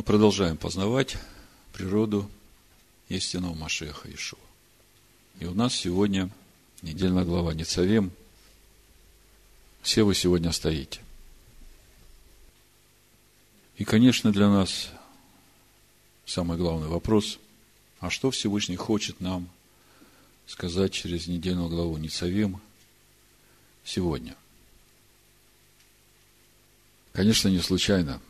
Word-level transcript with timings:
Мы 0.00 0.04
продолжаем 0.04 0.56
познавать 0.56 1.18
природу 1.74 2.26
истинного 3.10 3.52
Машеха 3.52 4.10
Ишуа. 4.10 4.40
И 5.40 5.44
у 5.44 5.52
нас 5.52 5.74
сегодня 5.74 6.30
недельная 6.80 7.26
глава 7.26 7.52
Ницавем. 7.52 8.10
Все 9.82 10.04
вы 10.04 10.14
сегодня 10.14 10.52
стоите. 10.52 11.02
И, 13.76 13.84
конечно, 13.84 14.32
для 14.32 14.48
нас 14.48 14.88
самый 16.24 16.56
главный 16.56 16.88
вопрос, 16.88 17.38
а 17.98 18.08
что 18.08 18.30
Всевышний 18.30 18.76
хочет 18.76 19.20
нам 19.20 19.50
сказать 20.46 20.94
через 20.94 21.26
недельную 21.26 21.68
главу 21.68 21.98
Ницавем 21.98 22.58
сегодня? 23.84 24.34
Конечно, 27.12 27.48
не 27.48 27.58
случайно, 27.58 28.22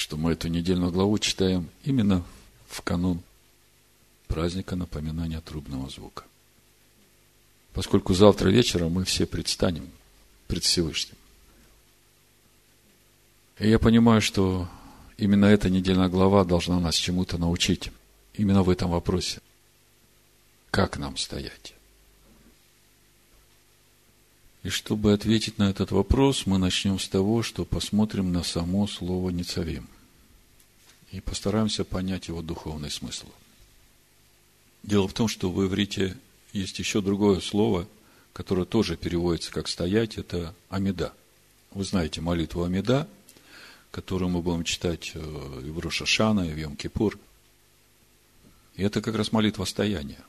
что 0.00 0.16
мы 0.16 0.32
эту 0.32 0.48
недельную 0.48 0.90
главу 0.90 1.18
читаем 1.18 1.68
именно 1.84 2.24
в 2.68 2.80
канун 2.80 3.20
праздника 4.28 4.74
напоминания 4.74 5.42
трубного 5.42 5.90
звука. 5.90 6.24
Поскольку 7.74 8.14
завтра 8.14 8.48
вечером 8.48 8.92
мы 8.92 9.04
все 9.04 9.26
предстанем 9.26 9.90
пред 10.46 10.64
Всевышним. 10.64 11.16
И 13.58 13.68
я 13.68 13.78
понимаю, 13.78 14.22
что 14.22 14.70
именно 15.18 15.44
эта 15.44 15.68
недельная 15.68 16.08
глава 16.08 16.46
должна 16.46 16.80
нас 16.80 16.94
чему-то 16.94 17.36
научить. 17.36 17.92
Именно 18.32 18.62
в 18.62 18.70
этом 18.70 18.90
вопросе. 18.90 19.42
Как 20.70 20.96
нам 20.96 21.18
стоять? 21.18 21.74
И 24.62 24.68
чтобы 24.68 25.12
ответить 25.14 25.58
на 25.58 25.70
этот 25.70 25.90
вопрос, 25.90 26.44
мы 26.44 26.58
начнем 26.58 26.98
с 26.98 27.08
того, 27.08 27.42
что 27.42 27.64
посмотрим 27.64 28.32
на 28.32 28.42
само 28.42 28.86
слово 28.86 29.30
«нецавим» 29.30 29.88
и 31.12 31.20
постараемся 31.20 31.84
понять 31.84 32.28
его 32.28 32.42
духовный 32.42 32.90
смысл. 32.90 33.26
Дело 34.82 35.08
в 35.08 35.14
том, 35.14 35.28
что 35.28 35.50
в 35.50 35.64
иврите 35.66 36.16
есть 36.52 36.78
еще 36.78 37.00
другое 37.00 37.40
слово, 37.40 37.88
которое 38.32 38.64
тоже 38.64 38.96
переводится 38.96 39.50
как 39.50 39.66
«стоять», 39.66 40.18
это 40.18 40.54
«амида». 40.68 41.12
Вы 41.72 41.84
знаете 41.84 42.20
молитву 42.20 42.62
«Амида», 42.64 43.08
которую 43.90 44.28
мы 44.28 44.42
будем 44.42 44.64
читать 44.64 45.12
э, 45.14 45.62
и 45.64 45.70
в 45.70 45.78
Рошашана, 45.78 46.42
и 46.42 46.52
в 46.52 46.58
Йом-Кипур. 46.58 47.18
И 48.76 48.82
это 48.82 49.00
как 49.00 49.16
раз 49.16 49.32
молитва 49.32 49.64
стояния, 49.64 50.22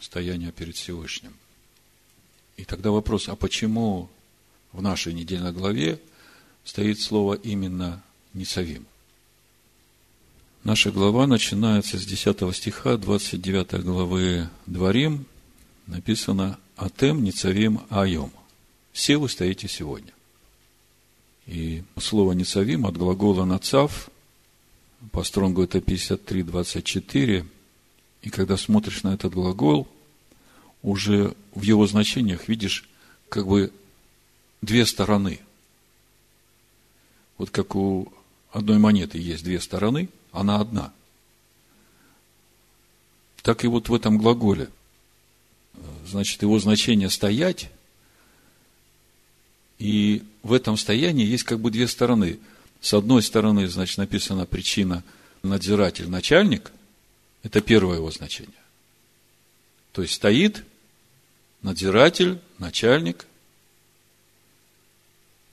стояния 0.00 0.52
перед 0.52 0.76
Всевышним. 0.76 1.32
И 2.56 2.64
тогда 2.64 2.90
вопрос, 2.90 3.28
а 3.28 3.36
почему 3.36 4.08
в 4.72 4.82
нашей 4.82 5.12
недельной 5.12 5.52
главе 5.52 6.00
стоит 6.64 7.00
слово 7.00 7.34
именно 7.34 8.02
«Ницавим»? 8.32 8.86
Наша 10.64 10.90
глава 10.90 11.26
начинается 11.26 11.98
с 11.98 12.04
10 12.04 12.54
стиха 12.56 12.96
29 12.96 13.84
главы 13.84 14.48
Дворим. 14.66 15.26
Написано 15.86 16.58
«Атем 16.76 17.22
Ницавим 17.22 17.82
Айом». 17.88 18.32
Все 18.92 19.16
вы 19.18 19.28
стоите 19.28 19.68
сегодня. 19.68 20.12
И 21.46 21.84
слово 22.00 22.32
«ницавим» 22.32 22.86
от 22.86 22.96
глагола 22.96 23.44
«нацав», 23.44 24.10
по 25.12 25.22
стронгу 25.22 25.62
это 25.62 25.80
53, 25.80 26.42
24, 26.42 27.46
и 28.22 28.30
когда 28.30 28.56
смотришь 28.56 29.02
на 29.02 29.14
этот 29.14 29.34
глагол, 29.34 29.86
уже 30.86 31.34
в 31.52 31.62
его 31.62 31.84
значениях 31.88 32.46
видишь 32.46 32.88
как 33.28 33.48
бы 33.48 33.72
две 34.62 34.86
стороны. 34.86 35.40
Вот 37.38 37.50
как 37.50 37.74
у 37.74 38.12
одной 38.52 38.78
монеты 38.78 39.18
есть 39.18 39.42
две 39.42 39.60
стороны, 39.60 40.08
она 40.30 40.60
одна. 40.60 40.92
Так 43.42 43.64
и 43.64 43.66
вот 43.66 43.88
в 43.88 43.94
этом 43.94 44.16
глаголе. 44.16 44.70
Значит, 46.06 46.42
его 46.42 46.58
значение 46.60 47.10
«стоять», 47.10 47.68
и 49.78 50.22
в 50.44 50.52
этом 50.52 50.76
стоянии 50.76 51.26
есть 51.26 51.42
как 51.42 51.58
бы 51.58 51.72
две 51.72 51.88
стороны. 51.88 52.38
С 52.80 52.94
одной 52.94 53.24
стороны, 53.24 53.66
значит, 53.66 53.98
написана 53.98 54.46
причина 54.46 55.02
надзиратель, 55.42 56.08
начальник. 56.08 56.70
Это 57.42 57.60
первое 57.60 57.96
его 57.96 58.10
значение. 58.12 58.54
То 59.92 60.02
есть 60.02 60.14
стоит 60.14 60.64
надзиратель, 61.62 62.38
начальник. 62.58 63.26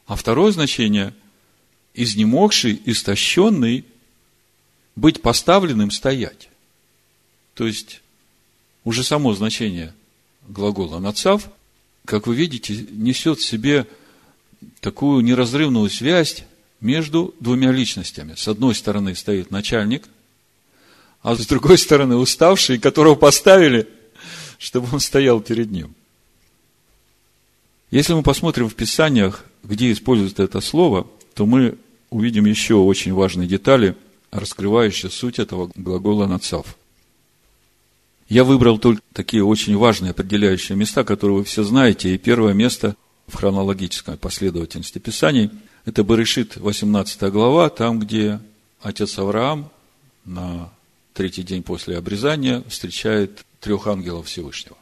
А 0.05 0.15
второе 0.15 0.51
значение– 0.51 1.13
изнемогший, 1.93 2.81
истощенный, 2.85 3.85
быть 4.95 5.21
поставленным, 5.21 5.91
стоять. 5.91 6.49
То 7.53 7.67
есть, 7.67 8.01
уже 8.83 9.03
само 9.03 9.33
значение 9.33 9.93
глагола 10.47 10.99
«нацав», 10.99 11.49
как 12.05 12.27
вы 12.27 12.35
видите, 12.35 12.85
несет 12.91 13.39
в 13.39 13.45
себе 13.45 13.87
такую 14.81 15.23
неразрывную 15.23 15.89
связь 15.89 16.43
между 16.81 17.33
двумя 17.39 17.71
личностями. 17.71 18.35
С 18.35 18.47
одной 18.47 18.75
стороны 18.75 19.15
стоит 19.15 19.51
начальник, 19.51 20.03
а 21.21 21.35
с 21.35 21.47
другой 21.47 21.77
стороны 21.77 22.17
уставший, 22.17 22.79
которого 22.79 23.15
поставили, 23.15 23.87
чтобы 24.57 24.87
он 24.91 24.99
стоял 24.99 25.41
перед 25.41 25.71
ним. 25.71 25.93
Если 27.91 28.13
мы 28.13 28.23
посмотрим 28.23 28.69
в 28.69 28.75
Писаниях, 28.75 29.45
где 29.63 29.91
используется 29.91 30.43
это 30.43 30.61
слово, 30.61 31.07
то 31.35 31.45
мы 31.45 31.77
увидим 32.09 32.45
еще 32.45 32.75
очень 32.75 33.13
важные 33.13 33.47
детали, 33.47 33.95
раскрывающие 34.31 35.11
суть 35.11 35.39
этого 35.39 35.71
глагола 35.75 36.25
«нацав». 36.25 36.75
Я 38.29 38.43
выбрал 38.43 38.79
только 38.79 39.01
такие 39.13 39.43
очень 39.43 39.77
важные 39.77 40.11
определяющие 40.11 40.75
места, 40.75 41.03
которые 41.03 41.39
вы 41.39 41.43
все 41.43 41.63
знаете. 41.63 42.15
И 42.15 42.17
первое 42.17 42.53
место 42.53 42.95
в 43.27 43.35
хронологической 43.35 44.17
последовательности 44.17 44.97
Писаний. 44.97 45.51
Это 45.85 46.03
Барышит, 46.03 46.57
18 46.57 47.31
глава, 47.31 47.69
там, 47.69 47.99
где 47.99 48.39
отец 48.81 49.19
Авраам 49.19 49.69
на 50.25 50.71
третий 51.13 51.43
день 51.43 51.63
после 51.63 51.97
обрезания 51.97 52.63
встречает 52.67 53.45
трех 53.63 53.87
ангелов 53.87 54.27
Всевышнего. 54.27 54.77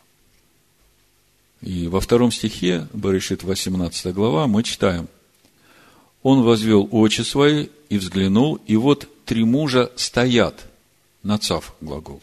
И 1.62 1.88
во 1.88 2.02
втором 2.02 2.32
стихе, 2.32 2.88
Барышит, 2.92 3.44
18 3.44 4.14
глава, 4.14 4.48
мы 4.48 4.64
читаем. 4.64 5.08
Он 6.24 6.42
возвел 6.42 6.90
очи 6.92 7.22
свои 7.22 7.68
и 7.90 8.00
взглянул, 8.00 8.56
и 8.66 8.76
вот 8.76 9.08
три 9.26 9.44
мужа 9.44 9.92
стоят, 9.96 10.68
нацав 11.22 11.76
глагол, 11.80 12.22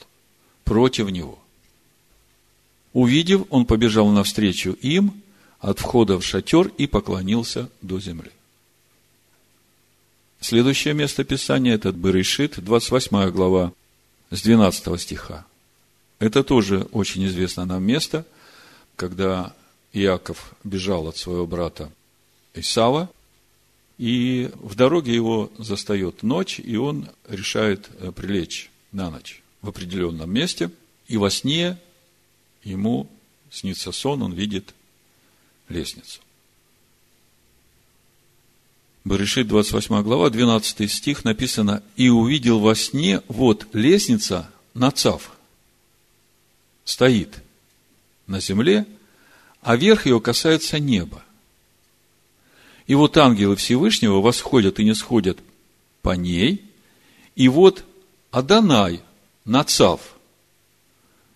против 0.64 1.10
него. 1.10 1.38
Увидев, 2.92 3.44
он 3.50 3.64
побежал 3.64 4.08
навстречу 4.08 4.72
им 4.72 5.22
от 5.60 5.78
входа 5.78 6.18
в 6.18 6.24
шатер 6.24 6.68
и 6.76 6.88
поклонился 6.88 7.70
до 7.82 8.00
земли. 8.00 8.32
Следующее 10.40 10.94
место 10.94 11.22
Писания– 11.22 11.74
это 11.74 11.92
Берешит, 11.92 12.58
28 12.58 13.30
глава, 13.30 13.72
с 14.30 14.42
12 14.42 15.00
стиха. 15.00 15.44
Это 16.18 16.42
тоже 16.42 16.88
очень 16.92 17.24
известно 17.26 17.64
нам 17.64 17.84
место, 17.84 18.26
когда 18.96 19.54
Иаков 19.92 20.54
бежал 20.64 21.06
от 21.08 21.16
своего 21.16 21.46
брата 21.46 21.90
Исава, 22.54 23.08
и 23.98 24.50
в 24.54 24.74
дороге 24.74 25.14
его 25.14 25.50
застает 25.58 26.22
ночь, 26.22 26.60
и 26.60 26.76
он 26.76 27.08
решает 27.28 27.88
э, 27.98 28.12
прилечь 28.12 28.70
на 28.92 29.10
ночь 29.10 29.42
в 29.60 29.68
определенном 29.68 30.30
месте, 30.30 30.70
и 31.08 31.16
во 31.16 31.30
сне 31.30 31.78
ему 32.62 33.08
снится 33.50 33.92
сон, 33.92 34.22
он 34.22 34.32
видит 34.34 34.74
лестницу. 35.68 36.20
Берешит, 39.04 39.48
28 39.48 40.02
глава, 40.02 40.30
12 40.30 40.90
стих 40.90 41.24
написано, 41.24 41.82
«И 41.96 42.08
увидел 42.08 42.58
во 42.58 42.74
сне, 42.74 43.22
вот 43.28 43.66
лестница 43.72 44.50
на 44.74 44.90
цав, 44.90 45.37
стоит 46.88 47.42
на 48.26 48.40
земле, 48.40 48.86
а 49.60 49.76
верх 49.76 50.06
ее 50.06 50.22
касается 50.22 50.78
неба. 50.78 51.22
И 52.86 52.94
вот 52.94 53.18
ангелы 53.18 53.56
Всевышнего 53.56 54.22
восходят 54.22 54.80
и 54.80 54.84
не 54.84 54.94
сходят 54.94 55.38
по 56.00 56.16
ней, 56.16 56.64
и 57.36 57.48
вот 57.48 57.84
Адонай, 58.30 59.02
Нацав, 59.44 60.00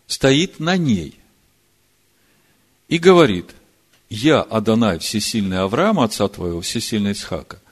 стоит 0.07 0.59
на 0.59 0.79
ней 0.79 1.19
и 2.89 2.97
говорит– 2.97 3.51
я, 4.09 4.43
Адонай, 4.43 4.99
всесильный 4.99 5.61
Авраам, 5.61 5.99
отца 5.99 6.29
твоего, 6.29 6.61
всесильный 6.61 7.13
Исхака, 7.13 7.63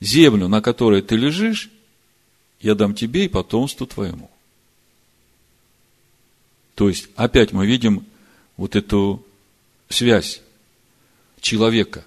землю, 0.00 0.48
на 0.48 0.60
которой 0.60 1.02
ты 1.02 1.14
лежишь, 1.14 1.70
я 2.60 2.74
дам 2.74 2.96
тебе 2.96 3.26
и 3.26 3.28
потомству 3.28 3.86
твоему. 3.86 4.28
То 6.74 6.88
есть, 6.88 7.08
опять 7.16 7.52
мы 7.52 7.66
видим 7.66 8.04
вот 8.56 8.76
эту 8.76 9.24
связь 9.88 10.40
человека 11.40 12.04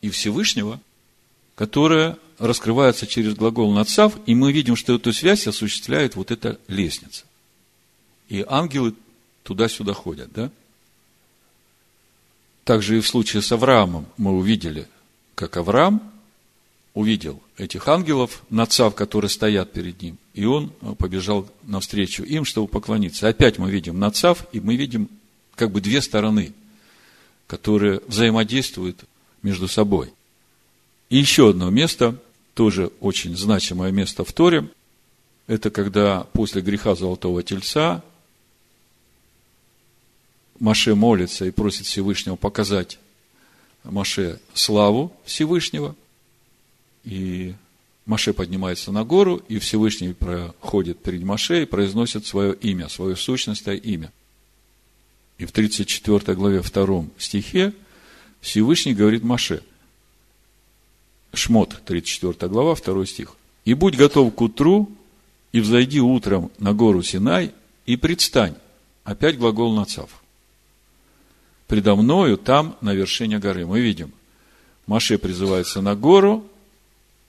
и 0.00 0.10
Всевышнего, 0.10 0.80
которая 1.54 2.18
раскрывается 2.38 3.06
через 3.06 3.34
глагол 3.34 3.72
«нацав», 3.72 4.14
и 4.26 4.34
мы 4.34 4.52
видим, 4.52 4.76
что 4.76 4.94
эту 4.94 5.12
связь 5.12 5.46
осуществляет 5.46 6.16
вот 6.16 6.30
эта 6.30 6.58
лестница. 6.68 7.24
И 8.28 8.44
ангелы 8.46 8.94
туда-сюда 9.42 9.94
ходят, 9.94 10.32
да? 10.32 10.50
Также 12.64 12.98
и 12.98 13.00
в 13.00 13.08
случае 13.08 13.42
с 13.42 13.50
Авраамом 13.50 14.06
мы 14.18 14.32
увидели, 14.32 14.86
как 15.34 15.56
Авраам 15.56 16.12
увидел 16.94 17.42
этих 17.56 17.86
ангелов, 17.88 18.42
нацав, 18.50 18.94
которые 18.94 19.30
стоят 19.30 19.72
перед 19.72 20.00
ним, 20.02 20.18
и 20.34 20.44
он 20.44 20.70
побежал 20.98 21.48
навстречу 21.62 22.22
им, 22.22 22.44
чтобы 22.44 22.68
поклониться. 22.68 23.28
Опять 23.28 23.58
мы 23.58 23.70
видим 23.70 23.98
нацав, 23.98 24.46
и 24.52 24.60
мы 24.60 24.76
видим 24.76 25.08
как 25.54 25.70
бы 25.70 25.80
две 25.80 26.00
стороны, 26.00 26.52
которые 27.46 28.00
взаимодействуют 28.06 29.04
между 29.42 29.68
собой. 29.68 30.12
И 31.10 31.16
еще 31.18 31.50
одно 31.50 31.70
место, 31.70 32.18
тоже 32.54 32.90
очень 33.00 33.36
значимое 33.36 33.92
место 33.92 34.24
в 34.24 34.32
Торе, 34.32 34.68
это 35.46 35.70
когда 35.70 36.24
после 36.32 36.60
греха 36.60 36.94
Золотого 36.94 37.42
Тельца 37.42 38.02
Маше 40.60 40.94
молится 40.94 41.44
и 41.46 41.50
просит 41.50 41.86
Всевышнего 41.86 42.36
показать 42.36 42.98
Маше 43.84 44.40
славу 44.54 45.12
Всевышнего. 45.24 45.94
И 47.08 47.54
Маше 48.04 48.34
поднимается 48.34 48.92
на 48.92 49.02
гору, 49.02 49.36
и 49.48 49.58
Всевышний 49.58 50.12
проходит 50.12 51.02
перед 51.02 51.22
Маше 51.22 51.62
и 51.62 51.66
произносит 51.66 52.26
свое 52.26 52.54
имя, 52.54 52.88
свое 52.88 53.16
сущностное 53.16 53.76
имя. 53.76 54.12
И 55.38 55.46
в 55.46 55.52
34 55.52 56.34
главе 56.36 56.60
2 56.60 57.04
стихе 57.16 57.72
Всевышний 58.42 58.94
говорит 58.94 59.24
Маше, 59.24 59.62
Шмот, 61.32 61.80
34 61.84 62.50
глава, 62.50 62.74
2 62.74 63.06
стих. 63.06 63.36
«И 63.64 63.74
будь 63.74 63.96
готов 63.96 64.34
к 64.34 64.40
утру, 64.40 64.90
и 65.52 65.60
взойди 65.60 66.00
утром 66.00 66.50
на 66.58 66.74
гору 66.74 67.02
Синай, 67.02 67.52
и 67.86 67.96
предстань». 67.96 68.54
Опять 69.04 69.38
глагол 69.38 69.74
нацав 69.74 70.22
предо 71.68 71.94
мною 71.94 72.36
там, 72.38 72.76
на 72.80 72.94
вершине 72.94 73.38
горы. 73.38 73.66
Мы 73.66 73.80
видим, 73.80 74.12
Маше 74.86 75.18
призывается 75.18 75.80
на 75.80 75.94
гору, 75.94 76.44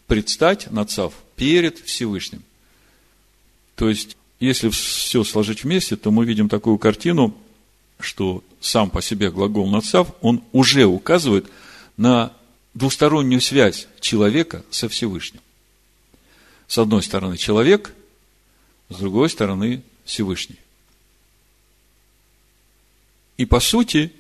предстать, 0.10 0.70
нацав, 0.72 1.14
перед 1.38 1.80
Всевышним. 1.80 2.44
То 3.76 3.88
есть, 3.88 4.18
если 4.42 4.68
все 4.70 5.24
сложить 5.24 5.64
вместе, 5.64 5.96
то 5.96 6.12
мы 6.12 6.26
видим 6.26 6.50
такую 6.50 6.78
картину, 6.78 7.34
что 8.00 8.44
сам 8.60 8.90
по 8.90 9.02
себе 9.02 9.32
глагол 9.32 9.70
нацав, 9.70 10.10
он 10.22 10.44
уже 10.52 10.86
указывает 10.86 11.50
на 11.96 12.34
двустороннюю 12.74 13.40
связь 13.40 13.88
человека 14.02 14.66
со 14.72 14.90
Всевышним. 14.90 15.42
С 16.68 16.78
одной 16.78 17.04
стороны 17.04 17.38
человек, 17.38 17.94
с 18.90 18.96
другой 18.98 19.30
стороны 19.30 19.84
Всевышний. 20.06 20.60
И 23.38 23.46
по 23.46 23.60
сути, 23.60 24.12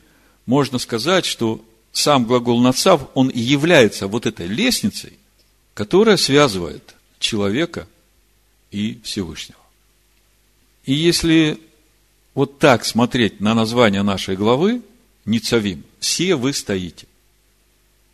можно 0.45 0.77
сказать, 0.77 1.25
что 1.25 1.63
сам 1.91 2.25
глагол 2.25 2.62
«нацав», 2.62 3.09
он 3.13 3.30
и 3.30 3.39
является 3.39 4.07
вот 4.07 4.25
этой 4.25 4.47
лестницей, 4.47 5.19
которая 5.79 6.17
связывает 6.17 6.93
человека 7.19 7.87
и 8.69 8.99
Всевышнего. 9.05 9.61
И 10.83 10.91
если 10.91 11.57
вот 12.33 12.59
так 12.59 12.83
смотреть 12.83 13.39
на 13.39 13.53
название 13.53 14.03
нашей 14.03 14.35
главы, 14.35 14.81
Ницавим, 15.23 15.85
все 16.01 16.35
вы 16.35 16.51
стоите 16.51 17.07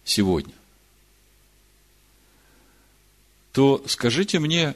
сегодня, 0.04 0.54
то 3.52 3.84
скажите 3.88 4.38
мне, 4.38 4.76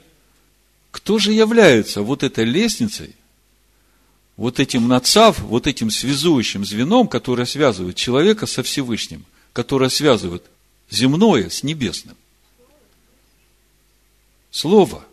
кто 0.89 1.19
же 1.19 1.31
является 1.31 2.01
вот 2.01 2.23
этой 2.23 2.43
лестницей, 2.43 3.15
вот 4.35 4.59
этим 4.59 4.87
нацав, 4.87 5.37
вот 5.41 5.67
этим 5.67 5.91
связующим 5.91 6.65
звеном, 6.65 7.07
которое 7.07 7.45
связывает 7.45 7.97
человека 7.97 8.47
со 8.47 8.63
Всевышним, 8.63 9.25
которое 9.53 9.91
связывает 9.91 10.43
земное 10.89 11.51
с 11.51 11.61
небесным. 11.61 12.17
Слово. 14.51 15.05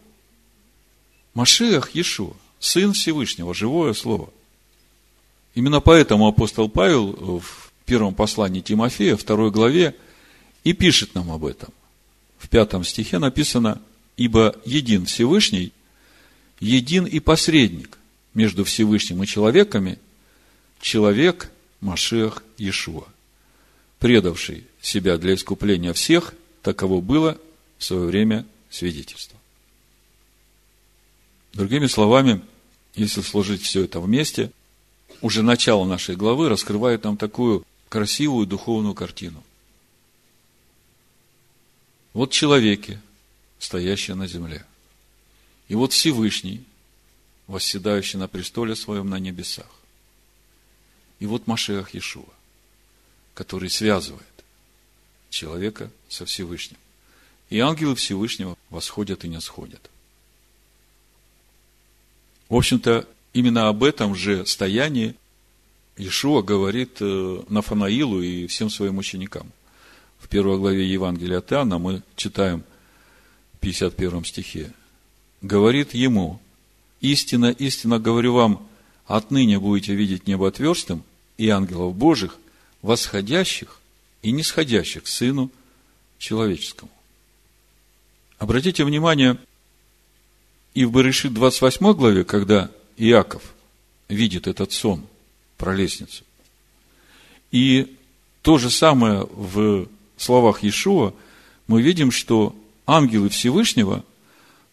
Машиах 1.35 1.95
Иешуа, 1.95 2.35
Сын 2.59 2.93
Всевышнего, 2.93 3.55
живое 3.55 3.93
Слово. 3.93 4.31
Именно 5.55 5.81
поэтому 5.81 6.27
апостол 6.29 6.69
Павел 6.69 7.41
в 7.41 7.73
первом 7.85 8.15
послании 8.15 8.61
Тимофея, 8.61 9.17
второй 9.17 9.51
главе, 9.51 9.95
и 10.65 10.73
пишет 10.73 11.15
нам 11.15 11.31
об 11.31 11.45
этом. 11.45 11.73
В 12.39 12.49
пятом 12.49 12.85
стихе 12.85 13.19
написано, 13.19 13.81
«Ибо 14.17 14.57
един 14.65 15.05
Всевышний, 15.07 15.73
един 16.61 17.05
и 17.05 17.21
посредник 17.21 17.99
между 18.35 18.65
Всевышним 18.65 19.23
и 19.23 19.27
человеками 19.27 19.99
человек 20.81 21.51
Машех 21.81 22.43
Иешуа, 22.59 23.05
предавший 23.99 24.65
себя 24.81 25.19
для 25.19 25.35
искупления 25.35 25.93
всех, 25.93 26.35
таково 26.63 27.01
было 27.01 27.39
в 27.79 27.85
свое 27.85 28.07
время 28.07 28.47
свидетельство. 28.77 29.39
Другими 31.53 31.87
словами, 31.87 32.43
если 32.95 33.23
сложить 33.23 33.63
все 33.63 33.85
это 33.85 34.01
вместе, 34.01 34.53
уже 35.23 35.43
начало 35.43 35.87
нашей 35.87 36.17
главы 36.17 36.49
раскрывает 36.49 37.05
нам 37.05 37.17
такую 37.17 37.67
красивую 37.89 38.47
духовную 38.47 38.95
картину. 38.95 39.43
Вот 42.13 42.31
человеки, 42.31 43.01
стоящие 43.59 44.17
на 44.17 44.27
земле. 44.27 44.65
И 45.69 45.75
вот 45.75 45.93
Всевышний, 45.93 46.63
восседающий 47.47 48.19
на 48.19 48.29
престоле 48.29 48.77
своем 48.77 49.09
на 49.09 49.19
небесах. 49.19 49.71
И 51.19 51.27
вот 51.27 51.47
Машех 51.47 51.95
Иешуа, 51.95 52.29
который 53.35 53.71
связывает 53.71 54.27
человека 55.31 55.91
со 56.09 56.27
Всевышним. 56.27 56.79
И 57.51 57.59
ангелы 57.61 57.95
Всевышнего 57.95 58.57
восходят 58.71 59.25
и 59.25 59.29
не 59.29 59.41
сходят. 59.41 59.91
В 62.49 62.57
общем-то, 62.57 63.09
именно 63.33 63.69
об 63.69 63.85
этом 63.85 64.15
же 64.15 64.47
стоянии 64.47 65.15
Иешуа 65.97 66.43
говорит 66.43 66.99
э, 67.01 67.43
Нафанаилу 67.49 68.21
и 68.21 68.47
всем 68.47 68.71
своим 68.71 68.99
ученикам. 68.99 69.51
В 70.19 70.29
первой 70.29 70.59
главе 70.59 70.87
Евангелия 70.87 71.39
от 71.39 71.53
Иоанна 71.53 71.79
мы 71.79 72.03
читаем 72.17 72.65
в 73.55 73.59
51 73.59 74.25
стихе. 74.25 74.73
Говорит 75.41 75.95
ему, 75.95 76.41
Истинно, 77.01 77.51
истинно 77.51 77.99
говорю 77.99 78.33
вам, 78.33 78.67
отныне 79.07 79.59
будете 79.59 79.95
видеть 79.95 80.27
небо 80.27 80.49
отверстым 80.49 81.03
и 81.37 81.49
ангелов 81.49 81.95
Божьих, 81.95 82.37
восходящих 82.83 83.81
и 84.23 84.33
нисходящих 84.33 85.05
к 85.05 85.07
Сыну 85.07 85.51
Человеческому. 86.19 86.91
Обратите 88.39 88.85
внимание, 88.85 89.39
и 90.75 90.85
в 90.85 90.91
Барышит 90.93 91.33
28 91.33 91.93
главе, 91.95 92.25
когда 92.25 92.71
Иаков 92.97 93.43
видит 94.09 94.47
этот 94.47 94.73
сон 94.73 95.07
про 95.57 95.75
лестницу, 95.75 96.23
и 97.51 97.97
то 98.43 98.59
же 98.59 98.71
самое 98.71 99.27
в 99.31 99.89
словах 100.17 100.63
Иешуа, 100.63 101.15
мы 101.67 101.81
видим, 101.81 102.11
что 102.11 102.55
ангелы 102.87 103.29
Всевышнего 103.31 104.05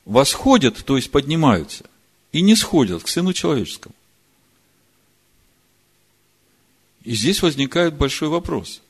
восходят, 0.05 0.83
то 0.83 0.97
есть 0.97 1.09
поднимаются 1.09 1.85
и 2.31 2.41
не 2.41 2.55
сходят 2.55 3.03
к 3.03 3.07
Сыну 3.07 3.33
Человеческому. 3.33 3.95
И 7.03 7.15
здесь 7.15 7.41
возникает 7.41 7.95
большой 7.95 8.29
вопрос. 8.29 8.81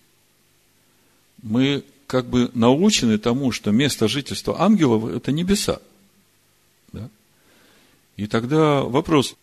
Мы 1.42 1.84
как 2.08 2.28
бы 2.28 2.52
научены 2.54 3.18
тому, 3.18 3.52
что 3.52 3.72
место 3.72 4.08
жительства 4.08 4.62
ангелов– 4.62 5.06
это 5.16 5.32
небеса. 5.32 5.80
Да? 6.92 7.10
И 8.18 8.28
тогда 8.28 8.82
вопрос, 8.82 9.36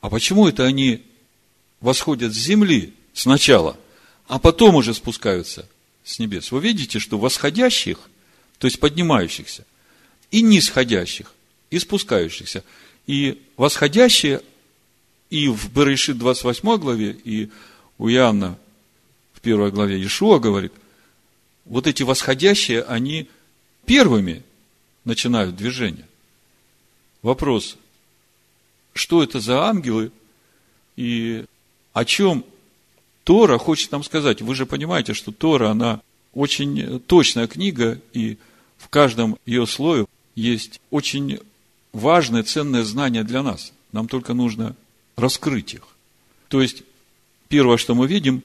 а 0.00 0.10
почему 0.10 0.48
это 0.48 0.64
они 0.64 1.02
восходят 1.80 2.32
с 2.32 2.36
земли 2.36 2.94
сначала, 3.12 3.76
а 4.26 4.38
потом 4.38 4.76
уже 4.76 4.94
спускаются 4.94 5.68
с 6.04 6.18
небес? 6.18 6.50
Вы 6.52 6.60
видите, 6.60 6.98
что 6.98 7.18
восходящих, 7.18 7.98
то 8.58 8.66
есть 8.66 8.80
поднимающихся, 8.80 9.64
и 10.30 10.42
нисходящих, 10.42 11.32
и 11.70 11.78
спускающихся– 11.78 12.64
и 13.08 13.42
восходящие 13.56 14.42
и 15.30 15.48
в 15.48 15.72
Берешит 15.72 16.18
28 16.18 16.76
главе, 16.76 17.10
и 17.24 17.50
у 17.96 18.08
Иоанна 18.08 18.56
в 19.32 19.40
первой 19.40 19.72
главе 19.72 19.96
Иешуа 19.96 20.38
говорит, 20.38 20.72
вот 21.68 21.86
эти 21.86 22.02
восходящие, 22.02 22.82
они 22.82 23.28
первыми 23.86 24.42
начинают 25.04 25.56
движение. 25.56 26.06
Вопрос, 27.22 27.76
что 28.94 29.22
это 29.22 29.40
за 29.40 29.64
ангелы 29.64 30.10
и 30.96 31.44
о 31.92 32.04
чем 32.04 32.44
Тора 33.24 33.58
хочет 33.58 33.92
нам 33.92 34.02
сказать. 34.02 34.40
Вы 34.40 34.54
же 34.54 34.66
понимаете, 34.66 35.14
что 35.14 35.32
Тора, 35.32 35.70
она 35.70 36.00
очень 36.32 37.00
точная 37.00 37.46
книга, 37.46 38.00
и 38.12 38.38
в 38.78 38.88
каждом 38.88 39.38
ее 39.44 39.66
слое 39.66 40.06
есть 40.34 40.80
очень 40.90 41.38
важное, 41.92 42.42
ценное 42.42 42.84
знание 42.84 43.24
для 43.24 43.42
нас. 43.42 43.72
Нам 43.92 44.08
только 44.08 44.34
нужно 44.34 44.74
раскрыть 45.16 45.74
их. 45.74 45.82
То 46.48 46.62
есть, 46.62 46.82
первое, 47.48 47.76
что 47.76 47.94
мы 47.94 48.06
видим, 48.06 48.42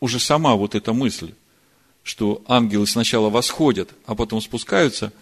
уже 0.00 0.20
сама 0.20 0.54
вот 0.54 0.74
эта 0.74 0.92
мысль, 0.92 1.34
что 2.06 2.40
ангелы 2.46 2.86
сначала 2.86 3.30
восходят, 3.30 3.90
а 4.06 4.14
потом 4.14 4.40
спускаются, 4.40 5.12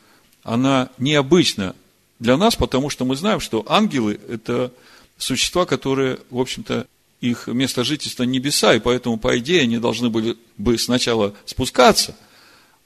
она 0.43 0.91
необычна 0.99 1.75
для 2.19 2.37
нас, 2.37 2.57
потому 2.57 2.91
что 2.91 3.07
мы 3.07 3.17
знаем, 3.17 3.41
что 3.41 3.65
ангелы– 3.67 4.21
это 4.29 4.71
существа, 5.17 5.65
которые, 5.65 6.19
в 6.29 6.39
общем-то, 6.39 6.87
их 7.23 7.47
место 7.47 7.85
жительства 7.85 8.25
небеса, 8.25 8.75
и 8.75 8.81
поэтому, 8.81 9.17
по 9.17 9.39
идее, 9.39 9.63
они 9.63 9.79
должны 9.79 10.11
были 10.11 10.37
бы 10.59 10.77
сначала 10.77 11.35
спускаться, 11.47 12.15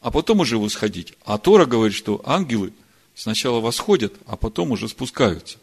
а 0.00 0.12
потом 0.12 0.38
уже 0.40 0.58
восходить. 0.58 1.14
А 1.24 1.36
Тора 1.38 1.66
говорит, 1.66 1.96
что 1.96 2.22
ангелы 2.24 2.72
сначала 3.16 3.58
восходят, 3.58 4.14
а 4.26 4.36
потом 4.36 4.70
уже 4.70 4.88
спускаются. 4.88 5.58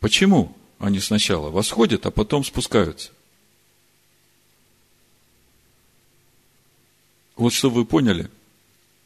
Почему 0.00 0.56
они 0.80 0.98
сначала 0.98 1.48
восходят, 1.50 2.06
а 2.06 2.10
потом 2.10 2.42
спускаются? 2.42 3.12
Вот 7.36 7.52
чтобы 7.52 7.76
вы 7.76 7.84
поняли, 7.84 8.30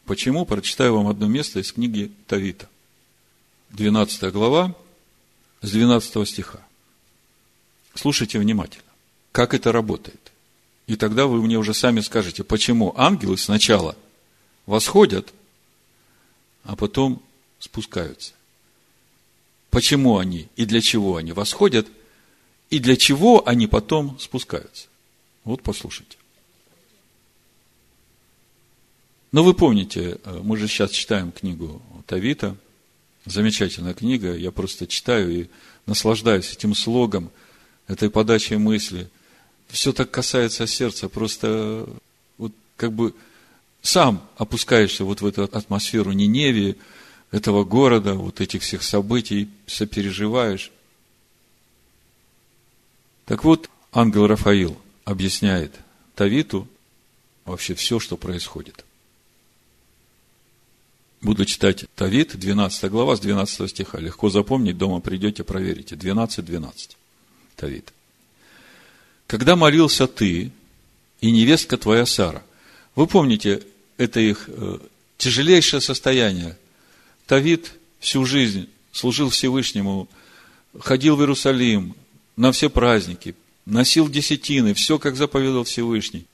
почему, 0.04 0.44
прочитаю 0.44 0.94
вам 0.94 1.08
одно 1.08 1.26
место 1.26 1.60
из 1.60 1.72
книги 1.72 2.12
Тавита. 2.26 2.68
12 3.70 4.32
глава, 4.32 4.74
с 5.62 5.70
12 5.70 6.28
стиха. 6.28 6.60
Слушайте 7.94 8.38
внимательно, 8.38 8.84
как 9.32 9.54
это 9.54 9.72
работает. 9.72 10.32
И 10.86 10.96
тогда 10.96 11.26
вы 11.26 11.42
мне 11.42 11.58
уже 11.58 11.74
сами 11.74 12.00
скажете, 12.00 12.44
почему 12.44 12.94
ангелы 12.96 13.36
сначала 13.36 13.96
восходят, 14.66 15.32
а 16.64 16.76
потом 16.76 17.22
спускаются. 17.58 18.32
Почему 19.70 20.18
они 20.18 20.48
и 20.56 20.64
для 20.64 20.80
чего 20.80 21.16
они 21.16 21.32
восходят, 21.32 21.86
и 22.70 22.78
для 22.78 22.96
чего 22.96 23.46
они 23.46 23.66
потом 23.66 24.18
спускаются. 24.18 24.88
Вот 25.44 25.62
послушайте. 25.62 26.17
Но 29.32 29.44
вы 29.44 29.54
помните, 29.54 30.18
э, 30.24 30.40
мы 30.42 30.56
же 30.56 30.68
сейчас 30.68 30.90
читаем 30.90 31.32
книгу 31.32 31.82
Тавита, 32.06 32.56
замечательная 33.26 33.94
книга, 33.94 34.34
я 34.34 34.50
просто 34.50 34.86
читаю 34.86 35.30
и 35.30 35.46
наслаждаюсь 35.86 36.52
этим 36.52 36.74
слогом, 36.74 37.30
этой 37.86 38.10
подачей 38.10 38.56
мысли. 38.56 39.08
Все 39.68 39.92
так 39.92 40.10
касается 40.10 40.66
сердца, 40.66 41.08
просто 41.08 41.86
вот 42.38 42.52
как 42.76 42.92
бы 42.92 43.14
сам 43.82 44.26
опускаешься 44.36 45.04
вот 45.04 45.20
в 45.20 45.26
эту 45.26 45.44
атмосферу 45.44 46.12
Ниневии, 46.12 46.76
этого 47.30 47.64
города, 47.64 48.14
вот 48.14 48.40
этих 48.40 48.62
всех 48.62 48.82
событий, 48.82 49.50
сопереживаешь. 49.66 50.70
Так 53.26 53.44
вот, 53.44 53.68
ангел 53.92 54.26
Рафаил 54.26 54.78
объясняет 55.04 55.74
Тавиту 56.14 56.66
вообще 57.44 57.74
все, 57.74 57.98
что 57.98 58.16
происходит. 58.16 58.84
Буду 61.20 61.44
читать 61.44 61.86
Тавит, 61.96 62.38
12 62.38 62.90
глава, 62.90 63.16
с 63.16 63.20
12 63.20 63.70
стиха. 63.70 63.98
Легко 63.98 64.30
запомнить, 64.30 64.78
дома 64.78 65.00
придете, 65.00 65.42
проверите. 65.42 65.96
12, 65.96 66.44
12. 66.44 66.96
Тавит. 67.56 67.92
Когда 69.26 69.56
молился 69.56 70.06
ты 70.06 70.52
и 71.20 71.30
невестка 71.30 71.76
твоя 71.76 72.06
Сара. 72.06 72.44
Вы 72.94 73.06
помните, 73.06 73.62
это 73.96 74.20
их 74.20 74.44
э, 74.48 74.78
тяжелейшее 75.16 75.80
состояние. 75.80 76.56
Тавит 77.26 77.72
всю 77.98 78.24
жизнь 78.24 78.68
служил 78.92 79.30
Всевышнему, 79.30 80.08
ходил 80.78 81.16
в 81.16 81.20
Иерусалим 81.20 81.94
на 82.36 82.52
все 82.52 82.70
праздники, 82.70 83.34
носил 83.66 84.08
десятины, 84.08 84.72
все, 84.74 84.98
как 84.98 85.16
заповедал 85.16 85.64
Всевышний. 85.64 86.26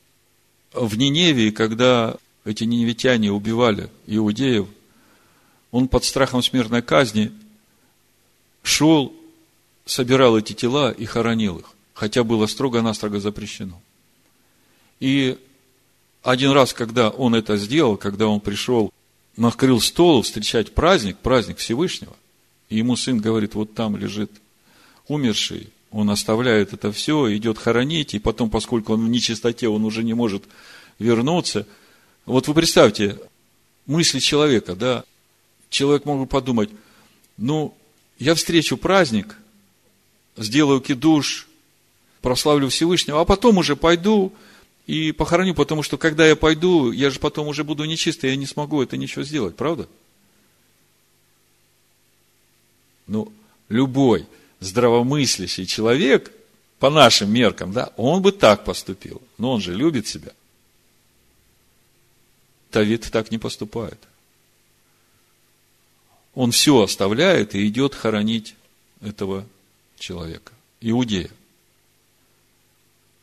В 0.73 0.97
Ниневии, 0.97 1.51
когда 1.51 2.17
эти 2.45 2.65
ниневитяне 2.65 3.33
убивали 3.33 3.91
иудеев, 4.07 4.69
он 5.71 5.89
под 5.89 6.05
страхом 6.05 6.43
смертной 6.43 6.83
казни 6.83 7.33
шел, 8.63 9.15
собирал 9.87 10.39
эти 10.39 10.53
тела 10.53 10.93
и 10.93 11.05
хоронил 11.05 11.59
их, 11.59 11.71
хотя 11.95 12.23
было 12.23 12.47
строго-настрого 12.47 13.19
запрещено. 13.19 13.81
И 15.01 15.39
один 16.23 16.53
раз, 16.53 16.73
когда 16.73 17.11
он 17.11 17.35
это 17.35 17.57
сделал, 17.57 17.97
когда 17.97 18.29
он 18.29 18.41
пришел, 18.41 18.93
накрыл 19.37 19.81
стол 19.81 20.23
встречать 20.23 20.73
праздник, 20.73 21.19
праздник 21.19 21.59
Всевышнего, 21.59 22.15
и 22.69 22.77
ему 22.77 22.97
сын 22.97 23.19
говорит, 23.19 23.55
вот 23.55 23.75
там 23.75 23.97
лежит 23.97 24.31
умерший, 25.09 25.71
он 25.91 26.11
оставляет 26.11 26.73
это 26.73 26.93
все, 26.93 27.35
идет 27.37 27.59
хоронить, 27.59 28.15
и 28.15 28.19
потом, 28.19 28.49
поскольку 28.51 28.95
он 28.95 29.05
в 29.05 29.09
нечистоте, 29.09 29.69
он 29.69 29.85
уже 29.85 30.05
не 30.05 30.13
может 30.13 30.45
вернуться– 30.99 31.67
вот 32.27 32.49
вы 32.49 32.55
представьте, 32.55 33.19
мысли 33.87 34.19
человека, 34.19 34.75
да, 34.75 35.05
человек 35.69 36.05
мог 36.05 36.21
бы 36.21 36.27
подумать, 36.27 36.71
ну, 37.37 37.77
я 38.19 38.35
встречу 38.35 38.77
праздник, 38.77 39.37
сделаю 40.37 40.81
кидуш, 40.81 41.49
прославлю 42.23 42.69
Всевышнего, 42.69 43.21
а 43.21 43.25
потом 43.25 43.59
уже 43.59 43.77
пойду 43.77 44.33
и 44.87 45.13
похороню, 45.13 45.55
потому 45.55 45.83
что 45.83 45.99
когда 45.99 46.27
я 46.27 46.37
пойду, 46.37 46.91
я 46.91 47.11
же 47.11 47.19
потом 47.19 47.49
уже 47.49 47.65
буду 47.65 47.85
нечистый, 47.85 48.31
я 48.31 48.37
не 48.37 48.47
смогу 48.47 48.83
это 48.83 48.97
ничего 48.97 49.25
сделать, 49.25 49.57
правда? 49.57 49.89
Ну, 53.07 53.31
любой 53.69 54.27
здравомыслящий 54.61 55.67
человек, 55.67 56.33
по 56.79 56.91
нашим 56.91 57.33
меркам, 57.33 57.73
да, 57.73 57.93
он 57.97 58.21
бы 58.23 58.33
так 58.33 58.65
поступил. 58.65 59.23
Но 59.39 59.53
он 59.53 59.61
же 59.61 59.75
любит 59.75 60.07
себя– 60.07 60.33
Давид 62.75 63.09
так 63.13 63.31
не 63.31 63.39
поступает. 63.39 63.99
Он 66.35 66.51
все 66.51 66.83
оставляет 66.83 67.55
и 67.55 67.67
идет 67.69 67.95
хоронить 67.95 68.57
этого 69.01 69.47
человека, 69.97 70.53
иудея. 70.81 71.31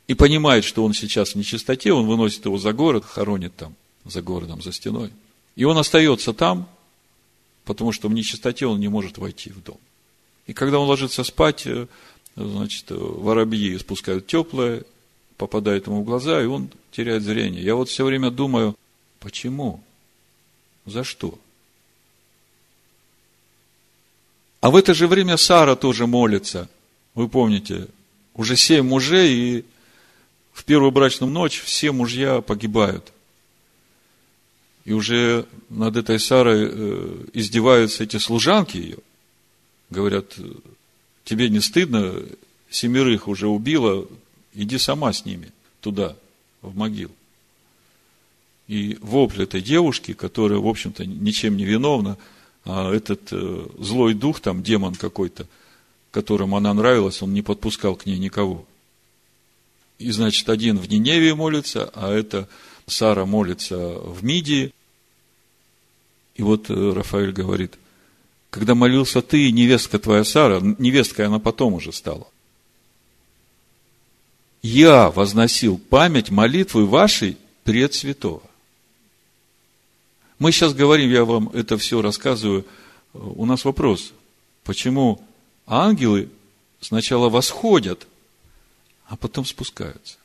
И 0.08 0.14
понимает, 0.14 0.64
что 0.64 0.86
он 0.86 0.94
сейчас 0.94 1.32
в 1.32 1.36
нечистоте, 1.36 1.92
он 1.92 2.08
выносит 2.08 2.46
его 2.46 2.58
за 2.58 2.72
город, 2.72 3.04
хоронит 3.04 3.54
там, 3.58 3.76
за 4.06 4.22
городом, 4.22 4.62
за 4.62 4.72
стеной. 4.72 5.12
И 5.58 5.66
он 5.66 5.78
остается 5.78 6.32
там, 6.32 6.70
потому 7.66 7.92
что 7.92 8.08
в 8.08 8.14
нечистоте 8.14 8.66
он 8.66 8.80
не 8.80 8.88
может 8.88 9.18
войти 9.18 9.50
в 9.50 9.62
дом. 9.62 9.80
И 10.48 10.54
когда 10.54 10.80
он 10.80 10.88
ложится 10.88 11.26
спать, 11.26 11.68
э, 11.68 11.88
значит, 12.38 12.86
воробьи 12.90 13.78
спускают 13.78 14.28
теплое, 14.28 14.86
попадает 15.36 15.88
ему 15.88 16.04
в 16.04 16.06
глаза, 16.06 16.42
и 16.42 16.46
он 16.46 16.70
теряет 16.92 17.24
зрение. 17.24 17.62
Я 17.62 17.76
вот 17.76 17.90
все 17.90 18.06
время 18.06 18.32
думаю, 18.32 18.76
Почему? 19.22 19.82
За 20.86 21.04
что? 21.04 21.40
А 24.60 24.72
в 24.72 24.76
это 24.76 24.94
же 24.94 25.08
время 25.08 25.38
Сара 25.38 25.76
тоже 25.76 26.08
молится. 26.08 26.68
Вы 27.14 27.30
помните, 27.30 27.88
уже 28.34 28.58
семь 28.58 28.88
мужей, 28.88 29.34
и 29.34 29.66
в 30.54 30.66
первую 30.66 30.92
брачную 30.92 31.32
ночь 31.32 31.62
все 31.62 31.92
мужья 31.92 32.42
погибают. 32.42 33.14
И 34.86 34.94
уже 34.94 35.46
над 35.70 35.98
этой 35.98 36.20
Сарой 36.20 36.68
э, 36.72 37.26
издеваются 37.34 38.04
эти 38.04 38.18
служанки 38.18 38.78
ее. 38.78 38.98
Говорят, 39.92 40.36
тебе 41.26 41.50
не 41.50 41.60
стыдно, 41.60 42.24
семерых 42.72 43.28
уже 43.28 43.48
убила, 43.48 44.08
иди 44.56 44.80
сама 44.80 45.14
с 45.14 45.26
ними 45.26 45.52
туда, 45.80 46.16
в 46.64 46.76
могилу. 46.76 47.14
И 48.72 48.98
вопль 49.02 49.44
этой 49.44 49.62
девушки, 49.62 50.14
которая, 50.14 50.60
в 50.60 50.66
общем-то, 50.66 51.06
ничем 51.06 51.58
не 51.58 51.66
виновна, 51.66 52.18
а 52.64 52.90
этот 52.90 53.28
э, 53.34 53.68
злой 53.80 54.14
дух, 54.14 54.40
там, 54.40 54.64
демон 54.64 54.96
какой-то, 54.96 55.46
которому 56.10 56.56
она 56.56 56.74
нравилась, 56.74 57.22
он 57.22 57.34
не 57.34 57.42
подпускал 57.42 57.98
к 57.98 58.06
ней 58.06 58.18
никого. 58.18 58.66
И, 60.00 60.10
значит, 60.12 60.48
один 60.48 60.78
в 60.78 60.88
Ниневии 60.88 61.34
молится, 61.34 61.92
а 61.94 62.14
это 62.14 62.48
Сара 62.88 63.26
молится 63.26 63.76
в 63.78 64.24
Мидии. 64.24 64.74
И 66.36 66.42
вот 66.42 66.70
э, 66.70 66.94
Рафаэль 66.94 67.34
говорит, 67.34 67.78
когда 68.50 68.74
молился 68.74 69.22
ты, 69.22 69.52
невестка 69.52 70.00
твоя 70.00 70.24
Сара, 70.24 70.62
невесткой 70.62 71.26
она 71.26 71.40
потом 71.40 71.74
уже 71.74 71.92
стала. 71.92 72.26
Я 74.62 75.12
возносил 75.12 75.78
память 75.78 76.32
молитвы 76.32 76.86
вашей 76.86 77.38
пред 77.66 77.94
святого. 77.94 78.44
Мы 80.42 80.52
сейчас 80.52 80.74
говорим, 80.74 81.12
я 81.12 81.24
вам 81.24 81.50
это 81.50 81.78
все 81.78 82.02
рассказываю. 82.02 82.66
У 83.14 83.46
нас 83.46 83.64
вопрос, 83.64 84.12
почему 84.64 85.24
ангелы 85.68 86.30
сначала 86.80 87.30
восходят, 87.30 88.08
а 89.06 89.18
потом 89.18 89.46
спускаются? 89.46 90.18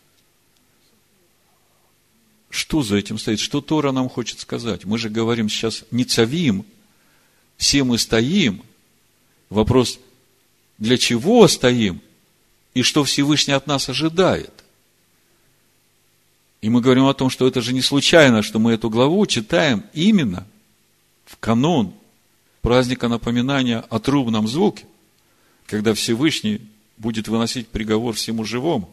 Что 2.49 2.83
за 2.83 2.97
этим 2.97 3.19
стоит? 3.19 3.41
Что 3.41 3.61
Тора 3.61 3.93
нам 3.93 4.09
хочет 4.09 4.41
сказать? 4.41 4.87
Мы 4.87 4.97
же 4.97 5.11
говорим 5.11 5.51
сейчас 5.51 5.85
не 5.91 6.07
цавим, 6.07 6.65
все 7.59 7.85
мы 7.85 7.99
стоим. 7.99 8.63
Вопрос, 9.51 9.99
для 10.79 10.97
чего 10.97 11.47
стоим 11.47 12.01
и 12.73 12.81
что 12.81 13.05
Всевышний 13.05 13.53
от 13.53 13.67
нас 13.67 13.91
ожидает? 13.91 14.65
И 16.67 16.69
мы 16.69 16.81
говорим 16.81 17.07
о 17.07 17.15
том, 17.15 17.31
что 17.31 17.47
это 17.47 17.61
же 17.61 17.73
не 17.73 17.81
случайно, 17.81 18.43
что 18.43 18.59
мы 18.59 18.73
эту 18.73 18.91
главу 18.91 19.25
читаем 19.27 19.85
именно 19.93 20.45
в 21.25 21.37
канун 21.37 21.95
праздника 22.61 23.07
напоминания 23.07 23.85
о 23.89 24.01
трубном 24.01 24.49
звуке, 24.49 24.85
когда 25.67 25.95
Всевышний 25.95 26.61
будет 26.97 27.29
выносить 27.29 27.69
приговор 27.69 28.17
всему 28.17 28.45
живому. 28.45 28.91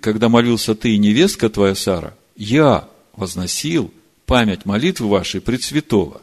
Когда 0.00 0.28
молился 0.28 0.74
ты 0.74 0.98
невестка 0.98 1.48
твоя 1.48 1.76
Сара, 1.76 2.16
я 2.34 2.88
возносил 3.12 3.94
память 4.24 4.64
молитвы 4.64 5.08
вашей 5.08 5.40
пред 5.40 5.62
святого. 5.62 6.20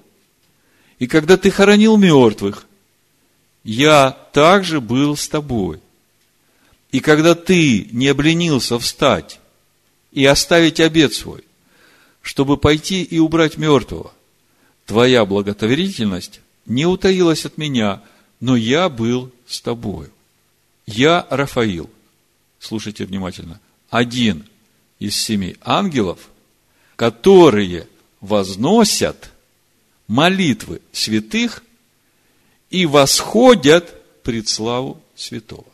И 0.99 1.07
когда 1.07 1.37
ты 1.37 1.49
хоронил 1.51 1.95
мертвых, 1.95 2.65
я 3.63 4.11
также 4.33 4.81
был 4.81 5.15
с 5.15 5.29
тобой. 5.29 5.79
И 6.91 6.99
когда 6.99 7.33
ты 7.33 7.87
не 7.93 8.09
обленился 8.09 8.77
встать 8.77 9.39
и 10.13 10.25
оставить 10.25 10.79
обед 10.79 11.13
свой, 11.13 11.43
чтобы 12.21 12.57
пойти 12.57 13.03
и 13.03 13.19
убрать 13.19 13.57
мертвого, 13.57 14.13
твоя 14.85 15.25
благотворительность 15.25 16.39
не 16.65 16.85
утаилась 16.85 17.45
от 17.45 17.57
меня, 17.57 18.01
но 18.39 18.55
я 18.55 18.89
был 18.89 19.31
с 19.47 19.59
тобою. 19.59 20.11
Я 20.85 21.25
Рафаил, 21.29 21.89
слушайте 22.59 23.05
внимательно, 23.05 23.59
один 23.89 24.45
из 24.99 25.15
семи 25.15 25.55
ангелов, 25.61 26.29
которые 26.95 27.87
возносят 28.21 29.31
молитвы 30.07 30.81
святых 30.91 31.63
и 32.69 32.85
восходят 32.85 34.21
пред 34.23 34.47
славу 34.47 35.01
святого. 35.15 35.65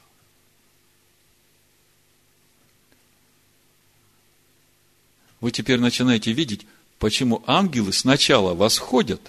Вы 5.42 5.52
теперь 5.52 5.80
начинаете 5.80 6.34
видеть, 6.34 6.66
почему 6.98 7.44
ангелы 7.48 7.94
сначала 7.94 8.54
восходят, 8.54 9.22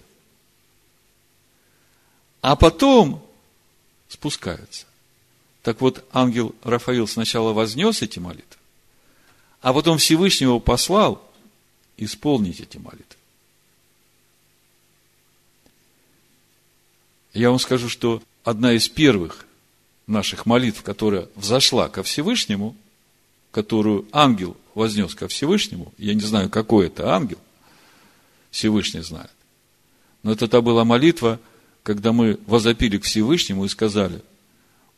а 2.41 2.57
потом 2.57 3.25
спускаются. 4.09 4.87
Так 5.63 5.81
вот, 5.81 6.05
ангел 6.13 6.55
Рафаил 6.63 7.07
сначала 7.07 7.53
вознес 7.53 8.03
эти 8.03 8.19
молитвы, 8.19 8.57
а 9.61 9.73
потом 9.73 9.99
Всевышнего 9.99 10.59
послал 10.59 11.23
исполнить 11.97 12.61
эти 12.61 12.79
молитвы. 12.79 13.05
Я 17.33 17.51
вам 17.51 17.61
скажу, 17.61 17.89
что 17.89 18.23
одна 18.43 18.73
из 18.73 18.89
первых 18.89 19.47
наших 20.07 20.47
молитв, 20.47 20.83
которая 20.83 21.29
взошла 21.37 21.89
ко 21.89 22.03
Всевышнему, 22.03 22.75
которую 23.53 24.09
ангел 24.11 24.57
вознес 24.75 25.15
ко 25.15 25.29
Всевышнему, 25.29 25.93
я 25.99 26.15
не 26.15 26.21
знаю, 26.21 26.51
какой 26.51 26.87
это 26.87 27.15
ангел, 27.15 27.39
Всевышний 28.51 29.01
знает, 29.01 29.31
но 30.23 30.33
это 30.33 30.49
та 30.49 30.61
была 30.61 30.85
молитва, 30.85 31.41
когда 31.83 32.13
мы 32.13 32.39
возопили 32.47 32.99
к 32.99 33.05
Всевышнему 33.05 33.65
и 33.65 33.69
сказали, 33.69 34.23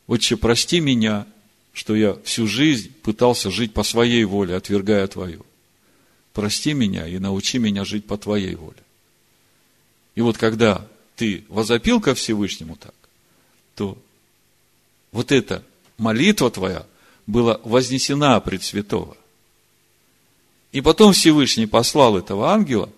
«Отче, 0.07 0.37
прости 0.37 0.81
меня, 0.81 1.27
что 1.73 1.95
я 1.95 2.17
всю 2.25 2.47
жизнь 2.47 2.93
пытался 3.03 3.51
жить 3.51 3.73
по 3.73 3.83
своей 3.83 4.25
воле, 4.25 4.57
отвергая 4.57 5.07
Твою. 5.07 5.47
Прости 6.33 6.73
меня 6.73 7.07
и 7.07 7.19
научи 7.19 7.59
меня 7.59 7.85
жить 7.85 8.07
по 8.07 8.19
Твоей 8.19 8.55
воле». 8.55 8.83
И 10.15 10.21
вот 10.21 10.39
когда 10.39 10.87
ты 11.17 11.45
возопил 11.49 12.01
ко 12.01 12.15
Всевышнему 12.15 12.77
так, 12.77 12.95
то 13.75 13.97
вот 15.13 15.33
эта 15.33 15.65
молитва 15.99 16.51
твоя 16.51 16.87
была 17.27 17.61
вознесена 17.65 18.41
пред 18.41 18.63
святого. 18.63 19.17
И 20.73 20.81
потом 20.81 21.13
Всевышний 21.13 21.67
послал 21.67 22.17
этого 22.17 22.51
ангела, 22.51 22.91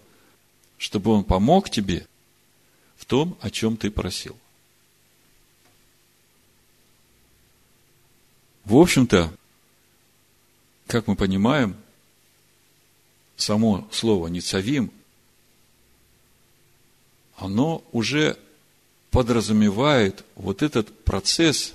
чтобы 0.79 1.11
он 1.11 1.25
помог 1.25 1.69
тебе 1.69 2.07
в 2.97 3.05
том, 3.05 3.37
о 3.41 3.51
чем 3.51 3.77
ты 3.77 3.91
просил. 3.91 4.37
В 8.65 8.77
общем-то, 8.77 9.37
как 10.87 11.09
мы 11.09 11.17
понимаем, 11.17 11.77
само 13.37 13.87
слово 13.91 14.29
«ницавим» 14.29 14.91
оно 17.37 17.85
уже 17.91 18.39
подразумевает 19.11 20.25
вот 20.37 20.63
этот 20.63 21.05
процесс 21.05 21.75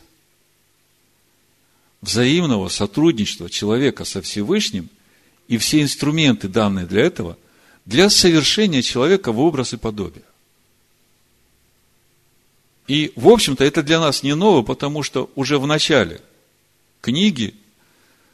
взаимного 2.01 2.69
сотрудничества 2.69 3.49
человека 3.49 4.05
со 4.05 4.21
Всевышним 4.21 4.89
и 5.49 5.57
все 5.57 5.81
инструменты, 5.81 6.47
данные 6.47 6.85
для 6.85 7.03
этого, 7.03 7.37
для 7.85 8.09
совершения 8.09 8.81
человека 8.81 9.33
в 9.33 9.39
образ 9.39 9.73
и 9.73 9.77
подобие. 9.77 10.23
И, 12.87 13.11
в 13.15 13.27
общем-то, 13.27 13.63
это 13.63 13.83
для 13.83 13.99
нас 13.99 14.23
не 14.23 14.35
ново, 14.35 14.61
потому 14.61 15.03
что 15.03 15.29
уже 15.35 15.57
в 15.59 15.67
начале 15.67 16.21
книги, 17.01 17.55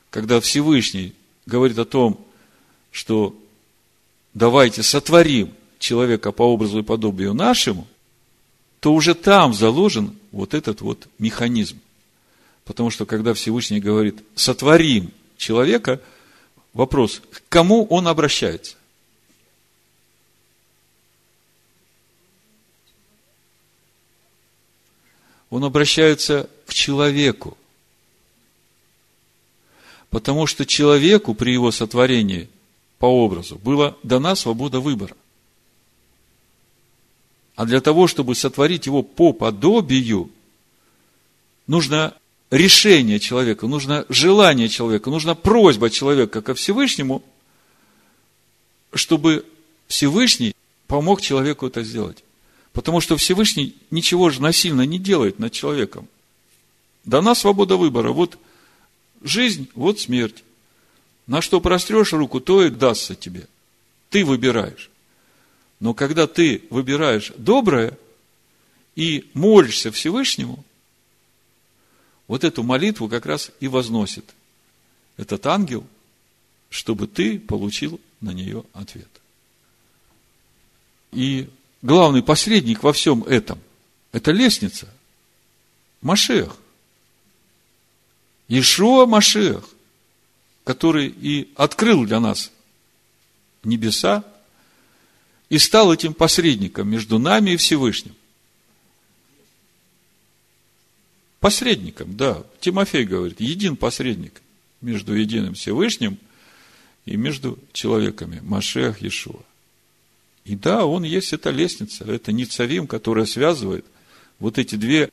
когда 0.10 0.40
Всевышний 0.42 1.14
говорит 1.46 1.80
о 1.80 1.86
том, 1.86 2.20
что 2.92 3.34
давайте 4.34 4.84
сотворим 4.84 5.54
человека 5.80 6.34
по 6.34 6.44
образу 6.44 6.80
и 6.80 6.84
подобию 6.84 7.34
нашему, 7.34 7.88
то 8.82 8.94
уже 8.94 9.14
там 9.14 9.54
заложен 9.54 10.18
вот 10.34 10.54
этот 10.54 10.82
вот 10.82 11.08
механизм. 11.18 11.80
Потому 12.66 12.90
что 12.90 13.06
когда 13.06 13.34
Всевышний 13.34 13.80
говорит, 13.80 14.18
сотворим 14.36 15.12
человека, 15.38 16.02
вопрос, 16.76 17.22
к 17.32 17.42
кому 17.50 17.86
он 17.86 18.08
обращается? 18.08 18.76
Он 25.50 25.64
обращается 25.64 26.50
к 26.68 26.74
человеку. 26.74 27.58
Потому 30.10 30.48
что 30.48 30.66
человеку 30.66 31.34
при 31.34 31.52
его 31.52 31.72
сотворении 31.72 32.50
по 33.00 33.06
образу 33.06 33.58
была 33.58 33.96
дана 34.04 34.36
свобода 34.36 34.80
выбора. 34.80 35.16
А 37.56 37.66
для 37.66 37.80
того, 37.80 38.08
чтобы 38.08 38.36
сотворить 38.36 38.86
его 38.86 39.02
по 39.02 39.32
подобию, 39.32 40.30
нужно 41.68 42.14
решение 42.52 43.20
человека, 43.20 43.68
нужно 43.68 44.06
желание 44.10 44.70
человека, 44.70 45.10
нужна 45.10 45.36
просьба 45.36 45.90
человека 45.90 46.42
ко 46.42 46.54
Всевышнему, 46.54 47.24
чтобы 48.94 49.46
Всевышний 49.88 50.56
помог 50.88 51.22
человеку 51.22 51.68
это 51.68 51.84
сделать. 51.84 52.24
Потому 52.72 53.02
что 53.02 53.18
Всевышний 53.18 53.76
ничего 53.90 54.30
же 54.30 54.42
насильно 54.42 54.82
не 54.82 55.00
делает 55.00 55.40
над 55.40 55.54
человеком. 55.54 56.08
Дана 57.06 57.36
свобода 57.36 57.78
выбора. 57.78 58.12
Вот 58.12 58.38
жизнь, 59.22 59.70
вот 59.76 60.00
смерть. 60.00 60.44
На 61.28 61.42
что 61.42 61.62
прострешь 61.62 62.14
руку, 62.14 62.40
то 62.40 62.64
и 62.64 62.70
дастся 62.70 63.16
тебе. 63.16 63.48
Ты 64.10 64.26
выбираешь. 64.26 64.90
Но 65.80 65.94
когда 65.94 66.28
ты 66.28 66.64
выбираешь 66.70 67.32
доброе 67.38 67.98
и 68.96 69.30
молишься 69.34 69.92
Всевышнему, 69.92 70.64
вот 72.28 72.44
эту 72.44 72.64
молитву 72.64 73.08
как 73.08 73.26
раз 73.26 73.52
и 73.60 73.68
возносит 73.68 74.26
этот 75.18 75.46
ангел, 75.46 75.86
чтобы 76.70 77.08
ты 77.08 77.40
получил 77.40 78.00
на 78.22 78.32
нее 78.32 78.64
ответ. 78.74 79.10
И 81.12 81.50
главный 81.82 82.24
посредник 82.24 82.84
во 82.84 82.94
всем 82.94 83.24
этом– 83.24 83.60
это 84.12 84.32
лестница, 84.32 84.94
Машех. 86.02 86.58
Ишуа 88.48 89.06
Машех, 89.06 89.68
который 90.64 91.08
и 91.08 91.52
открыл 91.56 92.06
для 92.06 92.20
нас 92.20 92.52
небеса, 93.64 94.24
и 95.50 95.58
стал 95.58 95.94
этим 95.94 96.14
посредником 96.14 96.90
между 96.90 97.20
нами 97.20 97.52
и 97.52 97.58
Всевышним. 97.58 98.16
Посредником, 101.46 102.18
да. 102.18 102.44
Тимофей 102.60 103.06
говорит, 103.06 103.40
един 103.40 103.78
посредник 103.78 104.42
между 104.82 105.14
единым 105.14 105.54
Всевышним 105.54 106.18
и 107.06 107.18
между 107.18 107.60
человеками, 107.72 108.40
Машех 108.42 109.04
Иешуа. 109.04 109.44
И 110.44 110.56
да, 110.56 110.88
он 110.88 111.04
есть 111.04 111.34
эта 111.34 111.52
лестница, 111.52 112.04
это 112.06 112.32
не 112.32 112.46
царим, 112.46 112.88
которая 112.88 113.28
связывает 113.28 113.86
вот 114.40 114.58
эти 114.58 114.74
две, 114.74 115.12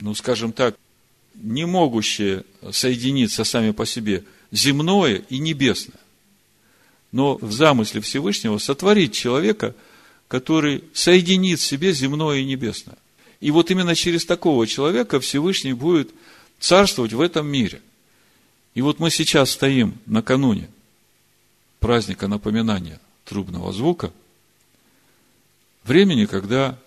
ну, 0.00 0.14
скажем 0.14 0.52
так, 0.52 0.78
не 1.34 1.66
могущие 1.66 2.44
соединиться 2.72 3.44
сами 3.44 3.72
по 3.72 3.84
себе, 3.84 4.24
земное 4.52 5.24
и 5.28 5.38
небесное. 5.38 6.00
но 7.12 7.36
в 7.36 7.52
замысле 7.52 8.00
Всевышнего 8.00 8.56
сотворить 8.56 9.12
человека, 9.12 9.74
который 10.26 10.84
соединит 10.94 11.60
в 11.60 11.64
себе 11.64 11.92
земное 11.92 12.38
и 12.38 12.46
небесное. 12.46 12.96
И 13.40 13.50
вот 13.50 13.70
именно 13.70 13.94
через 13.94 14.24
такого 14.24 14.66
человека 14.66 15.20
Всевышний 15.20 15.72
будет 15.72 16.10
царствовать 16.58 17.12
в 17.12 17.20
этом 17.20 17.46
мире. 17.46 17.82
И 18.74 18.82
вот 18.82 18.98
мы 18.98 19.10
сейчас 19.10 19.50
стоим 19.50 19.98
накануне 20.06 20.68
праздника 21.80 22.28
напоминания 22.28 23.00
трубного 23.24 23.72
звука, 23.72 24.12
времени, 25.84 26.26
когда 26.26 26.78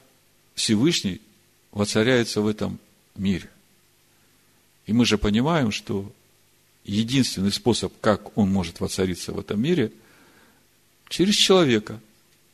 Всевышний 0.56 1.22
воцаряется 1.72 2.42
в 2.42 2.48
этом 2.48 2.80
мире. 3.16 3.50
И 4.86 4.94
мы 4.94 5.06
же 5.06 5.18
понимаем, 5.18 5.72
что 5.72 6.12
единственный 6.84 7.52
способ, 7.52 7.94
как 8.02 8.38
он 8.38 8.52
может 8.52 8.80
воцариться 8.80 9.32
в 9.32 9.40
этом 9.40 9.62
мире, 9.62 9.92
через 11.08 11.36
человека, 11.36 12.00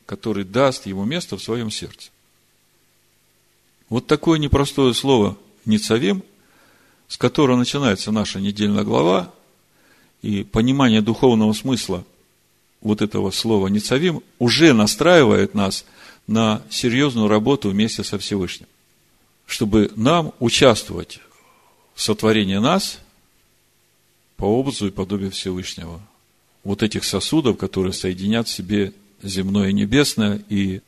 который 0.05 0.43
даст 0.43 0.85
ему 0.85 1.05
место 1.05 1.37
в 1.37 1.43
своем 1.43 1.71
сердце. 1.71 2.09
Вот 3.89 4.07
такое 4.07 4.39
непростое 4.39 4.93
слово 4.93 5.37
«ницавим», 5.65 6.23
с 7.07 7.17
которого 7.17 7.55
начинается 7.55 8.11
наша 8.11 8.39
недельная 8.39 8.83
глава, 8.83 9.31
и 10.21 10.43
понимание 10.43 11.01
духовного 11.01 11.53
смысла 11.53 12.03
вот 12.81 13.01
этого 13.01 13.29
слова 13.29 13.67
«ницавим» 13.67 14.23
уже 14.39 14.73
настраивает 14.73 15.53
нас 15.53 15.85
на 16.25 16.63
серьезную 16.69 17.27
работу 17.27 17.69
вместе 17.69 18.03
со 18.03 18.17
Всевышним, 18.17 18.67
чтобы 19.45 19.91
нам 19.95 20.33
участвовать 20.39 21.19
в 21.93 22.01
сотворении 22.01 22.57
нас 22.57 22.99
по 24.35 24.45
образу 24.45 24.87
и 24.87 24.91
подобию 24.91 25.29
Всевышнего. 25.29 26.01
Вот 26.63 26.81
этих 26.81 27.03
сосудов, 27.03 27.57
которые 27.57 27.93
соединят 27.93 28.47
в 28.47 28.51
себе 28.51 28.93
земное 29.21 29.69
и 29.69 29.73
небесное, 29.73 30.43
и 30.49 30.81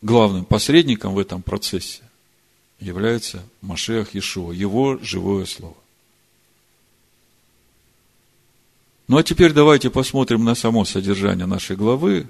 главным 0.00 0.44
посредником 0.44 1.14
в 1.14 1.18
этом 1.18 1.42
процессе 1.42 2.03
является 2.80 3.42
Машех 3.60 4.14
Иешуа, 4.14 4.52
его 4.52 4.98
живое 4.98 5.46
слово. 5.46 5.76
Ну 9.06 9.18
а 9.18 9.22
теперь 9.22 9.52
давайте 9.52 9.90
посмотрим 9.90 10.44
на 10.44 10.54
само 10.54 10.84
содержание 10.84 11.46
нашей 11.46 11.76
главы, 11.76 12.26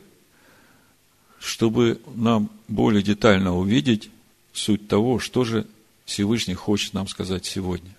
чтобы 1.38 2.00
нам 2.14 2.50
более 2.68 3.02
детально 3.02 3.56
увидеть 3.56 4.10
суть 4.52 4.88
того, 4.88 5.18
что 5.18 5.44
же 5.44 5.66
Всевышний 6.04 6.54
хочет 6.54 6.94
нам 6.94 7.06
сказать 7.06 7.44
сегодня. 7.44 7.94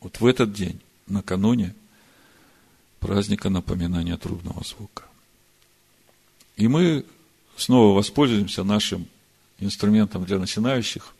Вот 0.00 0.20
в 0.20 0.26
этот 0.26 0.52
день, 0.52 0.80
накануне 1.06 1.74
праздника 3.00 3.50
напоминания 3.50 4.16
трубного 4.16 4.62
звука. 4.64 5.04
И 6.56 6.68
мы 6.68 7.04
снова 7.56 7.94
воспользуемся 7.96 8.64
нашим 8.64 9.06
инструментом 9.58 10.24
для 10.24 10.38
начинающих. 10.38 11.14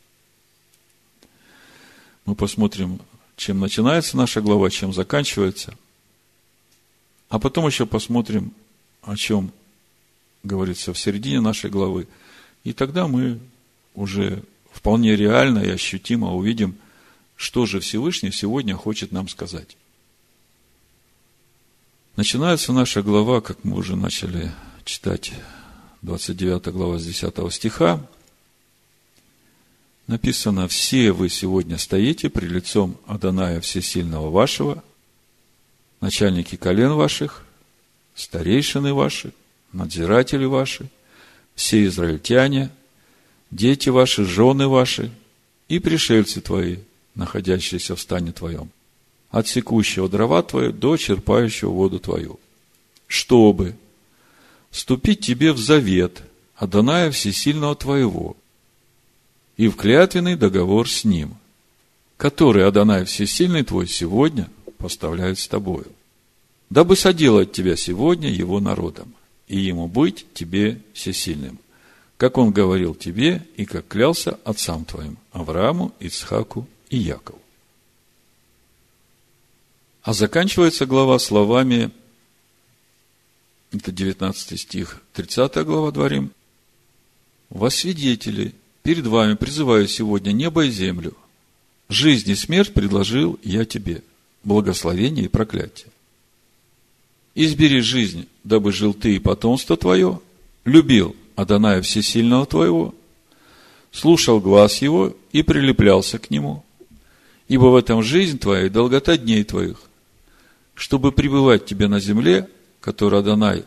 Мы 2.27 2.35
посмотрим, 2.35 2.99
чем 3.37 3.61
начинается 3.61 4.17
наша 4.17 4.41
глава, 4.41 4.69
чем 4.69 4.91
заканчивается. 4.91 5.73
А 7.29 7.39
потом 7.39 7.65
еще 7.65 7.85
посмотрим, 7.85 8.51
о 9.01 9.15
чем 9.15 9.53
говорится 10.43 10.93
в 10.93 10.99
середине 10.99 11.39
нашей 11.39 11.69
главы. 11.69 12.05
И 12.65 12.73
тогда 12.73 13.07
мы 13.07 13.39
уже 13.95 14.43
вполне 14.73 15.15
реально 15.15 15.59
и 15.59 15.69
ощутимо 15.69 16.35
увидим, 16.35 16.75
что 17.37 17.65
же 17.65 17.79
Всевышний 17.79 18.33
сегодня 18.33 18.75
хочет 18.75 19.13
нам 19.13 19.29
сказать. 19.29 19.77
Начинается 22.17 22.73
наша 22.73 23.03
глава, 23.03 23.39
как 23.39 23.63
мы 23.63 23.77
уже 23.77 23.95
начали 23.95 24.51
читать, 24.83 25.31
29 26.01 26.73
глава 26.73 26.99
с 26.99 27.05
10 27.05 27.53
стиха. 27.53 28.05
Написано, 30.07 30.69
«Все 30.69 31.11
вы 31.11 31.27
сегодня 31.27 31.77
стоите 31.77 32.29
при 32.29 32.47
лицом 32.47 32.97
Аданая 33.05 33.59
Всесильного 33.59 34.29
вашего, 34.29 34.81
начальники 35.99 36.55
колен 36.55 36.93
ваших, 36.93 37.45
старейшины 38.15 38.93
ваши, 38.93 39.33
надзиратели 39.73 40.45
ваши, 40.45 40.87
все 41.55 41.85
израильтяне, 41.85 42.69
дети 43.51 43.89
ваши, 43.89 44.23
жены 44.23 44.69
ваши 44.69 45.11
и 45.67 45.79
пришельцы 45.79 46.39
твои, 46.39 46.77
находящиеся 47.13 47.97
в 47.97 48.01
стане 48.01 48.31
твоем, 48.31 48.69
от 49.29 49.49
секущего 49.49 50.07
дрова 50.07 50.41
твое 50.41 50.71
до 50.71 50.95
черпающего 50.95 51.71
воду 51.71 51.99
твою, 51.99 52.39
чтобы 53.07 53.75
вступить 54.71 55.19
тебе 55.19 55.51
в 55.51 55.57
завет 55.57 56.23
Адоная 56.55 57.11
Всесильного 57.11 57.75
твоего 57.75 58.37
и 59.57 59.67
в 59.67 59.75
клятвенный 59.75 60.35
договор 60.35 60.89
с 60.89 61.03
ним, 61.03 61.35
который 62.15 62.65
Адонай 62.65 63.05
Всесильный 63.05 63.63
твой 63.63 63.87
сегодня 63.87 64.49
поставляет 64.77 65.39
с 65.39 65.47
тобою, 65.47 65.91
дабы 66.69 66.95
соделать 66.95 67.51
тебя 67.51 67.75
сегодня 67.75 68.29
его 68.29 68.59
народом, 68.59 69.13
и 69.47 69.59
ему 69.59 69.87
быть 69.87 70.27
тебе 70.33 70.79
всесильным, 70.93 71.59
как 72.17 72.37
он 72.37 72.51
говорил 72.51 72.93
тебе 72.93 73.45
и 73.55 73.65
как 73.65 73.87
клялся 73.87 74.39
отцам 74.43 74.85
твоим, 74.85 75.17
Аврааму, 75.31 75.93
Ицхаку 75.99 76.67
и 76.89 76.97
Якову. 76.97 77.41
А 80.03 80.13
заканчивается 80.13 80.85
глава 80.85 81.19
словами, 81.19 81.91
это 83.71 83.91
19 83.91 84.59
стих, 84.59 85.01
30 85.13 85.65
глава 85.65 85.91
Дворим, 85.91 86.31
«Во 87.49 87.69
свидетели 87.69 88.53
перед 88.87 89.05
вами 89.05 89.33
призываю 89.33 89.85
сегодня 89.85 90.31
небо 90.31 90.63
и 90.63 90.71
землю. 90.71 91.13
Жизнь 91.89 92.31
и 92.31 92.35
смерть 92.35 92.73
предложил 92.73 93.37
я 93.43 93.65
тебе, 93.65 94.01
благословение 94.45 95.25
и 95.25 95.27
проклятие. 95.27 95.89
Избери 97.35 97.81
жизнь, 97.81 98.29
дабы 98.45 98.71
жил 98.71 98.93
ты 98.93 99.17
и 99.17 99.19
потомство 99.19 99.75
твое, 99.75 100.21
любил 100.63 101.17
Адоная 101.35 101.81
Всесильного 101.81 102.45
твоего, 102.45 102.95
слушал 103.91 104.39
глаз 104.39 104.81
его 104.81 105.13
и 105.33 105.43
прилеплялся 105.43 106.17
к 106.17 106.29
нему. 106.29 106.63
Ибо 107.49 107.65
в 107.65 107.75
этом 107.75 108.01
жизнь 108.01 108.39
твоя 108.39 108.67
и 108.67 108.69
долгота 108.69 109.17
дней 109.17 109.43
твоих, 109.43 109.81
чтобы 110.75 111.11
пребывать 111.11 111.65
тебе 111.65 111.89
на 111.89 111.99
земле, 111.99 112.49
которую 112.79 113.19
Адонай 113.19 113.65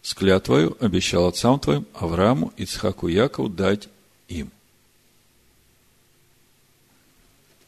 с 0.00 0.14
клятвою 0.14 0.78
обещал 0.80 1.26
отцам 1.26 1.60
твоим, 1.60 1.84
Аврааму, 1.92 2.54
Ицхаку 2.56 3.08
Якову 3.08 3.50
дать 3.50 3.90
им. 4.28 4.50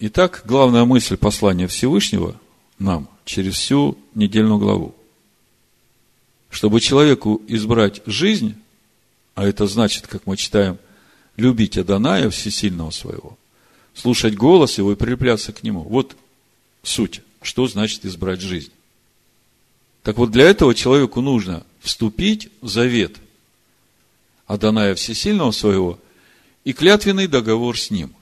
Итак, 0.07 0.43
главная 0.45 0.85
мысль 0.85 1.17
послания 1.17 1.67
Всевышнего 1.67 2.39
нам 2.79 3.09
через 3.25 3.55
всю 3.55 3.97
недельную 4.15 4.59
главу– 4.59 4.95
чтобы 6.55 6.81
человеку 6.81 7.43
избрать 7.49 8.01
жизнь, 8.07 8.55
а 9.35 9.45
это 9.45 9.67
значит, 9.67 10.07
как 10.07 10.25
мы 10.25 10.37
читаем, 10.37 10.79
любить 11.37 11.77
Аданая 11.77 12.31
всесильного 12.31 12.91
своего, 12.91 13.37
слушать 13.93 14.37
голос 14.37 14.79
его 14.79 14.93
и 14.93 14.97
прилепляться 14.97 15.53
к 15.53 15.65
нему. 15.65 15.81
Вот 15.81 16.17
суть, 16.85 17.23
что 17.43 17.67
значит 17.67 18.05
избрать 18.05 18.41
жизнь. 18.41 18.71
Так 20.05 20.17
вот, 20.17 20.31
для 20.31 20.45
этого 20.45 20.77
человеку 20.77 21.21
нужно 21.21 21.65
вступить 21.81 22.51
в 22.61 22.69
завет 22.69 23.17
Аданая 24.47 24.95
всесильного 24.95 25.51
своего 25.51 25.99
и 26.63 26.73
клятвенный 26.73 27.27
договор 27.27 27.77
с 27.77 27.91
ним. 27.91 28.15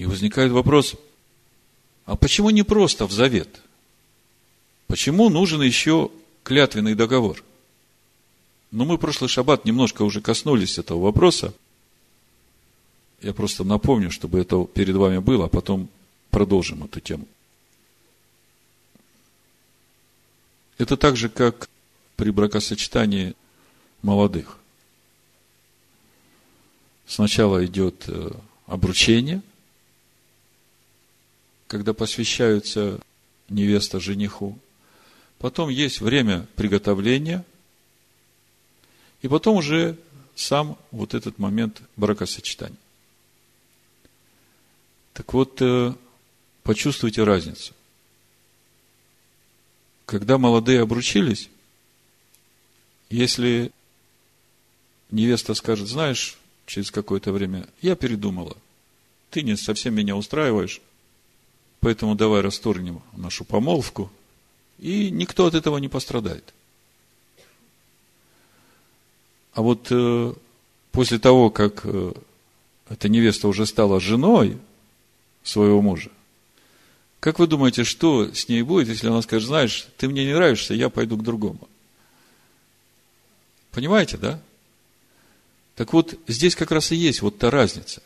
И 0.00 0.06
возникает 0.06 0.50
вопрос, 0.50 0.94
а 2.06 2.16
почему 2.16 2.48
не 2.48 2.62
просто 2.62 3.06
в 3.06 3.12
завет? 3.12 3.60
Почему 4.86 5.28
нужен 5.28 5.60
еще 5.60 6.10
клятвенный 6.42 6.94
договор. 6.94 7.44
Но 8.70 8.86
мы 8.86 8.96
прошлый 8.96 9.28
шаббат 9.28 9.66
немножко 9.66 10.00
уже 10.00 10.22
коснулись 10.22 10.78
этого 10.78 11.02
вопроса. 11.02 11.52
Я 13.20 13.34
просто 13.34 13.62
напомню, 13.62 14.10
чтобы 14.10 14.40
это 14.40 14.64
перед 14.64 14.96
вами 14.96 15.18
было, 15.18 15.44
а 15.44 15.48
потом 15.48 15.90
продолжим 16.30 16.82
эту 16.84 17.00
тему. 17.00 17.28
Это 20.78 20.96
так 20.96 21.18
же, 21.18 21.28
как 21.28 21.68
при 22.16 22.30
бракосочетании 22.30 23.34
молодых. 24.00 24.56
Сначала 27.06 27.66
идет 27.66 28.04
э, 28.06 28.30
обручение, 28.64 29.42
когда 31.70 31.94
посвящаются 31.94 32.98
невеста 33.48 34.00
жениху, 34.00 34.58
потом 35.38 35.68
есть 35.68 36.00
время 36.00 36.48
приготовления, 36.56 37.44
и 39.22 39.28
потом 39.28 39.58
уже 39.58 39.96
сам 40.34 40.76
вот 40.90 41.14
этот 41.14 41.38
момент 41.38 41.80
бракосочетания. 41.94 42.76
Так 45.12 45.32
вот, 45.32 45.62
э, 45.62 45.94
почувствуйте 46.64 47.22
разницу. 47.22 47.72
Когда 50.06 50.38
молодые 50.38 50.80
обручились, 50.82 51.48
Если 53.10 53.72
невеста 55.10 55.54
скажет, 55.54 55.88
знаешь, 55.88 56.38
через 56.66 56.92
какое-то 56.92 57.32
время, 57.32 57.66
я 57.82 57.96
передумала, 57.96 58.56
ты 59.30 59.42
не 59.42 59.56
совсем 59.56 59.94
меня 59.94 60.14
устраиваешь, 60.14 60.80
поэтому 61.80 62.14
давай 62.14 62.40
расторгнем 62.40 63.02
нашу 63.16 63.44
помолвку, 63.44 64.10
и 64.78 65.10
никто 65.10 65.46
от 65.46 65.54
этого 65.54 65.78
не 65.78 65.88
пострадает. 65.88 66.54
А 69.52 69.62
вот 69.62 69.88
э, 69.90 70.34
после 70.92 71.18
того, 71.18 71.50
как 71.50 71.82
э, 71.84 72.12
эта 72.88 73.08
невеста 73.08 73.48
уже 73.48 73.66
стала 73.66 74.00
женой 74.00 74.58
своего 75.42 75.82
мужа, 75.82 76.10
как 77.20 77.38
вы 77.38 77.46
думаете, 77.46 77.84
что 77.84 78.32
с 78.32 78.48
ней 78.48 78.62
будет, 78.62 78.88
если 78.88 79.08
она 79.08 79.20
скажет, 79.20 79.48
знаешь, 79.48 79.86
ты 79.98 80.08
мне 80.08 80.24
не 80.24 80.32
нравишься, 80.32 80.72
я 80.72 80.88
пойду 80.88 81.18
к 81.18 81.22
другому? 81.22 81.68
Понимаете, 83.72 84.16
да? 84.16 84.40
Так 85.76 85.92
вот, 85.92 86.18
здесь 86.26 86.56
как 86.56 86.70
раз 86.70 86.92
и 86.92 86.96
есть 86.96 87.20
вот 87.20 87.38
та 87.38 87.50
разница. 87.50 88.02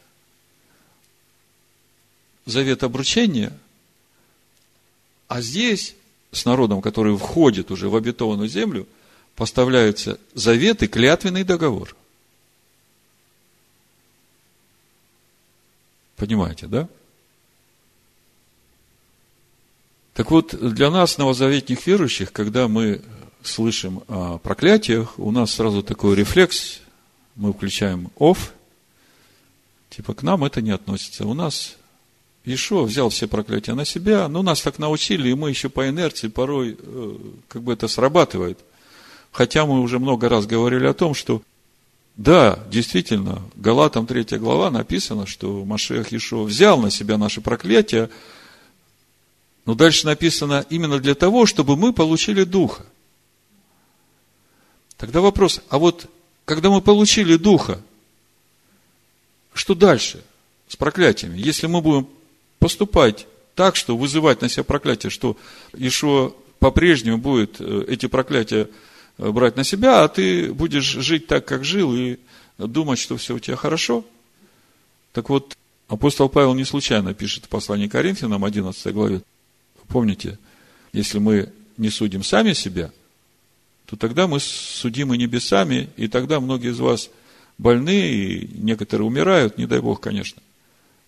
Завет 2.45 2.83
обручения, 2.83 3.57
а 5.29 5.41
здесь 5.41 5.95
с 6.33 6.45
народом, 6.45 6.83
который 6.83 7.17
входит 7.17 7.71
уже 7.71 7.89
в 7.89 7.97
обетованную 7.97 8.49
землю, 8.49 8.87
поставляются 9.37 10.19
завет 10.35 10.83
и 10.83 10.87
клятвенный 10.87 11.45
договор. 11.45 11.95
Понимаете, 16.17 16.67
да? 16.67 16.89
Так 20.15 20.31
вот, 20.31 20.55
для 20.55 20.91
нас, 20.91 21.19
новозаветных 21.19 21.85
верующих, 21.87 22.33
когда 22.33 22.69
мы 22.69 23.03
слышим 23.43 24.03
о 24.09 24.39
проклятиях, 24.39 25.19
у 25.19 25.33
нас 25.33 25.53
сразу 25.53 25.83
такой 25.83 26.15
рефлекс, 26.15 26.81
мы 27.35 27.53
включаем 27.53 28.11
off, 28.17 28.53
типа 29.91 30.15
к 30.15 30.23
нам 30.23 30.45
это 30.45 30.63
не 30.63 30.71
относится. 30.71 31.27
У 31.27 31.35
нас 31.35 31.77
Ишуа 32.45 32.83
взял 32.83 33.09
все 33.09 33.27
проклятия 33.27 33.75
на 33.75 33.85
себя, 33.85 34.29
но 34.29 34.43
нас 34.43 34.61
так 34.61 34.79
научили, 34.79 35.31
и 35.31 35.35
мы 35.35 35.49
еще 35.49 35.71
по 35.71 35.89
инерции 35.89 36.29
порой, 36.29 36.77
э, 36.79 37.17
как 37.49 37.63
бы 37.63 37.73
это 37.73 37.89
срабатывает. 37.89 38.59
Хотя 39.33 39.65
мы 39.65 39.81
уже 39.81 39.99
много 39.99 40.29
раз 40.29 40.47
говорили 40.47 40.87
о 40.87 40.95
том, 40.95 41.15
что 41.15 41.43
да, 42.17 42.61
действительно, 42.71 43.43
Галатам 43.57 44.07
3 44.07 44.39
глава 44.39 44.71
написано, 44.71 45.27
что 45.27 45.65
Машех 45.65 46.13
Ишуа 46.13 46.45
взял 46.45 46.79
на 46.79 46.91
себя 46.91 47.19
наши 47.19 47.41
проклятия, 47.41 48.09
но 49.65 49.75
дальше 49.75 50.07
написано 50.07 50.65
именно 50.71 51.01
для 51.01 51.15
того, 51.15 51.47
чтобы 51.47 51.77
мы 51.77 51.93
получили 51.93 52.45
Духа. 52.45 52.85
Тогда 54.97 55.21
вопрос, 55.21 55.61
а 55.71 55.79
вот 55.79 56.09
когда 56.45 56.71
мы 56.71 56.83
получили 56.83 57.37
Духа, 57.37 57.81
что 59.55 59.75
дальше 59.75 60.23
с 60.69 60.77
проклятиями? 60.77 61.39
Если 61.39 61.67
мы 61.67 61.81
будем 61.81 62.07
поступать 62.59 63.27
так, 63.55 63.77
что 63.77 63.97
вызывать 63.97 64.41
на 64.41 64.49
себя 64.49 64.65
проклятие, 64.65 65.11
что 65.11 65.37
Ишуа 65.73 66.33
по-прежнему 66.59 67.19
будет 67.19 67.61
э, 67.61 67.85
эти 67.89 68.07
проклятия 68.07 68.69
э, 69.19 69.31
брать 69.31 69.57
на 69.57 69.65
себя, 69.65 70.03
а 70.03 70.09
ты 70.09 70.53
будешь 70.53 70.85
жить 70.85 71.27
так, 71.27 71.45
как 71.45 71.65
жил, 71.65 71.95
и 71.95 72.19
думать, 72.59 72.99
что 72.99 73.17
все 73.17 73.35
у 73.35 73.39
тебя 73.39 73.57
хорошо. 73.57 74.05
Так 75.13 75.29
вот, 75.29 75.57
апостол 75.89 76.29
Павел 76.29 76.55
не 76.55 76.65
случайно 76.65 77.15
пишет 77.15 77.45
в 77.45 77.49
послании 77.49 77.89
Коринфянам, 77.89 78.45
11 78.45 78.93
главе, 78.93 79.23
Помните, 79.89 80.39
если 80.93 81.19
мы 81.19 81.53
не 81.77 81.91
судим 81.91 82.23
сами 82.23 82.53
себя, 82.53 82.91
то 83.87 83.97
тогда 83.97 84.27
мы 84.27 84.41
судимы 84.41 85.17
небесами, 85.17 85.91
и 85.97 86.09
тогда 86.09 86.41
многие 86.41 86.71
из 86.71 86.79
вас 86.79 87.11
больны, 87.59 88.09
и 88.09 88.49
некоторые 88.55 89.07
умирают, 89.07 89.59
не 89.59 89.67
дай 89.67 89.81
Бог, 89.81 90.01
конечно. 90.01 90.43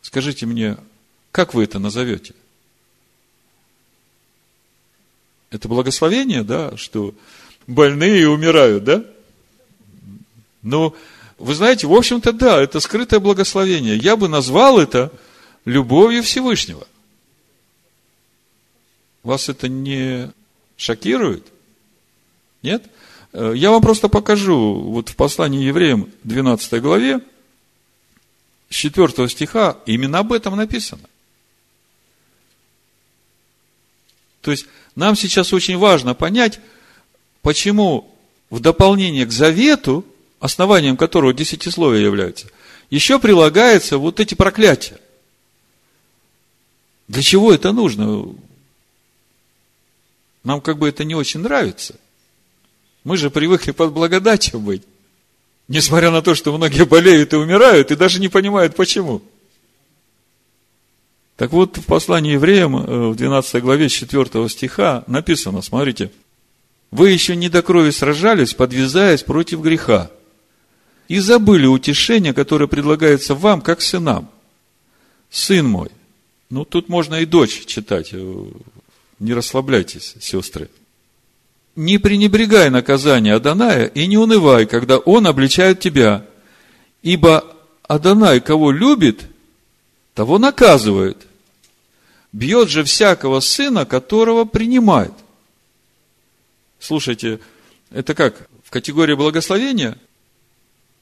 Скажите 0.02 0.46
мне, 0.46 0.76
как 1.37 1.53
вы 1.53 1.64
это 1.64 1.79
назовете? 1.79 2.33
Это 5.51 5.68
благословение, 5.68 6.42
да, 6.42 6.75
что 6.79 7.14
больные 7.66 8.27
умирают, 8.27 8.85
да? 8.85 9.05
Ну, 10.62 10.96
вы 11.37 11.55
знаете, 11.55 11.88
в 11.88 11.92
общем-то, 11.92 12.33
да, 12.33 12.62
это 12.62 12.81
скрытое 12.81 13.20
благословение. 13.20 13.99
Я 13.99 14.16
бы 14.16 14.29
назвал 14.29 14.81
это 14.81 15.12
любовью 15.66 16.22
Всевышнего. 16.22 16.88
Вас 19.22 19.51
это 19.51 19.68
не 19.68 20.33
шокирует? 20.79 21.46
Нет? 22.62 22.83
Э, 23.35 23.53
я 23.55 23.72
вам 23.72 23.83
просто 23.83 24.09
покажу, 24.09 24.72
вот 24.72 25.11
в 25.11 25.16
послании 25.16 25.66
евреям 25.66 26.11
12 26.25 26.81
главе, 26.81 27.20
с 28.70 28.75
4 28.75 29.29
стиха, 29.29 29.77
именно 29.85 30.20
об 30.20 30.33
этом 30.33 30.57
написано. 30.57 31.07
То 34.46 34.52
есть, 34.52 34.66
нам 34.94 35.16
сейчас 35.16 35.52
очень 35.52 35.76
важно 35.76 36.14
понять, 36.14 36.61
почему 37.42 38.16
в 38.48 38.61
дополнение 38.61 39.26
к 39.26 39.32
завету, 39.32 40.04
основанием 40.38 40.96
которого 40.96 41.35
десятисловие 41.35 42.04
является, 42.04 42.46
еще 42.88 43.18
прилагается 43.18 43.98
вот 43.98 44.20
эти 44.20 44.35
проклятия. 44.37 45.00
Для 47.09 47.22
чего 47.22 47.52
это 47.52 47.72
нужно? 47.72 48.37
Нам 50.44 50.61
как 50.61 50.78
бы 50.78 50.88
это 50.88 51.02
не 51.02 51.16
очень 51.16 51.40
нравится. 51.40 51.96
Мы 53.02 53.16
же 53.16 53.30
привыкли 53.30 53.72
под 53.72 53.92
благодатью 53.92 54.61
быть. 54.61 54.85
Несмотря 55.66 56.12
на 56.12 56.22
то, 56.22 56.37
что 56.37 56.56
многие 56.56 56.85
болеют 56.85 57.32
и 57.32 57.37
умирают, 57.37 57.90
и 57.90 57.96
даже 57.96 58.20
не 58.20 58.28
понимают 58.28 58.76
почему. 58.76 59.22
Так 61.37 61.53
вот, 61.53 61.77
в 61.77 61.85
послании 61.85 62.33
евреям, 62.33 62.77
э, 62.77 63.09
в 63.11 63.14
12 63.14 63.62
главе 63.62 63.88
4 63.88 64.49
стиха 64.49 65.05
написано, 65.07 65.62
смотрите, 65.62 66.11
«Вы 66.90 67.11
еще 67.11 67.37
не 67.37 67.49
до 67.49 67.62
крови 67.62 67.90
сражались, 67.90 68.55
подвязаясь 68.55 69.22
против 69.22 69.61
греха, 69.61 70.11
и 71.09 71.18
забыли 71.18 71.66
утешение, 71.66 72.33
которое 72.33 72.66
предлагается 72.66 73.35
вам, 73.35 73.61
как 73.61 73.83
сынам. 73.83 74.31
Сын 75.31 75.66
мой». 75.66 75.90
Ну, 76.49 76.64
тут 76.64 76.88
можно 76.88 77.16
и 77.16 77.27
дочь 77.27 77.66
читать 77.66 78.11
э, 78.12 78.44
не 79.18 79.35
расслабляйтесь, 79.35 80.14
сестры. 80.20 80.70
Не 81.75 81.99
пренебрегай 81.99 82.70
наказание 82.70 83.35
Аданая 83.35 83.87
и 83.87 84.07
не 84.07 84.16
унывай, 84.16 84.66
когда 84.66 84.99
он 84.99 85.27
обличает 85.27 85.81
тебя. 85.81 86.25
Ибо 87.03 87.44
Адонай, 87.87 88.40
кого 88.40 88.70
любит, 88.70 89.27
того 90.16 90.38
наказывает. 90.38 91.26
Бьет 92.33 92.70
же 92.70 92.83
всякого 92.85 93.40
сына, 93.40 93.85
которого 93.85 94.46
принимает. 94.46 95.12
Слушайте, 96.81 97.38
это 97.90 98.14
как? 98.14 98.48
В 98.64 98.70
категории 98.70 99.14
благословения? 99.14 99.98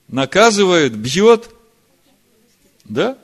Наказывает, 0.08 0.96
бьет. 0.96 1.48
Да? 2.84 3.16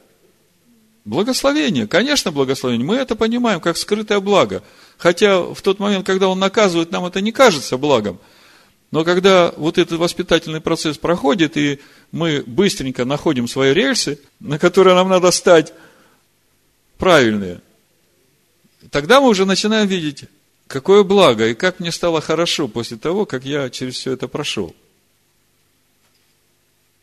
Благословение, 1.05 1.89
конечно, 1.89 2.31
благословение. 2.31 2.87
Мы 2.87 2.95
это 2.95 3.17
понимаем 3.17 3.61
как 3.61 3.77
скрытое 3.77 4.21
благо. 4.21 4.63
Хотя 4.97 5.41
в 5.43 5.61
тот 5.61 5.81
момент, 5.81 6.07
когда 6.07 6.29
он 6.29 6.39
наказывает, 6.39 6.93
нам 6.93 7.05
это 7.05 7.21
не 7.21 7.33
кажется 7.33 7.77
благом. 7.77 8.21
Но 8.91 9.05
когда 9.05 9.53
вот 9.57 9.79
этот 9.79 9.99
воспитательный 9.99 10.61
процесс 10.61 10.99
проходит, 10.99 11.57
и 11.57 11.81
мы 12.11 12.43
быстренько 12.45 13.05
находим 13.05 13.47
свои 13.47 13.73
рельсы, 13.73 14.19
на 14.41 14.59
которые 14.59 14.95
нам 14.95 15.09
надо 15.09 15.31
стать 15.31 15.73
правильные, 16.99 17.61
тогда 18.91 19.21
мы 19.21 19.29
уже 19.29 19.47
начинаем 19.47 19.87
видеть, 19.87 20.25
какое 20.67 21.05
благо 21.05 21.49
и 21.49 21.55
как 21.55 21.79
мне 21.79 21.93
стало 21.93 22.21
хорошо 22.21 22.67
после 22.67 22.97
того, 22.97 23.27
как 23.27 23.45
я 23.45 23.71
через 23.71 23.95
все 23.95 24.13
это 24.13 24.27
прошел. 24.27 24.75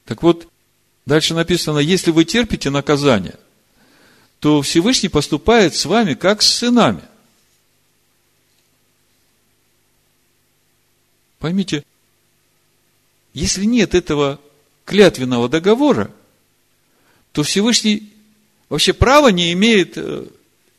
Так 0.06 0.23
вот, 0.23 0.47
дальше 1.06 1.34
написано, 1.34 1.80
если 1.80 2.12
вы 2.12 2.26
терпите 2.26 2.69
наказание– 2.69 3.36
то 4.39 4.62
Всевышний 4.62 5.10
поступает 5.10 5.76
с 5.76 5.86
вами 5.86 6.13
как 6.13 6.41
с 6.41 6.47
сынами. 6.47 7.02
Поймите, 11.39 11.84
если 13.34 13.65
нет 13.65 13.93
этого 13.95 14.39
клятвенного 14.86 15.50
договора, 15.50 16.12
то 17.32 17.43
Всевышний 17.43 18.12
вообще 18.69 18.93
права 18.93 19.30
не 19.30 19.54
имеет 19.54 19.93
э, 19.97 20.26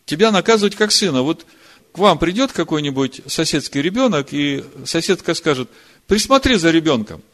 тебя 0.04 0.32
наказывать 0.32 0.74
как 0.74 0.90
сына. 0.90 1.22
Вот 1.22 1.46
к 1.92 1.98
вам 1.98 2.18
придет 2.18 2.52
какой-нибудь 2.52 3.22
соседский 3.26 3.80
ребенок, 3.80 4.32
и 4.32 4.64
соседка 4.84 5.34
скажет, 5.34 5.70
присмотри 6.06 6.56
за 6.56 6.70
ребенком– 6.70 7.22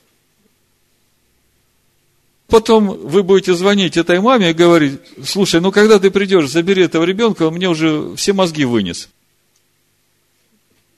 Потом 2.46 2.87
вы 2.87 3.22
будете 3.22 3.54
звонить 3.54 3.96
этой 3.96 4.20
маме 4.20 4.50
и 4.50 4.54
говорить, 4.54 5.00
слушай, 5.24 5.60
ну 5.60 5.72
когда 5.72 5.98
ты 5.98 6.10
придешь, 6.10 6.48
забери 6.48 6.84
этого 6.84 7.04
ребенка, 7.04 7.48
он 7.48 7.54
мне 7.54 7.68
уже 7.68 8.14
все 8.16 8.32
мозги 8.32 8.64
вынес. 8.64 9.08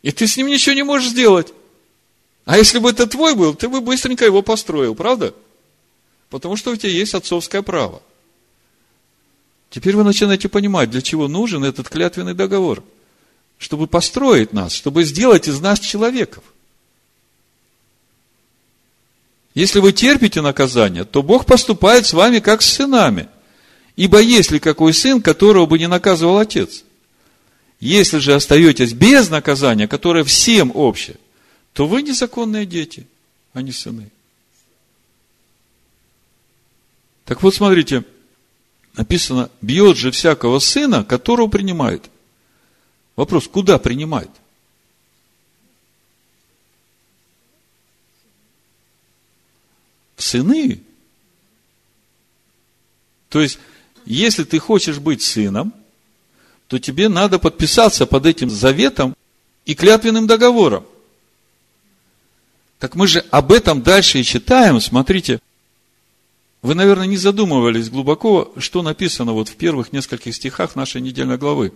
И 0.02 0.12
ты 0.12 0.26
с 0.26 0.36
ним 0.36 0.48
ничего 0.48 0.74
не 0.74 0.82
можешь 0.82 1.10
сделать. 1.10 1.52
А 2.46 2.56
если 2.56 2.78
бы 2.78 2.90
это 2.90 3.06
твой 3.08 3.34
был, 3.34 3.54
ты 3.54 3.68
бы 3.68 3.80
быстренько 3.80 4.24
его 4.24 4.40
построил, 4.40 4.94
правда? 4.94 5.34
Потому 6.30 6.56
что 6.56 6.70
у 6.70 6.76
тебя 6.76 6.92
есть 6.92 7.12
отцовское 7.12 7.60
право. 7.60 8.00
Теперь 9.68 9.96
вы 9.96 10.04
начинаете 10.04 10.48
понимать, 10.48 10.88
для 10.88 11.02
чего 11.02 11.26
нужен 11.26 11.64
этот 11.64 11.88
клятвенный 11.88 12.34
договор. 12.34 12.84
Чтобы 13.58 13.88
построить 13.88 14.52
нас, 14.52 14.72
чтобы 14.72 15.02
сделать 15.02 15.48
из 15.48 15.60
нас 15.60 15.80
человеков. 15.80 16.44
Если 19.54 19.80
вы 19.80 19.92
терпите 19.92 20.40
наказание, 20.40 21.04
то 21.04 21.22
Бог 21.22 21.46
поступает 21.46 22.06
с 22.06 22.12
вами 22.12 22.38
как 22.38 22.62
с 22.62 22.72
сынами. 22.72 23.28
Ибо 23.96 24.20
есть 24.20 24.52
ли 24.52 24.60
какой 24.60 24.94
сын, 24.94 25.20
которого 25.20 25.66
бы 25.66 25.78
не 25.78 25.88
наказывал 25.88 26.38
отец? 26.38 26.84
Если 27.80 28.18
же 28.18 28.34
остаетесь 28.34 28.92
без 28.92 29.30
наказания, 29.30 29.88
которое 29.88 30.22
всем 30.22 30.70
общее, 30.74 31.16
то 31.76 31.86
вы 31.86 32.00
незаконные 32.00 32.64
дети, 32.64 33.06
а 33.52 33.60
не 33.60 33.70
сыны. 33.70 34.10
Так 37.26 37.42
вот, 37.42 37.54
смотрите, 37.54 38.02
написано, 38.94 39.50
бьет 39.60 39.98
же 39.98 40.10
всякого 40.10 40.58
сына, 40.58 41.04
которого 41.04 41.48
принимает. 41.48 42.08
Вопрос, 43.14 43.46
куда 43.46 43.78
принимает? 43.78 44.30
В 50.16 50.22
сыны. 50.22 50.82
То 53.28 53.42
есть, 53.42 53.58
если 54.06 54.44
ты 54.44 54.58
хочешь 54.58 54.98
быть 54.98 55.20
сыном, 55.20 55.74
то 56.68 56.78
тебе 56.78 57.10
надо 57.10 57.38
подписаться 57.38 58.06
под 58.06 58.24
этим 58.24 58.48
заветом 58.48 59.14
и 59.66 59.74
клятвенным 59.74 60.26
договором. 60.26 60.86
Так 62.78 62.94
мы 62.94 63.06
же 63.06 63.20
об 63.30 63.52
этом 63.52 63.82
дальше 63.82 64.20
и 64.20 64.24
читаем. 64.24 64.80
Смотрите, 64.80 65.40
вы, 66.62 66.74
наверное, 66.74 67.06
не 67.06 67.16
задумывались 67.16 67.90
глубоко, 67.90 68.52
что 68.58 68.82
написано 68.82 69.32
вот 69.32 69.48
в 69.48 69.56
первых 69.56 69.92
нескольких 69.92 70.34
стихах 70.34 70.76
нашей 70.76 71.00
недельной 71.00 71.38
главы. 71.38 71.72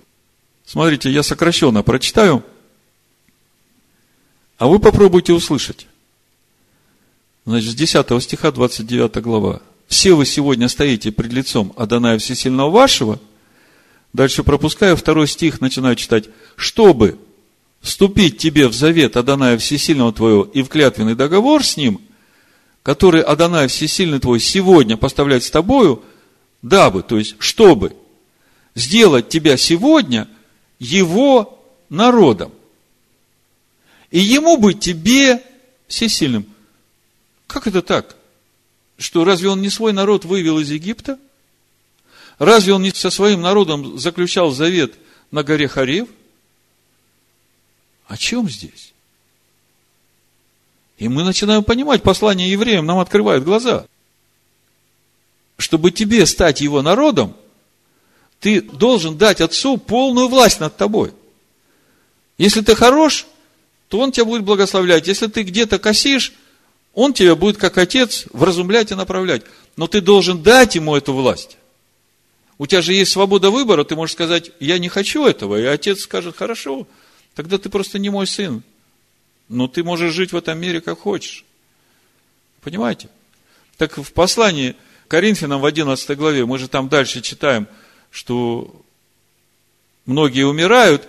Смотрите, 0.67 1.11
я 1.11 1.23
сокращенно 1.23 1.83
прочитаю, 1.83 2.45
а 4.59 4.67
вы 4.67 4.79
попробуйте 4.79 5.33
услышать. 5.33 5.87
Значит, 7.47 7.71
с 7.71 7.75
10 7.75 8.23
стиха 8.23 8.53
29 8.53 9.23
глава. 9.23 9.63
«Все 9.89 10.13
вы 10.13 10.27
сегодня 10.27 10.69
стоите 10.69 11.11
пред 11.11 11.33
лицом 11.33 11.73
Адоная 11.77 12.19
Всесильного 12.19 12.71
вашего». 12.71 13.19
Дальше 14.13 14.45
пропускаю 14.45 14.97
второй 14.97 15.27
стих, 15.27 15.61
начинаю 15.61 15.97
читать. 15.97 16.27
«Чтобы 16.57 17.19
вступить 17.81 18.39
тебе 18.39 18.69
в 18.69 18.75
завет 18.75 19.17
Адоная 19.17 19.59
Всесильного 19.59 20.13
твоего 20.13 20.45
и 20.45 20.63
в 20.63 20.69
клятвенный 20.69 21.15
договор 21.15 21.65
с 21.65 21.77
ним, 21.77 22.01
который 22.83 23.23
Адонай 23.23 23.69
Всесильный 23.69 24.21
твой 24.21 24.41
сегодня 24.41 24.97
поставляет 24.97 25.45
с 25.45 25.51
тобою, 25.51 26.03
дабы, 26.63 27.03
то 27.03 27.19
есть, 27.19 27.37
чтобы 27.39 27.95
сделать 28.75 29.29
тебя 29.29 29.57
сегодня 29.57 30.29
его 30.79 31.63
народом. 31.89 32.53
И 34.11 34.19
ему 34.19 34.57
быть 34.57 34.81
тебе 34.81 35.43
всесильным. 35.87 36.47
Как 37.47 37.67
это 37.67 37.83
так? 37.83 38.17
Что 38.99 39.25
разве 39.25 39.49
он 39.49 39.63
не 39.63 39.71
свой 39.71 39.93
народ 39.93 40.25
вывел 40.25 40.59
из 40.59 40.71
Египта? 40.71 41.19
Разве 42.39 42.75
он 42.75 42.83
не 42.83 42.91
со 42.91 43.11
своим 43.11 43.41
народом 43.41 43.99
заключал 43.99 44.51
завет 44.51 44.95
на 45.31 45.43
горе 45.43 45.69
Харев? 45.69 46.09
О 48.11 48.17
чем 48.17 48.51
здесь? 48.51 48.93
И 50.99 51.09
мы 51.09 51.23
начинаем 51.23 51.63
понимать, 51.63 52.03
послание 52.03 52.51
евреям 52.51 52.85
нам 52.85 52.99
открывает 52.99 53.45
глаза. 53.45 53.87
Чтобы 55.59 55.93
тебе 55.93 56.27
стать 56.27 56.61
его 56.61 56.83
народом, 56.83 57.37
ты 58.41 58.63
должен 58.63 59.17
дать 59.17 59.41
Отцу 59.41 59.77
полную 59.77 60.27
власть 60.27 60.59
над 60.59 60.77
тобой. 60.77 61.13
Если 62.37 62.63
ты 62.63 62.75
хорош, 62.75 63.27
то 63.87 64.01
Он 64.01 64.11
тебя 64.11 64.25
будет 64.25 64.43
благословлять. 64.43 65.07
Если 65.07 65.29
ты 65.29 65.45
где-то 65.45 65.79
косишь, 65.79 66.33
Он 66.95 67.13
тебя 67.13 67.37
будет, 67.37 67.59
как 67.59 67.79
Отец, 67.79 68.25
вразумлять 68.33 68.91
и 68.91 68.97
направлять. 68.97 69.43
Но 69.77 69.87
ты 69.87 70.01
должен 70.01 70.43
дать 70.43 70.75
Ему 70.75 70.97
эту 70.97 71.13
власть. 71.13 71.59
У 72.59 72.67
тебя 72.67 72.83
же 72.83 72.93
есть 72.93 73.13
свобода 73.13 73.51
выбора, 73.51 73.85
ты 73.85 73.95
можешь 73.95 74.15
сказать, 74.15 74.51
я 74.59 74.81
не 74.81 74.89
хочу 74.89 75.27
этого, 75.27 75.61
и 75.61 75.65
Отец 75.65 76.01
скажет, 76.01 76.37
хорошо, 76.37 76.89
Тогда 77.35 77.59
ты 77.59 77.69
просто 77.69 77.99
не 77.99 78.11
мой 78.11 78.27
сын. 78.27 78.63
Но 79.49 79.67
ты 79.67 79.83
можешь 79.83 80.15
жить 80.15 80.33
в 80.33 80.37
этом 80.37 80.59
мире 80.59 80.81
как 80.81 81.01
хочешь. 81.01 81.45
Понимаете? 82.61 83.09
Так 83.77 83.97
в 83.99 84.13
послании 84.13 84.77
Коринфянам 85.09 85.61
в 85.61 85.65
11 85.65 86.17
главе, 86.17 86.47
мы 86.47 86.59
же 86.59 86.69
там 86.69 86.89
дальше 86.89 87.21
читаем, 87.21 87.67
что 88.11 88.83
многие 90.07 90.47
умирают, 90.47 91.09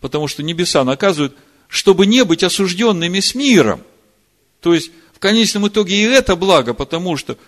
потому 0.00 0.28
что 0.28 0.42
небеса 0.42 0.84
наказывают, 0.84 1.36
чтобы 1.68 2.06
не 2.06 2.24
быть 2.24 2.42
осужденными 2.42 3.20
с 3.20 3.34
миром. 3.34 3.82
То 4.60 4.74
есть, 4.74 4.90
в 5.14 5.18
конечном 5.18 5.68
итоге 5.68 5.96
и 5.96 6.02
это 6.02 6.36
благо, 6.36 6.74
потому 6.74 7.16
что 7.16 7.38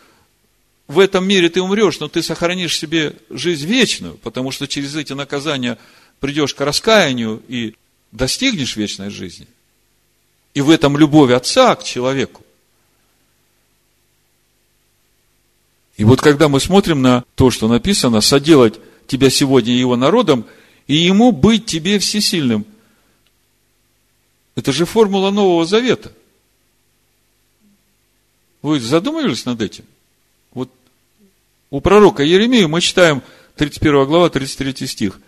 в 0.87 0.99
этом 0.99 1.29
мире 1.29 1.51
ты 1.51 1.61
умрешь, 1.61 2.01
но 2.01 2.09
ты 2.09 2.23
сохранишь 2.23 2.77
себе 2.77 3.17
жизнь 3.29 3.67
вечную, 3.67 4.15
потому 4.15 4.51
что 4.51 4.67
через 4.67 4.97
эти 4.97 5.13
наказания 5.13 5.79
придешь 6.21 6.55
к 6.55 6.61
раскаянию 6.61 7.43
и 7.49 7.75
достигнешь 8.13 8.77
вечной 8.77 9.11
жизни. 9.11 9.47
И 10.55 10.61
в 10.61 10.71
этом 10.71 10.97
любовь 10.97 11.31
Отца 11.31 11.75
к 11.77 11.85
человеку. 11.85 12.43
И 15.97 16.05
вот 16.05 16.21
когда 16.21 16.49
мы 16.49 16.61
смотрим 16.61 17.03
на 17.03 17.25
то, 17.35 17.51
что 17.51 17.69
написано, 17.69 18.21
соделать 18.21 18.79
тебя 19.07 19.31
сегодня 19.31 19.75
его 19.75 19.97
народом, 19.97 20.47
и 20.87 20.95
ему 20.95 21.33
быть 21.33 21.67
тебе 21.67 21.99
всесильным. 21.99 22.65
Это 24.55 24.73
же 24.73 24.87
формула 24.87 25.31
Нового 25.31 25.65
Завета. 25.67 26.13
Вы 28.63 28.81
задумывались 28.81 29.45
над 29.45 29.61
этим? 29.61 29.85
Вот 30.53 30.71
у 31.71 31.81
пророка 31.81 32.23
Еремея 32.23 32.67
мы 32.69 32.81
читаем 32.81 33.23
31 33.57 34.07
глава, 34.07 34.31
33 34.31 34.87
стих. 34.87 35.21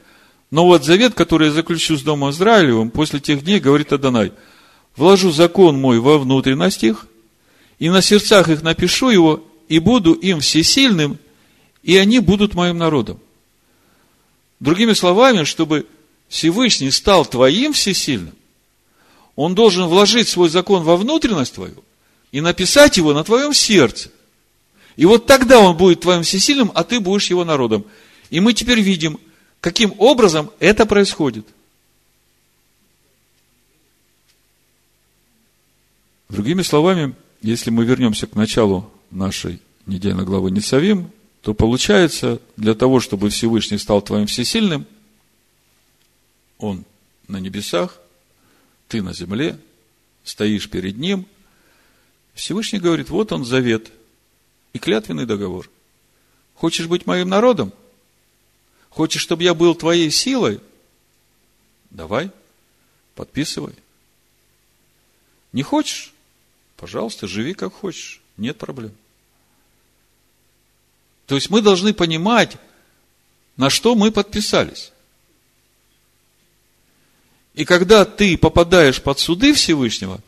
Но 0.50 0.66
вот 0.66 0.84
завет, 0.84 1.14
который 1.14 1.48
я 1.48 1.52
заключу 1.52 1.96
с 1.96 2.02
Домом 2.02 2.30
Израилевым, 2.30 2.90
после 2.90 3.20
тех 3.20 3.44
дней, 3.44 3.60
говорит 3.60 3.92
Адонай, 3.92 4.32
вложу 4.96 5.30
закон 5.30 5.80
мой 5.80 6.00
во 6.00 6.18
внутренность 6.18 6.82
их, 6.82 7.06
и 7.78 7.88
на 7.88 8.02
сердцах 8.02 8.48
их 8.48 8.62
напишу 8.62 9.10
его, 9.10 9.44
и 9.68 9.78
буду 9.78 10.12
им 10.12 10.40
всесильным, 10.40 11.18
и 11.82 11.96
они 11.96 12.18
будут 12.18 12.54
моим 12.54 12.78
народом. 12.78 13.20
Другими 14.58 14.92
словами, 14.92 15.44
чтобы 15.44 15.86
Всевышний 16.28 16.90
стал 16.90 17.24
твоим 17.24 17.72
всесильным, 17.72 18.34
он 19.36 19.54
должен 19.54 19.86
вложить 19.86 20.28
свой 20.28 20.48
закон 20.48 20.82
во 20.82 20.96
внутренность 20.96 21.54
твою 21.54 21.82
и 22.32 22.40
написать 22.40 22.96
его 22.96 23.14
на 23.14 23.22
твоем 23.24 23.54
сердце. 23.54 24.10
И 24.96 25.06
вот 25.06 25.26
тогда 25.26 25.60
он 25.60 25.76
будет 25.76 26.00
твоим 26.00 26.24
всесильным, 26.24 26.72
а 26.74 26.82
ты 26.82 27.00
будешь 27.00 27.30
его 27.30 27.44
народом. 27.44 27.86
И 28.28 28.40
мы 28.40 28.52
теперь 28.52 28.80
видим– 28.80 29.20
Каким 29.60 29.94
образом 29.98 30.50
это 30.58 30.86
происходит? 30.86 31.46
Другими 36.28 36.62
словами, 36.62 37.14
если 37.42 37.70
мы 37.70 37.84
вернемся 37.84 38.26
к 38.26 38.34
началу 38.34 38.90
нашей 39.10 39.60
недельной 39.86 40.24
главы 40.24 40.50
Несавим, 40.50 41.10
то 41.42 41.54
получается, 41.54 42.40
для 42.56 42.74
того, 42.74 43.00
чтобы 43.00 43.30
Всевышний 43.30 43.78
стал 43.78 44.00
твоим 44.02 44.26
всесильным, 44.26 44.86
Он 46.58 46.84
на 47.28 47.38
небесах, 47.38 47.98
ты 48.88 49.02
на 49.02 49.12
земле, 49.12 49.58
стоишь 50.24 50.68
перед 50.70 50.96
Ним. 50.96 51.26
Всевышний 52.34 52.78
говорит, 52.78 53.10
вот 53.10 53.32
он 53.32 53.44
завет 53.44 53.90
и 54.72 54.78
клятвенный 54.78 55.26
договор. 55.26 55.68
Хочешь 56.54 56.86
быть 56.86 57.06
моим 57.06 57.28
народом? 57.28 57.72
Хочешь, 58.90 59.22
чтобы 59.22 59.44
я 59.44 59.54
был 59.54 59.74
твоей 59.74 60.10
силой? 60.10 60.60
Давай, 61.90 62.30
подписывай. 63.14 63.74
Не 65.52 65.62
хочешь? 65.62 66.12
Пожалуйста, 66.76 67.26
живи 67.26 67.54
как 67.54 67.72
хочешь. 67.72 68.20
Нет 68.36 68.58
проблем. 68.58 68.92
То 71.26 71.36
есть 71.36 71.50
мы 71.50 71.62
должны 71.62 71.94
понимать, 71.94 72.56
на 73.56 73.70
что 73.70 73.94
мы 73.94 74.10
подписались. 74.10 74.92
И 77.54 77.64
когда 77.64 78.04
ты 78.04 78.38
попадаешь 78.38 79.02
под 79.02 79.18
суды 79.18 79.52
Всевышнего, 79.52 80.20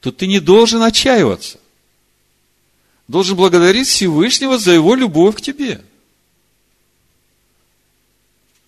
то 0.00 0.10
ты 0.10 0.26
не 0.26 0.40
должен 0.40 0.82
отчаиваться. 0.82 1.58
Должен 3.08 3.36
благодарить 3.36 3.88
Всевышнего 3.88 4.58
за 4.58 4.72
его 4.72 4.94
любовь 4.94 5.36
к 5.36 5.40
тебе. 5.40 5.82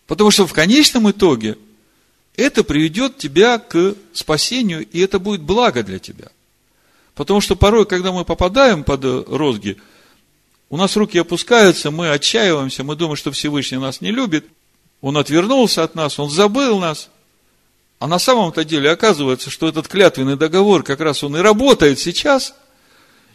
Потому 0.07 0.31
что 0.31 0.47
в 0.47 0.53
конечном 0.53 1.11
итоге 1.11 1.57
это 2.37 2.63
приведет 2.65 3.19
тебя 3.19 3.59
к 3.59 3.95
спасению, 4.13 4.87
и 4.87 5.01
это 5.01 5.19
будет 5.19 5.43
благо 5.43 5.83
для 5.83 5.99
тебя. 5.99 6.29
Потому 7.15 7.41
что 7.41 7.57
порой, 7.57 7.87
когда 7.87 8.13
мы 8.13 8.25
попадаем 8.25 8.85
под 8.85 9.05
розги, 9.29 9.79
у 10.69 10.77
нас 10.77 10.97
руки 10.97 11.19
опускаются, 11.19 11.91
мы 11.91 12.11
отчаиваемся, 12.11 12.85
мы 12.85 12.95
думаем, 12.95 13.17
что 13.17 13.33
Всевышний 13.33 13.79
нас 13.79 14.01
не 14.01 14.11
любит, 14.11 14.47
он 15.01 15.17
отвернулся 15.17 15.83
от 15.83 15.95
нас, 15.95 16.19
он 16.19 16.31
забыл 16.31 16.79
нас. 16.79 17.09
А 17.99 18.07
на 18.07 18.19
самом-то 18.19 18.65
деле 18.65 18.91
оказывается, 18.91 19.49
что 19.49 19.67
этот 19.69 19.89
клятвенный 19.89 20.37
договор 20.37 20.83
как 20.83 21.01
раз 21.01 21.25
он 21.25 21.37
и 21.37 21.41
работает 21.41 21.99
сейчас. 21.99 22.55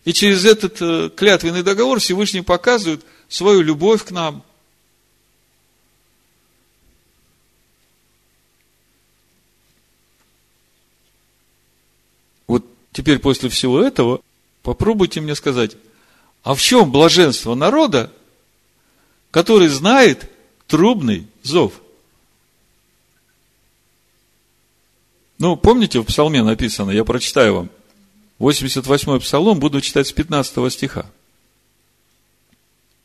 И 0.05 0.13
через 0.13 0.45
этот 0.45 0.77
э, 0.81 1.09
клятвенный 1.15 1.63
договор 1.63 1.99
Всевышний 1.99 2.41
показывает 2.41 3.03
свою 3.27 3.61
любовь 3.61 4.05
к 4.05 4.11
нам– 4.11 4.43
Теперь 12.91 13.19
после 13.19 13.49
всего 13.49 13.81
этого 13.81 14.21
попробуйте 14.63 15.21
мне 15.21 15.35
сказать, 15.35 15.77
а 16.43 16.55
в 16.55 16.61
чем 16.61 16.91
блаженство 16.91 17.55
народа, 17.55 18.11
который 19.31 19.67
знает 19.67 20.29
трубный 20.67 21.27
зов? 21.43 21.73
Ну, 25.37 25.55
помните, 25.55 25.99
в 25.99 26.05
псалме 26.05 26.43
написано, 26.43 26.91
я 26.91 27.03
прочитаю 27.03 27.55
вам, 27.55 27.69
88-й 28.39 29.19
псалом, 29.21 29.59
буду 29.59 29.81
читать 29.81 30.07
с 30.07 30.11
15 30.11 30.71
стиха. 30.71 31.09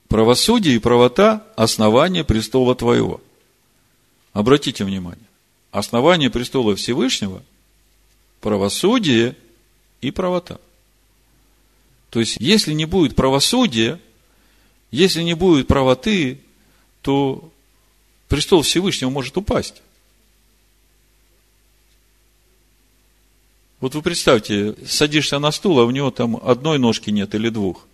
Правосудие 0.09 0.76
и 0.76 0.78
правота– 0.78 1.47
основание 1.57 2.24
престола 2.24 2.74
Твоего. 2.74 3.20
Обратите 4.32 4.84
внимание, 4.84 5.24
основание 5.70 6.30
престола 6.30 6.76
Всевышнего– 6.76 7.43
правосудие 8.41 9.37
и 10.09 10.11
правота. 10.11 10.59
То 12.11 12.20
есть, 12.20 12.36
если 12.38 12.72
не 12.72 12.84
будет 12.84 13.16
правосудия, 13.16 14.00
если 14.90 15.22
не 15.22 15.34
будет 15.34 15.66
правоты, 15.66 16.40
то 17.02 17.50
престол 18.28 18.62
Всевышнего 18.62 19.11
может 19.11 19.36
упасть. 19.36 19.82
Вот 23.80 23.94
вы 23.94 24.02
представьте, 24.02 24.74
садишься 24.86 25.38
на 25.38 25.52
стул, 25.52 25.78
а 25.80 25.84
у 25.84 25.90
него 25.90 26.11
там 26.11 26.40
одной 26.42 26.78
ножки 26.78 27.11
нет 27.11 27.34
или 27.34 27.50
двух. 27.50 27.86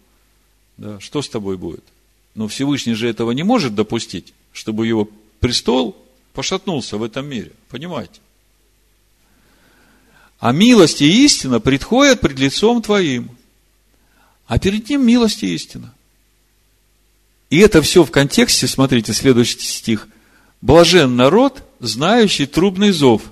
Да, 0.77 1.01
что 1.01 1.23
с 1.23 1.29
тобой 1.29 1.57
будет? 1.57 1.85
Но 2.35 2.49
Всевышний 2.49 2.95
же 2.95 3.09
этого 3.09 3.33
не 3.33 3.43
может 3.43 3.75
допустить, 3.75 4.33
чтобы 4.53 4.87
его 4.87 5.09
престол 5.41 5.97
пошатнулся 6.33 6.97
в 6.97 7.03
этом 7.03 7.27
мире. 7.27 7.53
Понимаете? 7.69 8.21
А 10.43 10.51
милость 10.51 11.01
и 11.01 11.25
истина 11.25 11.61
предходят 11.61 12.21
пред 12.21 12.37
лицом 12.37 12.83
Твоим. 12.83 13.31
А 14.49 14.59
перед 14.59 14.89
ним 14.89 15.07
милость 15.07 15.45
и 15.45 15.55
истина. 15.55 15.95
И 17.49 17.61
это 17.61 17.81
все 17.81 18.03
в 18.03 18.11
контексте, 18.11 18.67
смотрите, 18.67 19.13
следующий 19.13 19.61
стих. 19.61 20.09
Блажен 20.61 21.15
народ, 21.15 21.63
знающий 21.79 22.47
трубный 22.47 22.91
зов. 22.91 23.23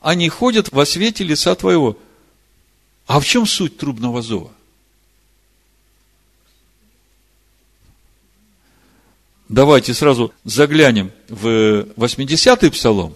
Они 0.00 0.28
ходят 0.28 0.72
во 0.72 0.84
свете 0.84 1.22
лица 1.22 1.54
Твоего. 1.54 1.96
А 3.06 3.20
в 3.20 3.24
чем 3.24 3.46
суть 3.46 3.78
трубного 3.78 4.22
зова? 4.22 4.50
Давайте 9.48 9.94
сразу 9.94 10.34
заглянем 10.42 11.12
в 11.28 11.86
80-й 11.94 12.72
псалом, 12.72 13.14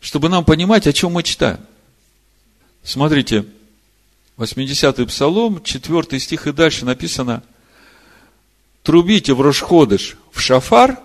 чтобы 0.00 0.28
нам 0.28 0.44
понимать, 0.44 0.88
о 0.88 0.92
чем 0.92 1.12
мы 1.12 1.22
читаем. 1.22 1.60
Смотрите, 2.82 3.44
80-й 4.38 5.06
псалом, 5.06 5.62
4 5.62 6.18
стих 6.18 6.46
и 6.46 6.52
дальше 6.52 6.84
написано, 6.84 7.42
трубите 8.82 9.34
в 9.34 9.40
Рошходыш, 9.40 10.16
в 10.32 10.40
шафар 10.40 10.98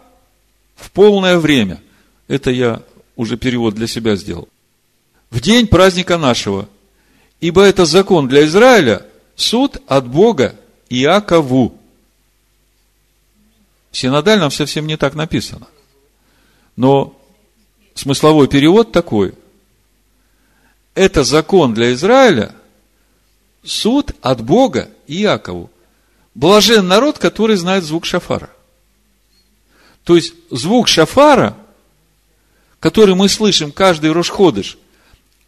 в 0.75 0.91
полное 0.91 1.37
время. 1.37 1.81
Это 2.27 2.49
я 2.51 2.81
уже 3.15 3.37
перевод 3.37 3.75
для 3.75 3.87
себя 3.87 4.15
сделал. 4.15 4.47
В 5.29 5.39
день 5.39 5.67
праздника 5.67 6.17
нашего. 6.17 6.67
Ибо 7.39 7.61
это 7.63 7.85
закон 7.85 8.27
для 8.27 8.45
Израиля, 8.45 9.05
суд 9.35 9.77
от 9.87 10.07
Бога 10.07 10.55
Иакову. 10.89 11.77
В 13.91 13.97
синодальном 13.97 14.49
совсем 14.49 14.87
не 14.87 14.97
так 14.97 15.13
написано. 15.13 15.67
Но 16.75 17.19
смысловой 17.93 18.47
перевод 18.47 18.91
такой– 18.91 19.35
это 20.97 21.23
закон 21.23 21.75
для 21.75 21.93
Израиля, 21.93 22.55
суд 23.63 24.13
от 24.21 24.41
Бога 24.41 24.89
Иакову. 25.05 25.69
Блажен 26.33 26.87
народ, 26.87 27.19
который 27.19 27.55
знает 27.55 27.83
звук 27.83 28.03
шафара. 28.05 28.49
То 30.03 30.15
есть, 30.15 30.33
звук 30.49 30.87
шафара, 30.87 31.55
который 32.79 33.13
мы 33.13 33.29
слышим 33.29 33.71
каждый 33.71 34.11
Рошходыш, 34.11 34.79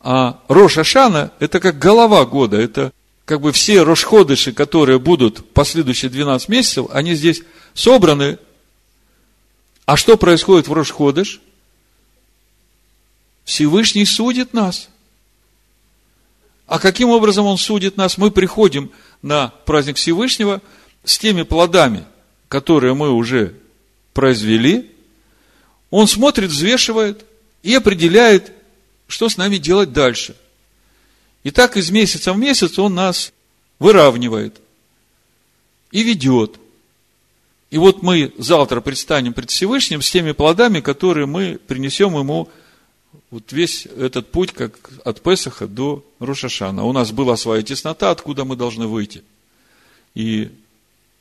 а 0.02 0.40
Рош 0.48 0.78
Ашана– 0.78 1.32
это 1.40 1.60
как 1.60 1.80
голова 1.80 2.26
года, 2.26 2.58
это 2.58 2.94
как 3.26 3.42
бы 3.42 3.52
все 3.52 3.82
Рошходыши, 3.82 4.54
которые 4.54 5.00
будут 5.00 5.52
последующие 5.54 6.12
12 6.12 6.48
месяцев, 6.48 6.86
они 6.92 7.16
здесь 7.16 7.42
собраны. 7.74 8.38
А 9.88 9.98
что 9.98 10.16
происходит 10.16 10.68
в 10.68 10.74
Рошходыш? 10.74 11.42
Всевышний 13.46 14.06
судит 14.06 14.54
нас– 14.54 14.90
а 16.70 16.78
каким 16.78 17.10
образом 17.10 17.48
Он 17.48 17.58
судит 17.58 17.98
нас? 17.98 18.18
Мы 18.20 18.30
приходим 18.30 18.92
на 19.24 19.48
праздник 19.66 19.98
Всевышнего 19.98 20.62
с 21.04 21.18
теми 21.18 21.42
плодами, 21.42 22.06
которые 22.48 22.94
мы 22.94 23.10
уже 23.10 23.56
произвели. 24.14 24.92
Он 25.90 26.08
смотрит, 26.08 26.52
взвешивает 26.52 27.26
и 27.64 27.74
определяет, 27.74 28.52
что 29.08 29.30
с 29.30 29.38
нами 29.38 29.58
делать 29.58 29.94
дальше. 29.94 30.36
И 31.44 31.50
так 31.50 31.76
из 31.76 31.90
месяца 31.90 32.34
в 32.34 32.38
месяц 32.38 32.78
Он 32.78 32.94
нас 32.94 33.34
выравнивает 33.80 34.62
и 35.92 36.04
ведет. 36.04 36.58
И 37.72 37.80
вот 37.80 38.04
мы 38.04 38.32
завтра 38.38 38.80
предстанем 38.82 39.34
пред 39.34 39.50
Всевышним 39.50 40.04
с 40.04 40.12
теми 40.12 40.34
плодами, 40.34 40.82
которые 40.82 41.26
мы 41.26 41.60
принесем 41.68 42.16
Ему 42.16 42.48
вот 43.32 43.52
весь 43.52 43.86
этот 43.86 44.32
путь, 44.32 44.52
как 44.54 44.90
от 45.06 45.22
Песаха 45.22 45.68
до 45.68 46.04
Рошашана. 46.20 46.86
У 46.86 46.94
нас 46.94 47.12
была 47.12 47.38
своя 47.38 47.62
теснота, 47.62 48.10
откуда 48.12 48.44
мы 48.44 48.56
должны 48.56 48.88
выйти. 48.88 49.24
И 50.16 50.50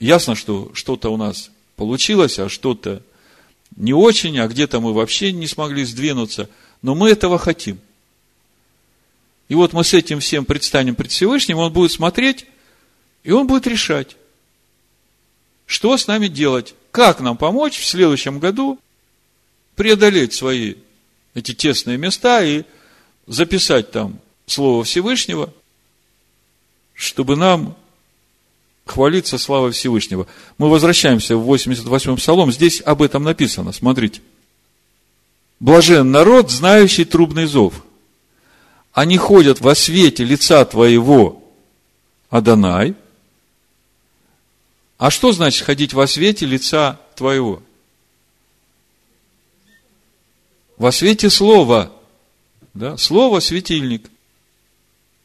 ясно, 0.00 0.34
что 0.34 0.70
что-то 0.74 1.11
у 1.11 1.16
нас 1.16 1.50
получилось, 1.76 2.38
а 2.38 2.48
что-то 2.48 3.02
не 3.76 3.92
очень, 3.92 4.38
а 4.38 4.48
где-то 4.48 4.80
мы 4.80 4.94
вообще 4.94 5.32
не 5.32 5.46
смогли 5.46 5.84
сдвинуться. 5.84 6.48
Но 6.80 6.94
мы 6.94 7.11
этого 7.11 7.38
хотим. 7.38 7.78
И 9.48 9.54
вот 9.54 9.72
мы 9.72 9.84
с 9.84 9.92
этим 9.92 10.20
всем 10.20 10.44
предстанем 10.44 10.94
пред 10.94 11.11
Всевышним, 11.11 11.59
он 11.59 11.72
будет 11.72 11.92
смотреть, 11.92 12.46
и 13.22 13.32
он 13.32 13.46
будет 13.46 13.66
решать, 13.66 14.16
что 15.66 15.96
с 15.96 16.06
нами 16.06 16.28
делать, 16.28 16.74
как 16.90 17.20
нам 17.20 17.36
помочь 17.36 17.78
в 17.78 17.84
следующем 17.84 18.38
году 18.38 18.78
преодолеть 19.74 20.32
свои 20.32 20.74
эти 21.35 21.55
тесные 21.55 21.99
места 21.99 22.43
и 22.43 22.64
записать 23.26 23.91
там 23.91 24.18
Слово 24.47 24.85
Всевышнего, 24.85 25.53
чтобы 26.95 27.37
нам 27.37 27.76
хвалиться 28.87 29.39
славой 29.39 29.72
Всевышнего. 29.72 30.26
Мы 30.57 30.70
возвращаемся 30.70 31.37
в 31.37 31.51
88-м 31.51 32.16
псалом. 32.16 32.51
Здесь 32.51 32.81
об 32.85 33.03
этом 33.03 33.22
написано. 33.22 33.72
Смотрите. 33.72 34.20
Блажен 35.61 36.11
народ, 36.11 36.51
знающий 36.51 37.05
трубный 37.05 37.47
зов. 37.47 37.85
Они 38.93 39.16
ходят 39.16 39.61
во 39.61 39.74
свете 39.74 40.24
лица 40.24 40.64
Твоего, 40.64 41.43
Адонай. 42.31 42.95
А 44.97 45.11
что 45.11 45.33
значит 45.33 45.64
ходить 45.64 45.93
во 45.93 46.07
свете 46.07 46.47
лица 46.47 47.01
Твоего? 47.14 47.62
Во 50.79 50.93
свете 50.93 51.29
Слова. 51.29 51.93
Да? 52.72 52.97
Слово– 52.97 53.41
светильник. 53.41 54.09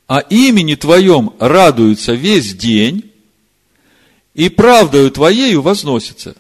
А 0.08 0.20
имени 0.20 0.76
Твоем 0.76 1.34
радуется 1.39 2.14
весь 2.14 2.54
день, 2.56 3.12
и 4.34 4.49
правдою 4.49 5.12
Твоею 5.12 5.62
возносится. 5.62 6.36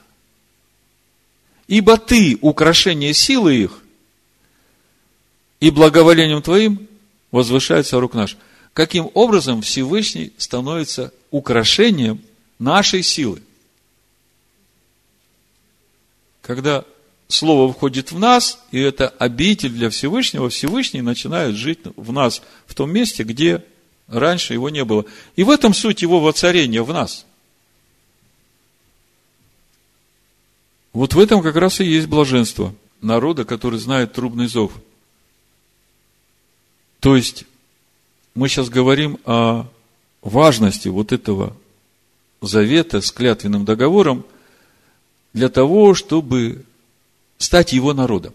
Ибо 1.67 1.97
Ты– 1.97 2.37
украшение 2.41 3.13
силы 3.13 3.55
их, 3.55 3.79
и 5.59 5.69
благоволением 5.69 6.41
Твоим 6.41 6.87
возвышается 7.31 7.99
рук 7.99 8.13
наш. 8.15 8.37
Каким 8.73 9.09
образом 9.13 9.61
Всевышний 9.61 10.33
становится 10.37 11.13
украшением 11.29 12.21
нашей 12.57 13.03
силы? 13.03 13.41
Когда 16.41 16.83
Слово 17.27 17.71
входит 17.71 18.11
в 18.11 18.19
нас, 18.19 18.59
и 18.71 18.79
это 18.79 19.09
обитель 19.09 19.71
для 19.71 19.89
Всевышнего, 19.89 20.49
Всевышний 20.49 21.01
начинает 21.01 21.55
жить 21.55 21.79
в 21.95 22.11
нас, 22.11 22.41
в 22.67 22.75
том 22.75 22.91
месте, 22.91 23.23
где 23.23 23.63
раньше 24.07 24.53
его 24.53 24.69
не 24.69 24.83
было. 24.83 25.05
И 25.35 25.43
в 25.43 25.49
этом 25.49 25.73
суть 25.73 26.01
его 26.01 26.19
воцарения 26.19 26.83
в 26.83 26.93
нас. 26.93 27.25
Вот 30.91 31.15
в 31.15 31.19
этом 31.19 31.41
как 31.41 31.55
раз 31.55 31.79
и 31.79 31.85
есть 31.85 32.07
блаженство 32.07 32.73
народа, 33.01 33.45
который 33.45 33.79
знает 33.79 34.13
трубный 34.13 34.47
зов. 34.47 34.71
То 36.99 37.15
есть, 37.15 37.45
мы 38.35 38.47
сейчас 38.47 38.69
говорим 38.69 39.19
о 39.25 39.67
важности 40.21 40.87
вот 40.87 41.11
этого 41.11 41.55
завета 42.41 43.01
с 43.01 43.11
клятвенным 43.11 43.65
договором 43.65 44.25
для 45.33 45.49
того, 45.49 45.95
чтобы 45.95 46.63
стать 47.43 47.73
его 47.73 47.93
народом. 47.93 48.33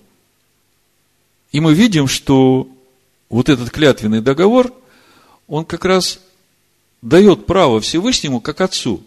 И 1.50 1.60
мы 1.60 1.74
видим, 1.74 2.06
что 2.06 2.68
вот 3.30 3.48
этот 3.48 3.70
клятвенный 3.70 4.20
договор, 4.20 4.72
он 5.46 5.64
как 5.64 5.84
раз 5.84 6.20
дает 7.00 7.46
право 7.46 7.80
Всевышнему, 7.80 8.40
как 8.40 8.60
Отцу, 8.60 9.02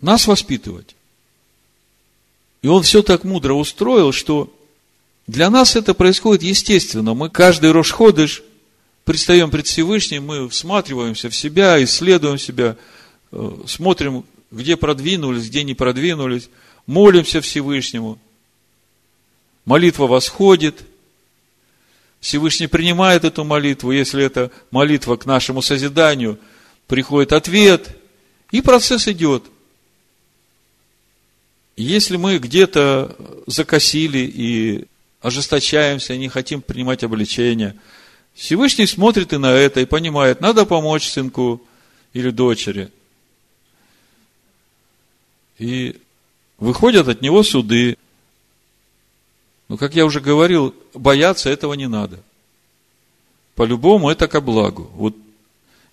нас 0.00 0.26
воспитывать. 0.26 0.96
И 2.62 2.68
он 2.68 2.82
все 2.82 3.02
так 3.02 3.24
мудро 3.24 3.54
устроил, 3.54 4.12
что 4.12 4.52
для 5.26 5.50
нас 5.50 5.76
это 5.76 5.94
происходит 5.94 6.42
естественно. 6.42 7.14
Мы 7.14 7.30
каждый 7.30 7.70
Рошходыш 7.70 8.42
предстаем 9.04 9.50
пред 9.50 9.66
Всевышним, 9.66 10.26
мы 10.26 10.48
всматриваемся 10.48 11.30
в 11.30 11.36
себя, 11.36 11.82
исследуем 11.82 12.38
себя, 12.38 12.76
э, 13.30 13.50
смотрим, 13.66 14.24
где 14.50 14.76
продвинулись, 14.76 15.48
где 15.48 15.62
не 15.62 15.74
продвинулись, 15.74 16.48
молимся 16.86 17.40
Всевышнему. 17.40 18.18
Молитва 19.64 20.06
восходит, 20.06 20.82
Всевышний 22.20 22.66
принимает 22.66 23.24
эту 23.24 23.44
молитву, 23.44 23.92
если 23.92 24.24
это 24.24 24.50
молитва 24.70 25.16
к 25.16 25.26
нашему 25.26 25.62
созиданию, 25.62 26.38
приходит 26.86 27.32
ответ, 27.32 27.96
и 28.50 28.60
процесс 28.60 29.08
идет. 29.08 29.44
Если 31.76 32.16
мы 32.16 32.38
где-то 32.38 33.16
закосили 33.46 34.18
и 34.18 34.86
ожесточаемся, 35.22 36.16
не 36.16 36.28
хотим 36.28 36.60
принимать 36.60 37.02
обличения, 37.04 37.76
Всевышний 38.34 38.86
смотрит 38.86 39.32
и 39.32 39.38
на 39.38 39.52
это, 39.52 39.80
и 39.80 39.86
понимает, 39.86 40.40
надо 40.40 40.66
помочь 40.66 41.08
сынку 41.08 41.62
или 42.12 42.30
дочери. 42.30 42.90
И 45.58 45.96
выходят 46.58 47.08
от 47.08 47.22
него 47.22 47.42
суды. 47.42 47.96
Но, 49.70 49.76
как 49.76 49.94
я 49.94 50.04
уже 50.04 50.20
говорил, 50.20 50.74
бояться 50.94 51.48
этого 51.48 51.74
не 51.74 51.86
надо. 51.86 52.18
По-любому 53.54 54.10
это 54.10 54.26
ко 54.26 54.40
благу. 54.40 54.90
Вот 54.94 55.14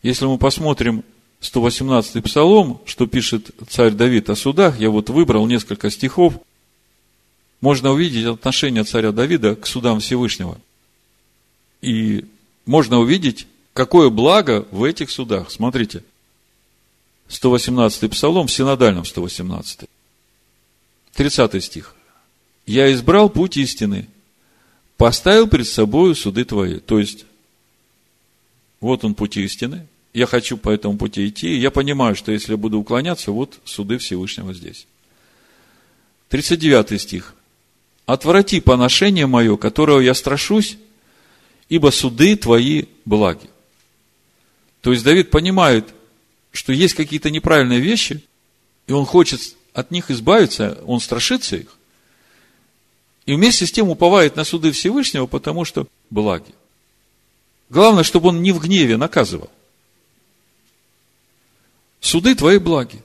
если 0.02 0.26
мы 0.26 0.40
посмотрим 0.40 1.04
118-й 1.42 2.24
псалом, 2.24 2.82
что 2.86 3.06
пишет 3.06 3.52
царь 3.70 3.92
Давид 3.92 4.32
о 4.32 4.36
судах, 4.36 4.80
я 4.80 4.90
вот 4.90 5.12
выбрал 5.12 5.46
несколько 5.46 5.92
стихов, 5.92 6.34
можно 7.62 7.92
увидеть 7.92 8.26
отношение 8.26 8.84
царя 8.84 9.12
Давида 9.12 9.56
к 9.56 9.68
судам 9.68 10.00
Всевышнего. 10.00 10.58
И 11.84 12.26
можно 12.66 12.98
увидеть, 12.98 13.46
какое 13.74 14.10
благо 14.10 14.66
в 14.72 14.84
этих 14.84 15.12
судах. 15.12 15.52
Смотрите, 15.52 16.04
118-й 17.30 18.10
псалом 18.10 18.48
в 18.48 18.52
синодальном 18.52 19.06
118 19.06 19.82
30 21.14 21.64
стих. 21.64 21.94
«Я 22.68 22.94
избрал 22.94 23.30
путь 23.30 23.58
истины, 23.58 24.08
поставил 24.98 25.48
перед 25.48 25.68
собой 25.68 26.16
суды 26.16 26.46
твои». 26.46 26.80
То 26.80 27.00
есть, 27.00 27.26
вот 28.80 29.04
он 29.04 29.16
путь 29.16 29.38
истины, 29.38 29.88
я 30.14 30.26
хочу 30.26 30.58
по 30.58 30.70
этому 30.70 30.98
пути 30.98 31.28
идти, 31.28 31.48
и 31.48 31.60
я 31.60 31.72
понимаю, 31.72 32.16
что 32.16 32.32
если 32.32 32.52
я 32.52 32.58
буду 32.58 32.78
уклоняться, 32.80 33.32
вот 33.32 33.60
суды 33.66 33.98
Всевышнего 33.98 34.54
здесь. 34.54 34.86
39 36.30 37.02
стих. 37.02 37.34
«Отврати 38.06 38.60
поношение 38.60 39.28
мое, 39.28 39.58
которого 39.58 40.00
я 40.00 40.14
страшусь, 40.14 40.78
ибо 41.70 41.92
суды 41.92 42.36
твои 42.36 42.86
благи». 43.06 43.50
То 44.82 44.92
есть 44.92 45.04
Давид 45.04 45.30
понимает, 45.30 45.94
что 46.52 46.74
есть 46.74 46.96
какие-то 46.96 47.30
неправильные 47.30 47.80
вещи, 47.80 48.24
и 48.88 48.94
он 48.94 49.06
хочет 49.06 49.42
от 49.74 49.92
них 49.92 50.10
избавиться, 50.10 50.82
он 50.86 51.00
страшится 51.00 51.58
их, 51.58 51.77
и 53.28 53.36
вместе 53.36 53.68
с 53.68 53.72
тем 53.72 53.90
уповает 53.90 54.38
на 54.38 54.46
суды 54.46 54.72
Всевышнего, 54.72 55.28
потому 55.28 55.66
что 55.66 55.86
благи. 56.10 56.56
Главное, 57.70 58.04
чтобы 58.04 58.30
он 58.30 58.42
не 58.42 58.54
в 58.54 58.60
гневе 58.60 58.96
наказывал. 58.96 59.52
Суды 62.00 62.36
твои 62.36 62.58
благи. 62.58 63.04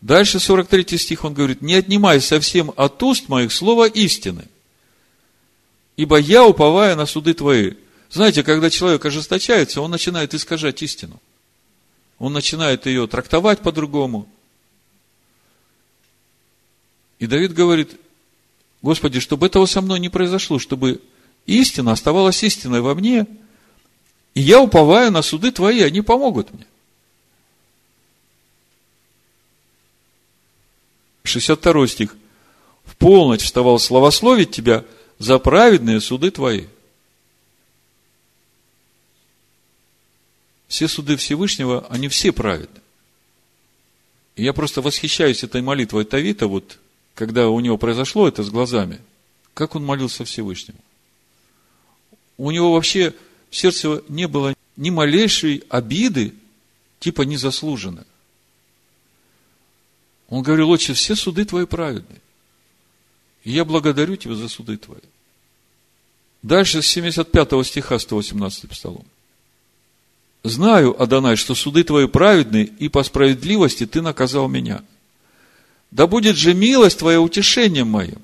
Дальше 0.00 0.40
43 0.40 0.98
стих 0.98 1.24
он 1.24 1.32
говорит, 1.32 1.62
не 1.62 1.74
отнимай 1.74 2.20
совсем 2.20 2.72
от 2.76 3.00
уст 3.04 3.28
моих 3.28 3.52
слова 3.52 3.86
истины, 3.86 4.46
ибо 5.96 6.18
я 6.18 6.44
уповаю 6.44 6.96
на 6.96 7.06
суды 7.06 7.34
твои. 7.34 7.74
Знаете, 8.10 8.42
когда 8.42 8.68
человек 8.68 9.04
ожесточается, 9.04 9.80
он 9.80 9.92
начинает 9.92 10.34
искажать 10.34 10.82
истину. 10.82 11.20
Он 12.18 12.32
начинает 12.32 12.86
ее 12.86 13.06
трактовать 13.06 13.60
по-другому. 13.60 14.28
И 17.18 17.26
Давид 17.26 17.54
говорит, 17.54 17.98
Господи, 18.82 19.20
чтобы 19.20 19.46
этого 19.46 19.66
со 19.66 19.80
мной 19.80 20.00
не 20.00 20.08
произошло, 20.08 20.58
чтобы 20.58 21.00
истина 21.46 21.92
оставалась 21.92 22.42
истиной 22.42 22.80
во 22.80 22.94
мне– 22.94 23.26
и 24.36 24.42
я 24.42 24.60
уповаю 24.60 25.10
на 25.10 25.22
суды 25.22 25.50
твои, 25.50 25.80
они 25.80 26.02
помогут 26.02 26.52
мне. 26.52 26.66
62 31.22 31.86
стих. 31.88 32.14
В 32.84 32.96
полночь 32.96 33.44
вставал 33.44 33.78
славословить 33.78 34.50
тебя 34.50 34.84
за 35.18 35.38
праведные 35.38 36.02
суды 36.02 36.30
твои. 36.30 36.66
Все 40.68 40.86
суды 40.86 41.16
Всевышнего, 41.16 41.86
они 41.88 42.08
все 42.08 42.30
праведны. 42.30 42.82
И 44.34 44.44
я 44.44 44.52
просто 44.52 44.82
восхищаюсь 44.82 45.44
этой 45.44 45.62
молитвой 45.62 46.04
Тавита, 46.04 46.46
вот, 46.46 46.78
когда 47.16 47.48
у 47.48 47.58
него 47.60 47.78
произошло 47.78 48.28
это 48.28 48.44
с 48.44 48.50
глазами, 48.50 49.00
как 49.54 49.74
он 49.74 49.84
молился 49.84 50.24
Всевышнему. 50.26 50.78
У 52.36 52.50
него 52.50 52.74
вообще 52.74 53.14
в 53.50 53.56
сердце 53.56 54.04
не 54.08 54.28
было 54.28 54.54
ни 54.76 54.90
малейшей 54.90 55.64
обиды, 55.70 56.34
типа 57.00 57.22
незаслуженно. 57.22 58.06
Он 60.28 60.42
говорил, 60.42 60.68
отче, 60.68 60.92
все 60.92 61.16
суды 61.16 61.46
твои 61.46 61.64
праведные. 61.64 62.20
И 63.44 63.52
я 63.52 63.64
благодарю 63.64 64.16
тебя 64.16 64.34
за 64.34 64.48
суды 64.48 64.76
твои. 64.76 65.00
Дальше 66.42 66.82
с 66.82 66.86
75 66.86 67.66
стиха 67.66 67.98
118 67.98 68.68
псалом. 68.68 69.06
Знаю, 70.42 71.00
Адонай, 71.00 71.36
что 71.36 71.54
суды 71.54 71.82
твои 71.82 72.08
праведны, 72.08 72.64
и 72.78 72.90
по 72.90 73.02
справедливости 73.02 73.86
ты 73.86 74.02
наказал 74.02 74.48
меня. 74.48 74.84
Да 75.90 76.06
будет 76.06 76.36
же 76.36 76.54
милость 76.54 76.98
твоя 76.98 77.20
утешением 77.20 77.88
моим. 77.88 78.20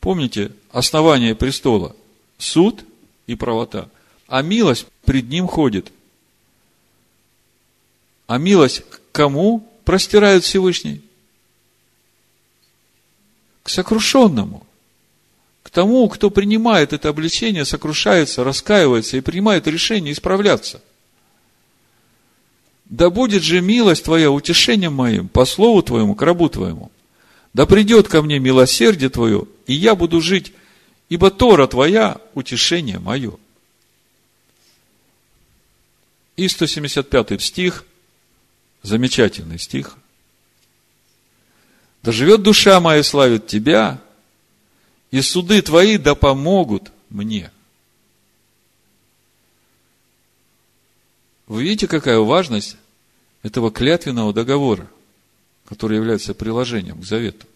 Помните, 0.00 0.52
основание 0.72 1.34
престола– 1.34 1.94
суд 2.38 2.84
и 3.26 3.34
правота. 3.34 3.88
А 4.26 4.42
милость 4.42 4.86
пред 5.04 5.28
ним 5.28 5.46
ходит. 5.46 5.92
А 8.26 8.38
милость 8.38 8.82
к 8.88 9.00
кому 9.12 9.68
простирает 9.84 10.44
Всевышний? 10.44 11.02
К 13.62 13.68
сокрушенному. 13.68 14.66
К 15.62 15.70
тому, 15.70 16.08
кто 16.08 16.30
принимает 16.30 16.92
это 16.92 17.08
обличение, 17.08 17.64
сокрушается, 17.64 18.44
раскаивается 18.44 19.16
и 19.16 19.20
принимает 19.20 19.66
решение 19.66 20.12
исправляться. 20.12 20.80
Да 22.90 23.08
будет 23.08 23.42
же 23.42 23.62
милость 23.62 24.04
твоя 24.04 24.30
утешением 24.30 24.94
моим, 24.94 25.28
по 25.28 25.46
слову 25.46 25.82
твоему, 25.82 26.14
к 26.14 26.22
рабу 26.22 26.48
твоему. 26.48 26.90
Да 27.54 27.64
придет 27.64 28.08
ко 28.08 28.20
мне 28.20 28.38
милосердие 28.38 29.08
твое, 29.08 29.46
и 29.66 29.72
я 29.72 29.94
буду 29.94 30.20
жить 30.20 30.52
ибо 31.10 31.30
Тора 31.30 31.66
твоя– 31.66 32.18
утешение 32.34 32.98
мое. 32.98 33.36
И 36.36 36.48
175 36.48 37.42
стих, 37.42 37.84
замечательный 38.82 39.58
стих. 39.58 39.98
Да 42.02 42.12
живет 42.12 42.42
душа 42.42 42.80
моя, 42.80 43.02
славит 43.02 43.48
тебя, 43.48 44.00
и 45.10 45.20
суды 45.20 45.60
твои 45.60 45.98
да 45.98 46.14
помогут 46.14 46.92
мне. 47.10 47.50
Вы 51.48 51.64
видите, 51.64 51.88
какая 51.88 52.20
важность 52.20 52.76
этого 53.42 53.70
клятвенного 53.70 54.32
договора, 54.32 54.88
который 55.66 55.96
является 55.96 56.34
приложением 56.34 57.00
к 57.00 57.04
завету. 57.04 57.46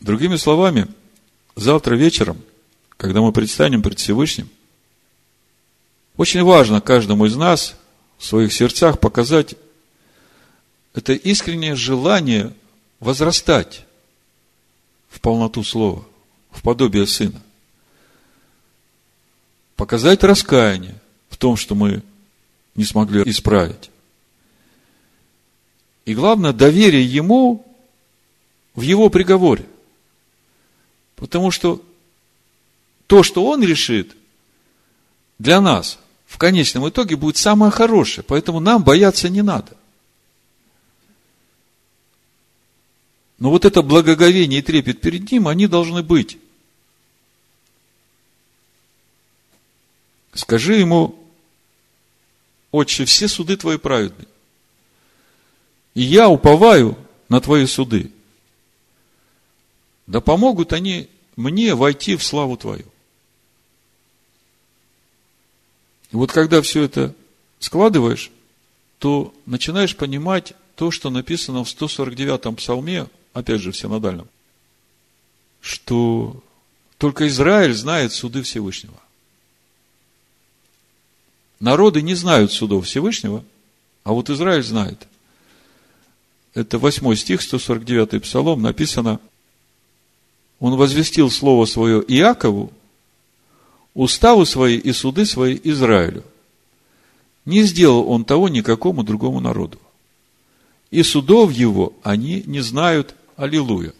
Другими 0.00 0.36
словами, 0.36 0.86
завтра 1.56 1.94
вечером, 1.94 2.40
когда 2.96 3.20
мы 3.20 3.32
предстанем 3.32 3.82
пред 3.82 3.98
Всевышним, 3.98 4.48
очень 6.16 6.42
важно 6.42 6.80
каждому 6.80 7.26
из 7.26 7.36
нас 7.36 7.76
в 8.18 8.24
своих 8.24 8.52
сердцах 8.52 9.00
показать 9.00 9.54
это 10.94 11.12
искреннее 11.12 11.76
желание 11.76 12.52
возрастать 12.98 13.86
в 15.08 15.20
полноту 15.20 15.64
слова, 15.64 16.04
в 16.50 16.62
подобие 16.62 17.06
Сына. 17.06 17.40
Показать 19.76 20.22
раскаяние 20.22 21.00
в 21.30 21.36
том, 21.36 21.56
что 21.56 21.74
мы 21.74 22.02
не 22.80 22.86
смогли 22.86 23.22
исправить. 23.26 23.90
И 26.06 26.14
главное, 26.14 26.54
доверие 26.54 27.04
Ему 27.04 27.62
в 28.74 28.80
Его 28.80 29.10
приговоре. 29.10 29.66
Потому 31.14 31.50
что 31.50 31.84
то, 33.06 33.22
что 33.22 33.44
Он 33.44 33.62
решит, 33.62 34.16
для 35.38 35.60
нас 35.60 35.98
в 36.26 36.38
конечном 36.38 36.88
итоге 36.88 37.16
будет 37.16 37.36
самое 37.36 37.70
хорошее. 37.70 38.24
Поэтому 38.26 38.60
нам 38.60 38.82
бояться 38.82 39.28
не 39.28 39.42
надо. 39.42 39.76
Но 43.38 43.50
вот 43.50 43.66
это 43.66 43.82
благоговение 43.82 44.60
и 44.60 44.62
трепет 44.62 45.02
перед 45.02 45.30
Ним, 45.30 45.48
они 45.48 45.66
должны 45.66 46.02
быть. 46.02 46.38
Скажи 50.32 50.76
ему, 50.76 51.19
Отче, 52.70 53.04
все 53.04 53.28
суды 53.28 53.56
Твои 53.56 53.78
праведны. 53.78 54.26
И 55.94 56.02
я 56.02 56.28
уповаю 56.28 56.96
на 57.28 57.40
Твои 57.40 57.66
суды. 57.66 58.12
Да 60.06 60.20
помогут 60.20 60.72
они 60.72 61.08
мне 61.36 61.74
войти 61.74 62.16
в 62.16 62.22
славу 62.22 62.56
Твою. 62.56 62.86
И 66.12 66.16
вот 66.16 66.32
когда 66.32 66.60
все 66.62 66.82
это 66.82 67.14
складываешь, 67.58 68.30
то 68.98 69.32
начинаешь 69.46 69.96
понимать 69.96 70.54
то, 70.74 70.90
что 70.90 71.10
написано 71.10 71.64
в 71.64 71.68
149-м 71.68 72.56
псалме, 72.56 73.06
опять 73.32 73.60
же, 73.60 73.72
в 73.72 73.76
синодальном, 73.76 74.28
что 75.60 76.42
только 76.98 77.28
Израиль 77.28 77.74
знает 77.74 78.12
суды 78.12 78.42
Всевышнего. 78.42 79.00
Народы 81.60 82.00
не 82.00 82.14
знают 82.14 82.52
судов 82.52 82.86
Всевышнего, 82.86 83.44
а 84.02 84.12
вот 84.12 84.30
Израиль 84.30 84.62
знает. 84.62 85.06
Это 86.54 86.78
8 86.78 87.14
стих, 87.14 87.42
149 87.42 88.22
псалом, 88.22 88.62
написано, 88.62 89.20
Он 90.58 90.76
возвестил 90.76 91.30
слово 91.30 91.66
свое 91.66 92.02
Иакову, 92.02 92.72
уставы 93.94 94.46
свои 94.46 94.76
и 94.76 94.92
суды 94.92 95.26
свои 95.26 95.58
Израилю. 95.62 96.24
Не 97.44 97.62
сделал 97.62 98.10
он 98.10 98.24
того 98.24 98.48
никакому 98.48 99.02
другому 99.02 99.40
народу. 99.40 99.78
И 100.90 101.02
судов 101.02 101.52
его 101.52 101.92
они 102.02 102.42
не 102.46 102.60
знают. 102.60 103.14
Аллилуйя. 103.36 103.94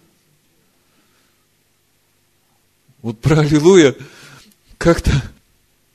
Вот 3.00 3.18
про 3.20 3.40
Аллилуйя 3.40 3.94
как-то 4.76 5.10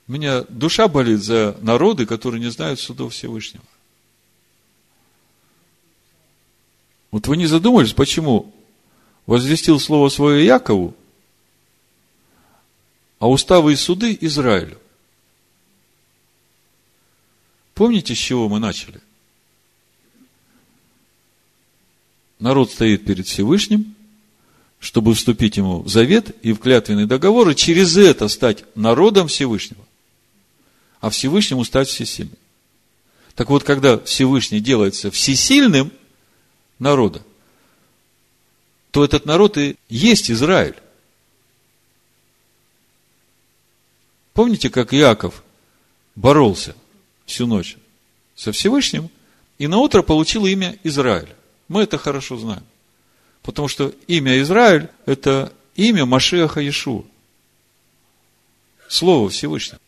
меня 0.07 0.43
душа 0.43 0.87
болит 0.87 1.23
за 1.23 1.57
народы, 1.61 2.05
которые 2.05 2.39
не 2.39 2.51
знают 2.51 2.79
судов 2.79 3.13
Всевышнего. 3.13 3.63
Вот 7.11 7.27
вы 7.27 7.37
не 7.37 7.47
задумались, 7.47 7.93
почему 7.93 8.53
возвестил 9.25 9.79
слово 9.79 10.09
свое 10.09 10.45
Якову, 10.45 10.95
а 13.19 13.29
уставы 13.29 13.73
и 13.73 13.75
суды 13.75 14.17
Израилю? 14.21 14.79
Помните, 17.73 18.13
с 18.13 18.17
чего 18.17 18.47
мы 18.47 18.59
начали? 18.59 19.01
Народ 22.37 22.71
стоит 22.71 23.05
перед 23.05 23.25
Всевышним, 23.25 23.95
чтобы 24.79 25.15
вступить 25.15 25.57
ему 25.57 25.81
в 25.81 25.89
завет 25.89 26.35
и 26.43 26.53
в 26.53 26.59
клятвенный 26.59 27.05
договор, 27.05 27.49
и 27.49 27.55
через 27.55 27.97
это 27.97 28.27
стать 28.27 28.65
народом 28.75 29.29
Всевышнего 29.29 29.84
а 31.05 31.11
Всевышнему 31.11 31.63
стать 31.63 31.87
всесильным. 31.87 32.35
Так 33.35 33.51
вот, 33.51 33.63
когда 33.63 33.99
Всевышний 33.99 34.59
делается 34.59 35.11
всесильным 35.11 35.91
народа, 36.79 37.21
то 38.89 39.05
этот 39.05 39.27
народ 39.27 39.55
и 39.59 39.77
есть 39.87 40.31
Израиль. 40.31 40.73
Помните, 44.33 44.71
как 44.71 44.95
Иаков 44.95 45.43
боролся 46.15 46.75
всю 47.27 47.45
ночь 47.45 47.77
со 48.35 48.51
Всевышним, 48.51 49.11
и 49.59 49.67
на 49.67 49.77
утро 49.77 50.01
получил 50.01 50.47
имя 50.47 50.75
Израиль. 50.83 51.29
Мы 51.67 51.83
это 51.83 51.99
хорошо 51.99 52.35
знаем. 52.35 52.65
Потому 53.43 53.67
что 53.67 53.93
имя 54.07 54.41
Израиль– 54.41 54.89
это 55.05 55.53
имя 55.75 56.07
Машеха 56.07 56.61
Иешуа. 56.61 57.03
Слово 58.89 59.29
Всевышнего. 59.29 59.79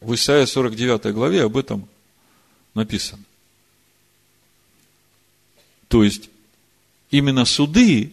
В 0.00 0.14
Исаии 0.14 0.46
49 0.46 1.12
главе 1.12 1.44
об 1.44 1.56
этом 1.56 1.88
написано. 2.74 3.22
То 5.88 6.04
есть, 6.04 6.30
именно 7.10 7.44
суды 7.44 8.12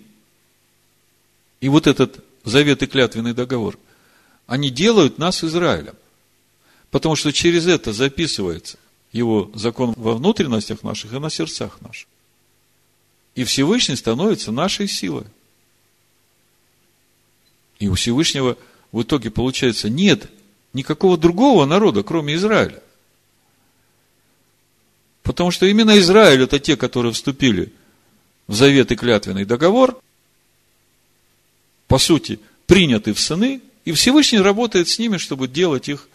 и 1.62 1.70
вот 1.70 1.88
этот 1.88 2.24
завет 2.44 2.84
и 2.84 2.88
клятвенный 2.88 3.34
договор, 3.34 3.78
они 4.48 4.70
делают 4.70 5.18
нас 5.18 5.44
Израилем. 5.44 5.96
Потому 6.92 7.16
что 7.16 7.32
через 7.32 7.68
это 7.68 7.94
записывается 7.94 8.78
его 9.12 9.52
закон 9.54 9.94
во 9.96 10.14
внутренностях 10.14 10.84
наших 10.84 11.14
и 11.14 11.20
на 11.20 11.30
сердцах 11.30 11.82
наших. 11.82 12.08
И 13.36 13.44
Всевышний 13.44 13.96
становится 13.96 14.52
нашей 14.52 14.88
силой. 14.88 15.26
И 17.80 17.88
у 17.88 17.94
Всевышнего 17.94 18.58
в 18.92 19.04
итоге 19.04 19.30
получается 19.30 19.90
нет 19.90 20.30
никакого 20.78 21.18
другого 21.18 21.66
народа, 21.66 22.04
кроме 22.04 22.36
Израиля. 22.36 22.82
Потому 25.24 25.52
что 25.52 25.66
именно 25.66 26.00
Израиль 26.00 26.44
это 26.44 26.60
те, 26.60 26.78
которые 26.78 27.12
вступили 27.12 27.74
в 28.48 28.56
завет 28.56 28.92
и 28.92 28.96
клятвенный 28.96 29.44
договор, 29.44 30.00
по 31.88 31.98
сути, 31.98 32.40
приняты 32.66 33.14
в 33.14 33.20
сыны, 33.20 33.62
и 33.84 33.92
Всевышний 33.92 34.40
работает 34.40 34.88
с 34.88 35.00
ними, 35.00 35.18
чтобы 35.18 35.48
делать 35.48 35.90
их 35.90 36.08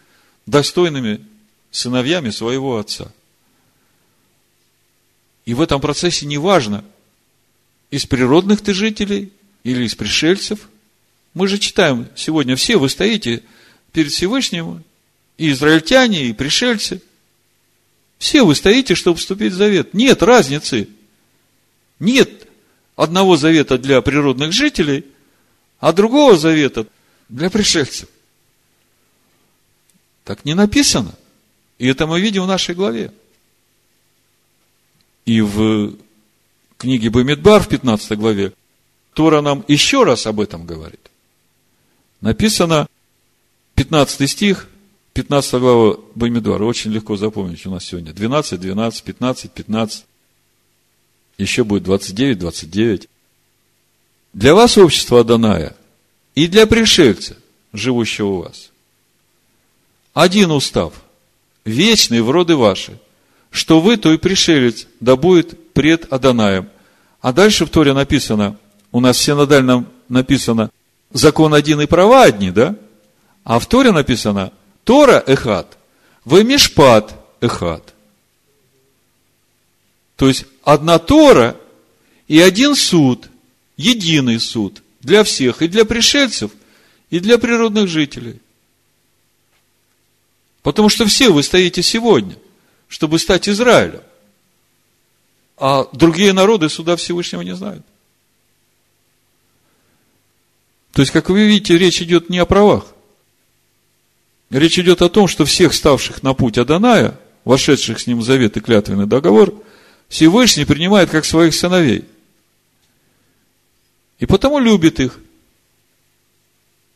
достойными 0.46 1.24
сыновьями 1.70 2.30
своего 2.30 2.78
отца. 2.78 3.12
И 5.44 5.54
в 5.54 5.60
этом 5.60 5.80
процессе 5.80 6.24
не 6.26 6.38
важно, 6.38 6.84
из 7.90 8.06
природных 8.06 8.62
ты 8.62 8.72
жителей 8.72 9.32
или 9.64 9.84
из 9.84 9.94
пришельцев. 9.94 10.68
Мы 11.34 11.48
же 11.48 11.58
читаем 11.58 12.08
сегодня, 12.14 12.56
все 12.56 12.76
вы 12.76 12.88
стоите 12.88 13.42
перед 13.92 14.10
Всевышним, 14.10 14.84
и 15.38 15.50
израильтяне, 15.50 16.26
и 16.26 16.32
пришельцы. 16.32 17.02
Все 18.18 18.44
вы 18.44 18.54
стоите, 18.54 18.94
чтобы 18.94 19.18
вступить 19.18 19.52
в 19.52 19.56
завет. 19.56 19.94
Нет 19.94 20.22
разницы. 20.22 20.88
Нет 21.98 22.48
одного 22.96 23.36
завета 23.36 23.78
для 23.78 24.00
природных 24.00 24.52
жителей, 24.52 25.06
а 25.80 25.92
другого 25.92 26.36
завета 26.36 26.86
для 27.28 27.50
пришельцев. 27.50 28.08
Так 30.24 30.44
не 30.44 30.54
написано. 30.54 31.14
И 31.78 31.88
это 31.88 32.06
мы 32.06 32.20
видим 32.20 32.44
в 32.44 32.46
нашей 32.46 32.74
главе. 32.74 33.12
И 35.24 35.40
в 35.40 35.96
книге 36.78 37.10
Бамидбар 37.10 37.62
в 37.62 37.68
15 37.68 38.18
главе 38.18 38.52
Тора 39.14 39.40
нам 39.40 39.64
еще 39.68 40.04
раз 40.04 40.26
об 40.26 40.40
этом 40.40 40.64
говорит. 40.64 41.10
Написано, 42.20 42.88
15 43.74 44.30
стих, 44.30 44.68
15 45.14 45.54
глава 45.54 45.96
Бамидвара, 46.14 46.64
очень 46.64 46.92
легко 46.92 47.16
запомнить 47.16 47.66
у 47.66 47.70
нас 47.70 47.84
сегодня. 47.84 48.12
12, 48.12 48.60
12, 48.60 49.02
15, 49.02 49.50
15. 49.50 50.04
Еще 51.38 51.64
будет 51.64 51.82
29, 51.82 52.38
29. 52.38 53.08
Для 54.32 54.54
вас 54.54 54.78
общество 54.78 55.20
Аданая 55.20 55.76
и 56.34 56.46
для 56.46 56.66
пришельца, 56.66 57.36
живущего 57.72 58.26
у 58.28 58.42
вас. 58.42 58.70
Один 60.14 60.50
устав, 60.50 60.94
вечный 61.64 62.20
в 62.20 62.30
роды 62.30 62.56
ваши, 62.56 62.98
что 63.50 63.80
вы, 63.80 63.96
то 63.96 64.12
и 64.12 64.18
пришелец, 64.18 64.86
да 65.00 65.16
будет 65.16 65.72
пред 65.72 66.10
Аданаем. 66.12 66.68
А 67.20 67.32
дальше 67.32 67.66
в 67.66 67.70
Торе 67.70 67.92
написано, 67.92 68.56
у 68.90 69.00
нас 69.00 69.16
все 69.16 69.34
надально 69.34 69.86
написано, 70.08 70.70
закон 71.12 71.54
один 71.54 71.80
и 71.80 71.86
права 71.86 72.24
одни, 72.24 72.50
да? 72.50 72.76
А 73.44 73.58
в 73.58 73.66
Торе 73.66 73.92
написано 73.92 74.52
Тора 74.84 75.22
Эхат, 75.26 75.78
вы 76.24 76.44
Мишпат 76.44 77.14
Эхат. 77.40 77.94
То 80.16 80.28
есть, 80.28 80.44
одна 80.62 80.98
Тора 80.98 81.56
и 82.28 82.40
один 82.40 82.76
суд, 82.76 83.28
единый 83.76 84.38
суд 84.38 84.82
для 85.00 85.24
всех, 85.24 85.62
и 85.62 85.68
для 85.68 85.84
пришельцев, 85.84 86.52
и 87.10 87.18
для 87.18 87.38
природных 87.38 87.88
жителей. 87.88 88.40
Потому 90.62 90.88
что 90.88 91.06
все 91.06 91.30
вы 91.30 91.42
стоите 91.42 91.82
сегодня, 91.82 92.36
чтобы 92.86 93.18
стать 93.18 93.48
Израилем. 93.48 94.02
А 95.56 95.88
другие 95.92 96.32
народы 96.32 96.68
суда 96.68 96.96
Всевышнего 96.96 97.42
не 97.42 97.56
знают. 97.56 97.84
То 100.92 101.02
есть, 101.02 101.10
как 101.10 101.30
вы 101.30 101.46
видите, 101.46 101.76
речь 101.76 102.00
идет 102.00 102.30
не 102.30 102.38
о 102.38 102.46
правах. 102.46 102.86
Речь 104.52 104.78
идет 104.78 105.00
о 105.00 105.08
том, 105.08 105.28
что 105.28 105.46
всех 105.46 105.72
ставших 105.72 106.22
на 106.22 106.34
путь 106.34 106.58
Аданая, 106.58 107.18
вошедших 107.44 107.98
с 107.98 108.06
ним 108.06 108.18
в 108.18 108.22
завет 108.22 108.54
и 108.58 108.60
клятвенный 108.60 109.06
договор, 109.06 109.54
Всевышний 110.08 110.66
принимает 110.66 111.08
как 111.08 111.24
своих 111.24 111.54
сыновей. 111.54 112.04
И 114.18 114.26
потому 114.26 114.58
любит 114.58 115.00
их, 115.00 115.18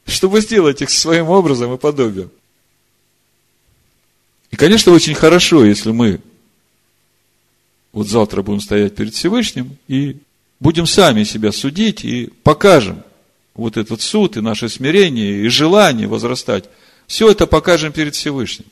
чтобы 0.06 0.42
сделать 0.42 0.82
их 0.82 0.90
своим 0.90 1.30
образом 1.30 1.72
и 1.72 1.78
подобием. 1.78 2.30
И, 4.50 4.56
конечно, 4.56 4.92
очень 4.92 5.14
хорошо, 5.14 5.64
если 5.64 5.92
мы 5.92 6.20
вот 7.92 8.06
завтра 8.06 8.42
будем 8.42 8.60
стоять 8.60 8.94
перед 8.94 9.14
Всевышним 9.14 9.78
и 9.88 10.18
будем 10.60 10.86
сами 10.86 11.24
себя 11.24 11.52
судить 11.52 12.04
и 12.04 12.30
покажем 12.42 13.02
вот 13.54 13.78
этот 13.78 14.02
суд 14.02 14.36
и 14.36 14.42
наше 14.42 14.68
смирение 14.68 15.40
и 15.40 15.48
желание 15.48 16.06
возрастать. 16.06 16.68
Все 17.06 17.30
это 17.30 17.46
покажем 17.46 17.92
перед 17.92 18.14
Всевышним. 18.14 18.66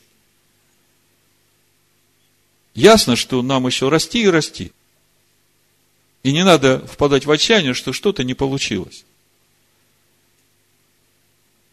Ясно, 2.74 3.14
что 3.14 3.40
нам 3.42 3.66
еще 3.66 3.88
расти 3.88 4.22
и 4.22 4.28
расти. 4.28 4.72
И 6.24 6.32
не 6.32 6.44
надо 6.44 6.84
впадать 6.86 7.26
в 7.26 7.30
отчаяние, 7.30 7.74
что 7.74 7.92
что-то 7.92 8.24
не 8.24 8.34
получилось. 8.34 9.04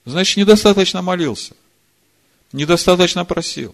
Значит, 0.05 0.38
недостаточно 0.38 1.01
молился. 1.01 1.55
Недостаточно 2.51 3.26
просил. 3.26 3.74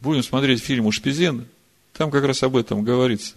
Будем 0.00 0.22
смотреть 0.22 0.62
фильм 0.62 0.86
у 0.86 0.92
Шпизена. 0.92 1.44
Там 1.92 2.10
как 2.10 2.24
раз 2.24 2.42
об 2.42 2.56
этом 2.56 2.82
говорится. 2.82 3.34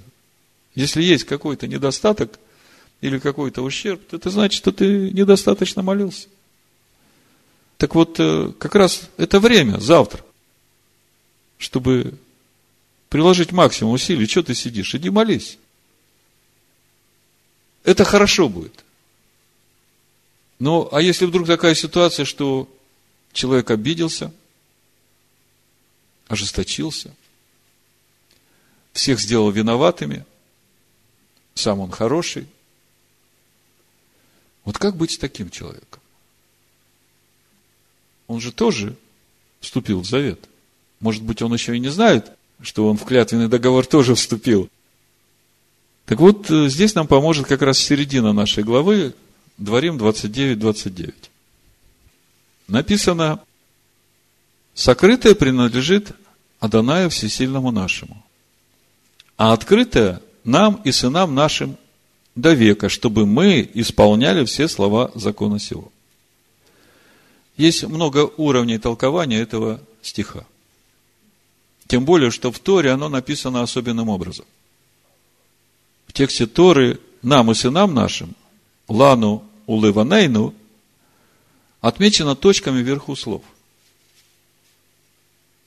Если 0.74 1.04
есть 1.04 1.26
какой-то 1.26 1.68
недостаток 1.68 2.40
или 3.02 3.20
какой-то 3.20 3.62
ущерб, 3.62 4.02
то 4.08 4.16
это 4.16 4.30
значит, 4.30 4.58
что 4.58 4.72
ты 4.72 5.12
недостаточно 5.12 5.84
молился. 5.84 6.28
Так 7.78 7.96
вот, 7.96 8.20
э, 8.20 8.52
как 8.58 8.76
раз 8.76 9.10
это 9.18 9.40
время, 9.40 9.80
завтра, 9.80 10.24
чтобы 11.58 12.18
приложить 13.10 13.52
максимум 13.52 13.94
усилий. 13.94 14.28
Что 14.28 14.44
ты 14.44 14.56
сидишь? 14.56 14.96
Иди 14.96 15.10
молись. 15.10 15.58
Это 17.84 18.04
хорошо 18.04 18.50
будет. 18.50 18.84
Но, 20.60 20.90
а 20.92 21.02
если 21.02 21.26
вдруг 21.26 21.48
такая 21.48 21.76
ситуация, 21.76 22.26
что 22.26 22.70
человек 23.34 23.70
обиделся, 23.72 24.34
ожесточился, 26.28 27.14
всех 28.94 29.20
сделал 29.20 29.52
виноватыми, 29.52 30.26
сам 31.54 31.80
он 31.82 31.92
хороший. 31.92 32.48
Вот 34.64 34.78
как 34.78 34.96
быть 34.96 35.12
с 35.12 35.18
таким 35.18 35.50
человеком? 35.50 36.02
Он 38.28 38.40
же 38.40 38.52
тоже 38.52 38.96
вступил 39.60 40.02
в 40.02 40.06
завет. 40.06 40.40
Может 41.00 41.24
быть, 41.24 41.42
он 41.42 41.54
еще 41.54 41.76
и 41.76 41.80
не 41.80 41.90
знает, 41.90 42.32
что 42.62 42.88
он 42.88 42.98
в 42.98 43.06
клятвенный 43.06 43.48
договор 43.48 43.86
тоже 43.86 44.16
вступил. 44.16 44.70
Так 46.06 46.20
вот, 46.20 46.50
э, 46.50 46.70
здесь 46.70 46.96
нам 46.96 47.08
поможет 47.08 47.48
как 47.48 47.62
раз 47.62 47.78
середина 47.78 48.34
нашей 48.34 48.64
главы, 48.64 49.14
Дворим 49.58 49.98
29-29. 49.98 51.14
Написано, 52.68 53.40
Сокрытое 54.74 55.36
принадлежит 55.36 56.12
Адонаю 56.60 57.10
Всесильному 57.10 57.72
нашему, 57.72 58.24
а 59.38 59.54
открытое 59.54 60.22
нам 60.44 60.82
и 60.84 60.92
сынам 60.92 61.34
нашим 61.34 61.78
до 62.36 62.54
века, 62.54 62.90
чтобы 62.90 63.26
мы 63.26 63.70
исполняли 63.74 64.44
все 64.44 64.68
слова 64.68 65.12
закона 65.16 65.60
сего. 65.60 65.92
Есть 67.58 67.84
много 67.84 68.30
уровней 68.38 68.78
толкования 68.78 69.40
этого 69.40 69.82
стиха. 70.02 70.46
Тем 71.88 72.04
более, 72.04 72.32
что 72.32 72.52
в 72.52 72.60
Торе 72.60 72.92
оно 72.92 73.10
написано 73.10 73.62
особенным 73.62 74.10
образом. 74.10 74.46
В 76.08 76.14
тексте 76.14 76.48
Торы 76.48 77.00
нам 77.22 77.52
и 77.52 77.56
сынам 77.56 77.94
нашим, 77.94 78.36
Лану 78.88 79.44
Улыванейну, 79.68 80.54
отмечено 81.82 82.36
точками 82.36 82.82
вверху 82.82 83.16
слов. 83.16 83.44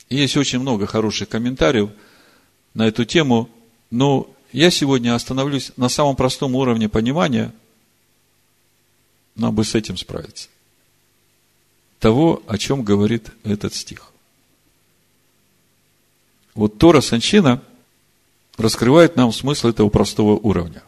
Есть 0.08 0.36
очень 0.36 0.58
много 0.58 0.86
хороших 0.86 1.28
комментариев 1.28 1.90
на 2.74 2.88
эту 2.88 3.04
тему, 3.04 3.48
но 3.90 4.28
я 4.52 4.70
сегодня 4.70 5.14
остановлюсь 5.14 5.72
на 5.76 5.88
самом 5.88 6.16
простом 6.16 6.54
уровне 6.54 6.88
понимания, 6.88 7.52
нам 9.34 9.54
бы 9.54 9.64
с 9.64 9.74
этим 9.74 9.96
справиться. 9.96 10.48
Того, 11.98 12.42
о 12.46 12.58
чем 12.58 12.82
говорит 12.82 13.30
этот 13.44 13.74
стих. 13.74 14.12
Вот 16.54 16.78
Тора 16.78 17.00
Санчина 17.00 17.62
раскрывает 18.56 19.16
нам 19.16 19.32
смысл 19.32 19.68
этого 19.68 19.88
простого 19.88 20.32
уровня. 20.36 20.82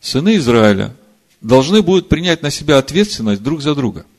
Сыны 0.00 0.36
Израиля 0.36 0.94
должны 1.40 1.82
будут 1.82 2.08
принять 2.08 2.42
на 2.42 2.50
себя 2.50 2.78
ответственность 2.78 3.42
друг 3.42 3.62
за 3.62 3.74
друга– 3.74 4.06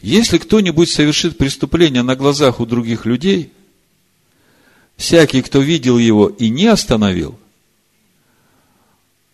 если 0.00 0.38
кто-нибудь 0.38 0.90
совершит 0.90 1.38
преступление 1.38 2.02
на 2.02 2.14
глазах 2.14 2.60
у 2.60 2.66
других 2.66 3.04
людей, 3.04 3.52
всякий, 4.96 5.42
кто 5.42 5.60
видел 5.60 5.98
его 5.98 6.28
и 6.28 6.48
не 6.50 6.66
остановил, 6.66 7.38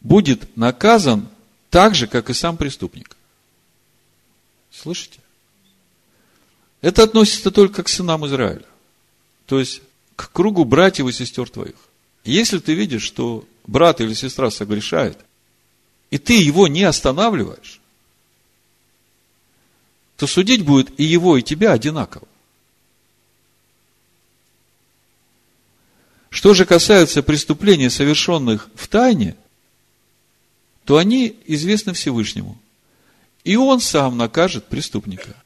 будет 0.00 0.56
наказан 0.56 1.28
так 1.70 1.94
же, 1.94 2.06
как 2.06 2.30
и 2.30 2.34
сам 2.34 2.56
преступник. 2.56 3.16
Слышите? 4.82 5.20
Это 6.80 7.04
относится 7.04 7.50
только 7.50 7.82
к 7.82 7.88
сынам 7.88 8.26
Израиля. 8.26 8.66
То 9.46 9.58
есть, 9.58 9.82
к 10.16 10.30
кругу 10.32 10.64
братьев 10.64 11.06
и 11.06 11.12
сестер 11.12 11.48
твоих. 11.48 11.76
Если 12.24 12.58
ты 12.58 12.74
видишь, 12.74 13.02
что 13.02 13.46
брат 13.66 14.00
или 14.00 14.14
сестра 14.14 14.50
согрешает, 14.50 15.18
и 16.10 16.18
ты 16.18 16.34
его 16.34 16.68
не 16.68 16.82
останавливаешь, 16.84 17.80
то 20.16 20.26
судить 20.26 20.62
будет 20.62 20.98
и 20.98 21.04
его, 21.04 21.36
и 21.36 21.42
тебя 21.42 21.72
одинаково. 21.72 22.28
Что 26.30 26.52
же 26.54 26.66
касается 26.66 27.22
преступлений, 27.22 27.88
совершенных 27.88 28.68
в 28.74 28.88
тайне, 28.88 29.36
то 30.84 30.96
они 30.96 31.36
известны 31.46 31.92
Всевышнему. 31.92 32.58
И 33.44 33.56
он 33.56 33.80
сам 33.80 34.16
накажет 34.16 34.66
преступника. 34.66 35.36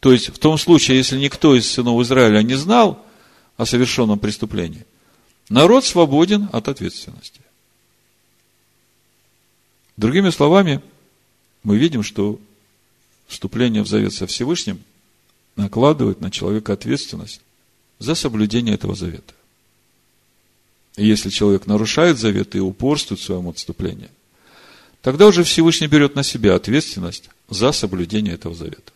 То 0.00 0.12
есть, 0.12 0.28
в 0.28 0.38
том 0.38 0.58
случае, 0.58 0.98
если 0.98 1.18
никто 1.18 1.54
из 1.54 1.70
сынов 1.70 2.00
Израиля 2.02 2.42
не 2.42 2.54
знал 2.54 3.04
о 3.56 3.64
совершенном 3.64 4.18
преступлении, 4.18 4.84
народ 5.48 5.84
свободен 5.84 6.48
от 6.52 6.68
ответственности. 6.68 7.40
Другими 9.96 10.30
словами, 10.30 10.82
мы 11.62 11.78
видим, 11.78 12.02
что 12.02 12.38
вступление 13.26 13.82
в 13.82 13.88
завет 13.88 14.12
со 14.12 14.26
Всевышним 14.26 14.82
накладывает 15.54 16.20
на 16.20 16.30
человека 16.30 16.74
ответственность 16.74 17.40
за 17.98 18.14
соблюдение 18.14 18.74
этого 18.74 18.94
завета. 18.94 19.34
И 20.96 21.06
если 21.06 21.30
человек 21.30 21.66
нарушает 21.66 22.18
завет 22.18 22.54
и 22.54 22.60
упорствует 22.60 23.20
в 23.20 23.24
своем 23.24 23.48
отступлении, 23.48 24.10
тогда 25.02 25.26
уже 25.26 25.44
Всевышний 25.44 25.86
берет 25.86 26.14
на 26.14 26.22
себя 26.22 26.54
ответственность 26.54 27.30
за 27.48 27.72
соблюдение 27.72 28.34
этого 28.34 28.54
завета. 28.54 28.92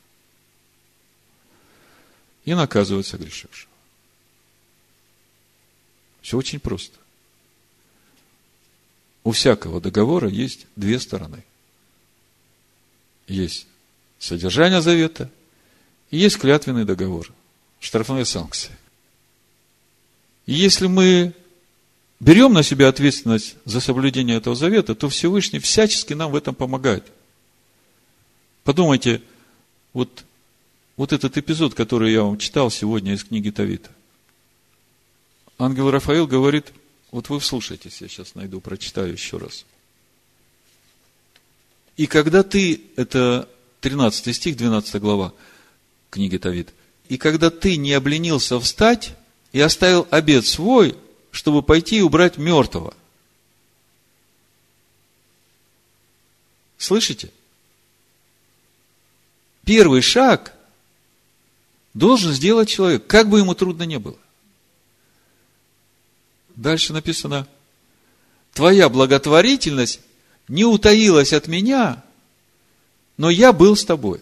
И 2.44 2.54
наказывает 2.54 3.06
согрешившего. 3.06 3.70
Все 6.22 6.36
очень 6.36 6.60
просто. 6.60 6.96
У 9.24 9.32
всякого 9.32 9.80
договора 9.80 10.28
есть 10.28 10.66
две 10.76 10.98
стороны. 10.98 11.44
Есть 13.26 13.66
содержание 14.18 14.82
завета, 14.82 15.30
и 16.10 16.18
есть 16.18 16.38
клятвенный 16.38 16.84
договор, 16.84 17.32
штрафные 17.78 18.24
санкции. 18.24 18.76
И 20.46 20.54
если 20.54 20.86
мы 20.86 21.34
берем 22.20 22.52
на 22.52 22.62
себя 22.62 22.88
ответственность 22.88 23.56
за 23.64 23.80
соблюдение 23.80 24.36
этого 24.36 24.54
завета, 24.54 24.94
то 24.94 25.08
Всевышний 25.08 25.58
всячески 25.58 26.12
нам 26.12 26.30
в 26.30 26.36
этом 26.36 26.54
помогает. 26.54 27.04
Подумайте, 28.62 29.22
вот 29.92 30.24
вот 31.00 31.14
этот 31.14 31.38
эпизод, 31.38 31.72
который 31.72 32.12
я 32.12 32.22
вам 32.22 32.36
читал 32.36 32.70
сегодня 32.70 33.14
из 33.14 33.24
книги 33.24 33.48
Тавита. 33.48 33.88
Ангел 35.58 35.90
Рафаил 35.90 36.26
говорит, 36.26 36.74
вот 37.10 37.30
вы 37.30 37.40
вслушайтесь, 37.40 38.02
я 38.02 38.08
сейчас 38.08 38.34
найду, 38.34 38.60
прочитаю 38.60 39.10
еще 39.10 39.38
раз. 39.38 39.64
И 41.96 42.06
когда 42.06 42.42
ты, 42.42 42.82
это 42.96 43.48
13 43.80 44.36
стих, 44.36 44.58
12 44.58 45.00
глава 45.00 45.32
книги 46.10 46.36
Тавит, 46.36 46.68
и 47.08 47.16
когда 47.16 47.48
ты 47.48 47.78
не 47.78 47.94
обленился 47.94 48.60
встать 48.60 49.16
и 49.52 49.60
оставил 49.60 50.06
обед 50.10 50.44
свой, 50.44 50.96
чтобы 51.30 51.62
пойти 51.62 51.98
и 51.98 52.02
убрать 52.02 52.38
мертвого. 52.38 52.94
Слышите? 56.78 57.30
Первый 59.64 60.00
шаг 60.00 60.54
должен 61.94 62.32
сделать 62.32 62.68
человек, 62.68 63.06
как 63.06 63.28
бы 63.28 63.38
ему 63.38 63.54
трудно 63.54 63.84
не 63.84 63.98
было. 63.98 64.18
Дальше 66.56 66.92
написано, 66.92 67.46
твоя 68.52 68.88
благотворительность 68.88 70.00
не 70.48 70.64
утаилась 70.64 71.32
от 71.32 71.46
меня, 71.46 72.02
но 73.16 73.30
я 73.30 73.52
был 73.52 73.76
с 73.76 73.84
тобой. 73.84 74.20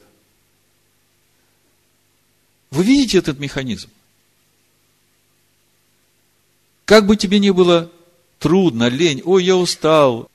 Вы 2.70 2.84
видите 2.84 3.18
этот 3.18 3.38
механизм? 3.38 3.90
Как 6.88 7.04
бы 7.04 7.18
тебе 7.18 7.38
ни 7.38 7.50
было 7.50 7.92
трудно, 8.38 8.88
лень, 8.88 9.20
ой, 9.22 9.44
я 9.44 9.56
устал, 9.56 10.30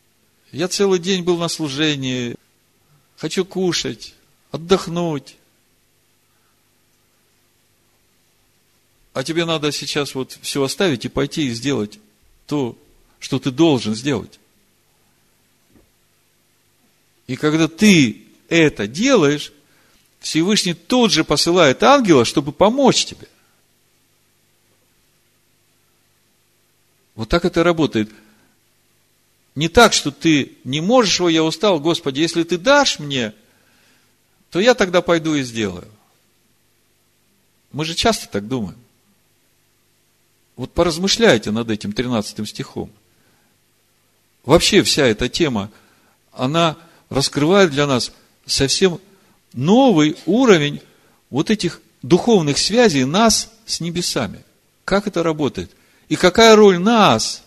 я 0.51 0.67
целый 0.67 0.99
день 0.99 1.23
был 1.23 1.37
на 1.37 1.47
служении, 1.47 2.35
хочу 3.17 3.43
кушать, 3.43 4.13
отдохнуть. 4.51 5.35
А 9.13 9.23
тебе 9.23 9.45
надо 9.45 9.71
сейчас 9.71 10.13
вот 10.13 10.37
все 10.43 10.61
оставить 10.61 11.05
и 11.05 11.09
пойти 11.09 11.47
и 11.47 11.53
сделать 11.55 11.97
то, 12.45 12.77
что 13.17 13.39
ты 13.39 13.49
должен 13.49 13.95
сделать. 13.95 14.39
И 17.25 17.35
когда 17.35 17.67
ты 17.67 18.25
это 18.47 18.85
делаешь, 18.85 19.51
Всевышний 20.19 20.75
тут 20.75 21.11
же 21.11 21.23
посылает 21.23 21.81
ангела, 21.81 22.25
чтобы 22.25 22.51
помочь 22.51 23.05
тебе. 23.05 23.27
Вот 27.15 27.29
так 27.29 27.45
это 27.45 27.63
работает. 27.63 28.09
Не 29.55 29.69
так, 29.69 29.93
что 29.93 30.11
ты 30.11 30.53
не 30.63 30.81
можешь 30.81 31.19
его, 31.19 31.29
я 31.29 31.43
устал, 31.43 31.79
Господи, 31.79 32.21
если 32.21 32.43
ты 32.43 32.57
дашь 32.57 32.99
мне, 32.99 33.33
то 34.49 34.59
я 34.59 34.73
тогда 34.73 35.01
пойду 35.01 35.35
и 35.35 35.43
сделаю. 35.43 35.87
Мы 37.71 37.85
же 37.85 37.95
часто 37.95 38.27
так 38.27 38.47
думаем. 38.47 38.77
Вот 40.55 40.71
поразмышляйте 40.71 41.51
над 41.51 41.69
этим 41.69 41.93
13 41.93 42.47
стихом. 42.47 42.91
Вообще 44.45 44.83
вся 44.83 45.05
эта 45.05 45.29
тема, 45.29 45.71
она 46.31 46.77
раскрывает 47.09 47.71
для 47.71 47.87
нас 47.87 48.11
совсем 48.45 48.99
новый 49.53 50.17
уровень 50.25 50.81
вот 51.29 51.49
этих 51.49 51.81
духовных 52.01 52.57
связей 52.57 53.05
нас 53.05 53.51
с 53.65 53.79
небесами. 53.79 54.43
Как 54.85 55.07
это 55.07 55.23
работает? 55.23 55.71
И 56.13 56.15
какая 56.15 56.55
роль 56.55 56.77
нас? 56.77 57.41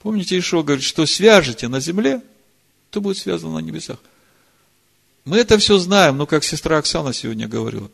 Помните, 0.00 0.38
Ишо 0.38 0.62
говорит, 0.62 0.84
что 0.84 1.06
свяжете 1.06 1.66
на 1.66 1.80
земле, 1.80 2.20
то 2.90 3.00
будет 3.00 3.16
связано 3.16 3.54
на 3.54 3.60
небесах. 3.60 3.96
Мы 5.24 5.38
это 5.38 5.56
все 5.56 5.78
знаем, 5.78 6.18
но 6.18 6.26
как 6.26 6.44
сестра 6.44 6.76
Оксана 6.76 7.14
сегодня 7.14 7.48
говорила, 7.48 7.90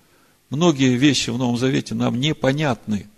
многие 0.50 0.96
вещи 0.96 1.30
в 1.30 1.38
Новом 1.38 1.56
Завете 1.56 1.94
нам 1.94 2.18
непонятны. 2.18 3.08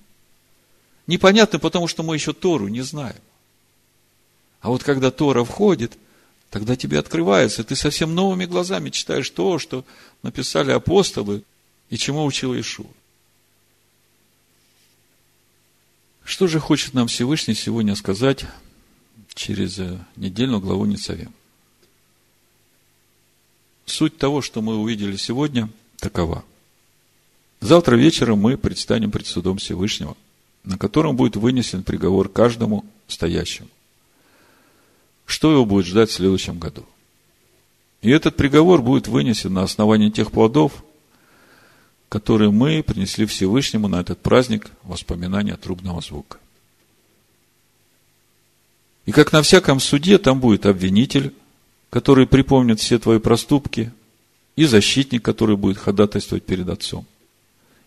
Непонятны, 1.07 1.59
потому 1.59 1.89
что 1.89 2.03
мы 2.03 2.17
еще 2.17 2.35
Тору 2.35 2.69
не 2.69 2.83
знаем. 2.83 3.23
А 4.61 4.69
вот 4.69 4.83
когда 4.83 5.11
Тора 5.11 5.43
входит, 5.43 5.97
тогда 6.51 6.77
тебе 6.77 6.99
открывается, 6.99 7.65
ты 7.65 7.77
совсем 7.77 8.15
новыми 8.15 8.45
глазами 8.45 8.91
читаешь 8.91 9.31
то, 9.31 9.59
что 9.59 9.87
написали 10.23 10.73
апостолы 10.73 11.45
и 11.89 11.97
чему 11.97 12.27
учил 12.27 12.55
Ишу. 12.61 12.87
Что 16.27 16.49
же 16.49 16.59
хочет 16.59 16.93
нам 16.93 17.07
Всевышний 17.07 17.55
сегодня 17.55 17.95
сказать 17.95 18.47
через 19.33 19.79
э, 19.79 19.97
недельную 20.17 20.61
главу 20.61 20.85
Ницаве? 20.85 21.29
Суть 23.85 24.19
того, 24.19 24.43
что 24.43 24.61
мы 24.61 24.77
увидели 24.77 25.15
сегодня, 25.15 25.71
такова. 26.01 26.45
Завтра 27.61 27.95
вечером 27.95 28.41
мы 28.41 28.57
предстанем 28.57 29.13
пред 29.13 29.29
судом 29.29 29.59
Всевышнего, 29.59 30.17
на 30.65 30.77
котором 30.77 31.15
будет 31.15 31.37
вынесен 31.37 31.85
приговор 31.85 32.29
каждому 32.29 32.85
стоящему. 33.07 33.69
Что 35.27 35.53
его 35.53 35.65
будет 35.65 35.87
ждать 35.87 36.11
в 36.11 36.15
следующем 36.15 36.59
году? 36.59 36.85
И 38.03 38.11
этот 38.11 38.35
приговор 38.35 38.83
будет 38.83 39.07
вынесен 39.07 39.55
на 39.55 39.63
основании 39.63 40.11
тех 40.11 40.33
плодов, 40.33 40.85
которые 42.09 42.51
мы 42.51 42.83
принесли 42.83 43.27
Всевышнему 43.27 43.89
на 43.89 44.01
этот 44.01 44.21
праздник 44.21 44.71
воспоминания 44.83 45.57
трубного 45.57 46.01
звука. 46.01 46.39
И 49.07 49.13
как 49.13 49.33
на 49.33 49.43
всяком 49.43 49.81
суде, 49.81 50.19
там 50.19 50.41
будет 50.41 50.67
обвинитель, 50.67 51.33
который 51.91 52.27
припомнит 52.27 52.81
все 52.81 52.99
твои 52.99 53.19
проступки, 53.19 53.93
и 54.57 54.65
защитник, 54.65 55.23
который 55.23 55.57
будет 55.57 55.79
ходатайствовать 55.79 56.45
перед 56.45 56.69
Отцом, 56.69 57.07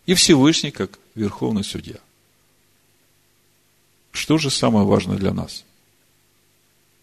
и 0.05 0.13
Всевышний, 0.13 0.71
как 0.71 0.99
Верховный 1.15 1.63
Судья. 1.63 1.97
Что 4.11 4.37
же 4.37 4.49
самое 4.49 4.85
важное 4.85 5.17
для 5.17 5.33
нас? 5.33 5.65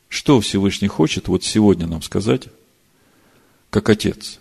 Что 0.09 0.41
Всевышний 0.41 0.89
хочет 0.89 1.29
вот 1.29 1.45
сегодня 1.45 1.87
нам 1.87 2.01
сказать, 2.03 2.45
как 3.71 3.89
Отец, 3.89 4.39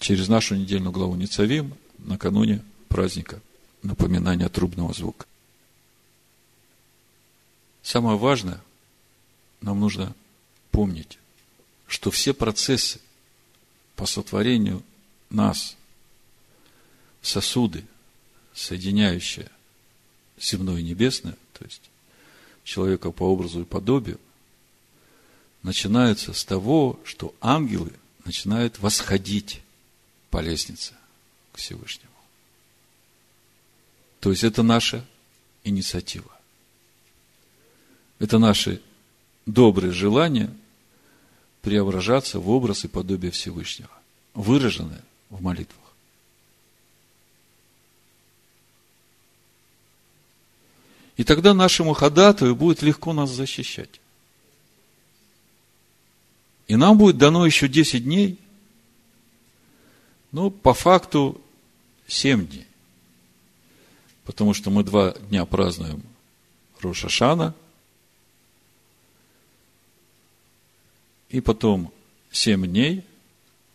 через 0.00 0.28
нашу 0.28 0.56
недельную 0.56 0.92
главу 0.92 1.14
Ницавим, 1.14 1.74
накануне 2.04 2.62
праздника 2.88 3.40
напоминания 3.82 4.48
трубного 4.48 4.92
звука. 4.92 5.26
Самое 7.82 8.16
важное, 8.16 8.60
нам 9.60 9.80
нужно 9.80 10.14
помнить, 10.70 11.18
что 11.86 12.10
все 12.10 12.32
процессы 12.32 13.00
по 13.96 14.06
сотворению 14.06 14.82
нас, 15.28 15.76
сосуды, 17.20 17.84
соединяющие 18.54 19.50
земное 20.38 20.78
и 20.78 20.82
небесное, 20.82 21.36
то 21.52 21.64
есть 21.64 21.82
человека 22.64 23.10
по 23.10 23.24
образу 23.24 23.60
и 23.60 23.64
подобию, 23.64 24.18
начинаются 25.62 26.32
с 26.32 26.44
того, 26.44 26.98
что 27.04 27.34
ангелы 27.40 27.92
начинают 28.24 28.78
восходить 28.78 29.62
по 30.30 30.40
лестнице 30.40 30.94
к 31.54 31.58
Всевышнему. 31.58 32.10
То 34.18 34.30
есть 34.30 34.42
это 34.42 34.64
наша 34.64 35.06
инициатива. 35.62 36.30
Это 38.18 38.38
наши 38.38 38.82
добрые 39.46 39.92
желания 39.92 40.52
преображаться 41.62 42.40
в 42.40 42.50
образ 42.50 42.84
и 42.84 42.88
подобие 42.88 43.30
Всевышнего, 43.30 43.90
выраженное 44.34 45.02
в 45.30 45.40
молитвах. 45.40 45.78
И 51.16 51.22
тогда 51.22 51.54
нашему 51.54 51.92
ходатаю 51.92 52.56
будет 52.56 52.82
легко 52.82 53.12
нас 53.12 53.30
защищать. 53.30 54.00
И 56.66 56.74
нам 56.74 56.98
будет 56.98 57.16
дано 57.16 57.46
еще 57.46 57.68
10 57.68 58.02
дней, 58.02 58.40
ну, 60.32 60.50
по 60.50 60.74
факту 60.74 61.40
7 62.06 62.46
дней. 62.46 62.66
Потому 64.24 64.54
что 64.54 64.70
мы 64.70 64.84
два 64.84 65.12
дня 65.12 65.44
празднуем 65.44 66.02
Рошашана, 66.80 67.54
и 71.28 71.40
потом 71.40 71.92
7 72.30 72.66
дней, 72.66 73.04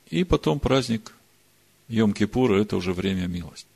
и 0.09 0.23
потом 0.23 0.59
праздник 0.59 1.13
Йом-Кипура, 1.88 2.61
это 2.61 2.77
уже 2.77 2.93
время 2.93 3.27
милости. 3.27 3.67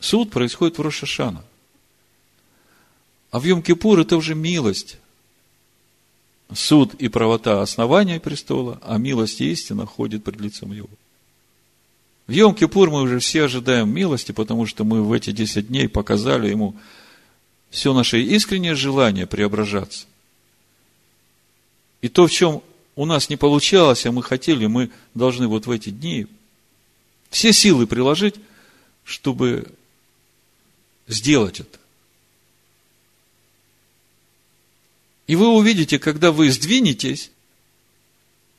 Суд 0.00 0.30
происходит 0.30 0.78
в 0.78 0.82
Рошашана. 0.82 1.44
А 3.30 3.38
в 3.38 3.44
Йом-Кипур 3.44 4.00
это 4.00 4.16
уже 4.16 4.34
милость. 4.34 4.98
Суд 6.52 6.94
и 6.94 7.08
правота 7.08 7.62
основания 7.62 8.20
престола, 8.20 8.78
а 8.82 8.98
милость 8.98 9.40
и 9.40 9.50
истина 9.50 9.86
ходит 9.86 10.24
пред 10.24 10.40
лицом 10.40 10.72
его. 10.72 10.88
В 12.32 12.34
Йом-Кипур 12.34 12.88
мы 12.88 13.02
уже 13.02 13.18
все 13.18 13.44
ожидаем 13.44 13.94
милости, 13.94 14.32
потому 14.32 14.64
что 14.64 14.84
мы 14.84 15.02
в 15.02 15.12
эти 15.12 15.32
10 15.32 15.68
дней 15.68 15.86
показали 15.86 16.48
ему 16.48 16.74
все 17.68 17.92
наше 17.92 18.22
искреннее 18.22 18.74
желание 18.74 19.26
преображаться. 19.26 20.06
И 22.00 22.08
то, 22.08 22.26
в 22.26 22.32
чем 22.32 22.62
у 22.96 23.04
нас 23.04 23.28
не 23.28 23.36
получалось, 23.36 24.06
а 24.06 24.12
мы 24.12 24.22
хотели, 24.22 24.64
мы 24.64 24.90
должны 25.12 25.46
вот 25.46 25.66
в 25.66 25.70
эти 25.70 25.90
дни 25.90 26.26
все 27.28 27.52
силы 27.52 27.86
приложить, 27.86 28.36
чтобы 29.04 29.66
сделать 31.08 31.60
это. 31.60 31.78
И 35.26 35.36
вы 35.36 35.48
увидите, 35.48 35.98
когда 35.98 36.32
вы 36.32 36.50
сдвинетесь, 36.50 37.30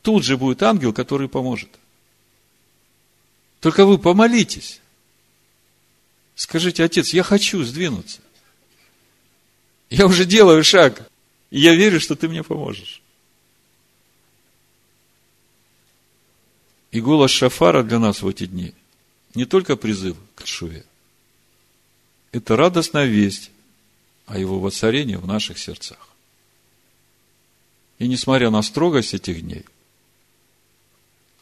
тут 0.03 0.24
же 0.24 0.38
будет 0.38 0.61
ангел, 0.61 0.93
который 0.93 1.28
поможет. 1.28 1.71
Только 3.64 3.86
вы 3.86 3.97
помолитесь. 3.97 4.82
Скажите, 6.36 6.84
отец, 6.84 7.14
я 7.14 7.24
хочу 7.24 7.64
сдвинуться. 7.64 8.20
Я 9.89 10.05
уже 10.05 10.26
делаю 10.26 10.66
шаг, 10.66 11.09
и 11.49 11.61
я 11.61 11.74
верю, 11.74 12.01
что 12.01 12.18
ты 12.18 12.28
мне 12.28 12.43
поможешь. 12.43 13.01
И 16.91 16.99
голос 16.99 17.32
Шафара 17.32 17.84
для 17.84 17.99
нас 17.99 18.22
в 18.22 18.28
эти 18.28 18.47
дни 18.47 18.74
не 19.34 19.45
только 19.45 19.78
призыв 19.78 20.18
к 20.36 20.45
Шуве, 20.45 20.84
это 22.34 22.57
радостная 22.57 23.05
весть 23.05 23.49
о 24.26 24.38
его 24.38 24.59
воцарении 24.59 25.16
в 25.16 25.26
наших 25.26 25.57
сердцах. 25.57 26.09
И 27.97 28.09
несмотря 28.09 28.49
на 28.49 28.61
строгость 28.61 29.14
этих 29.14 29.41
дней, 29.41 29.64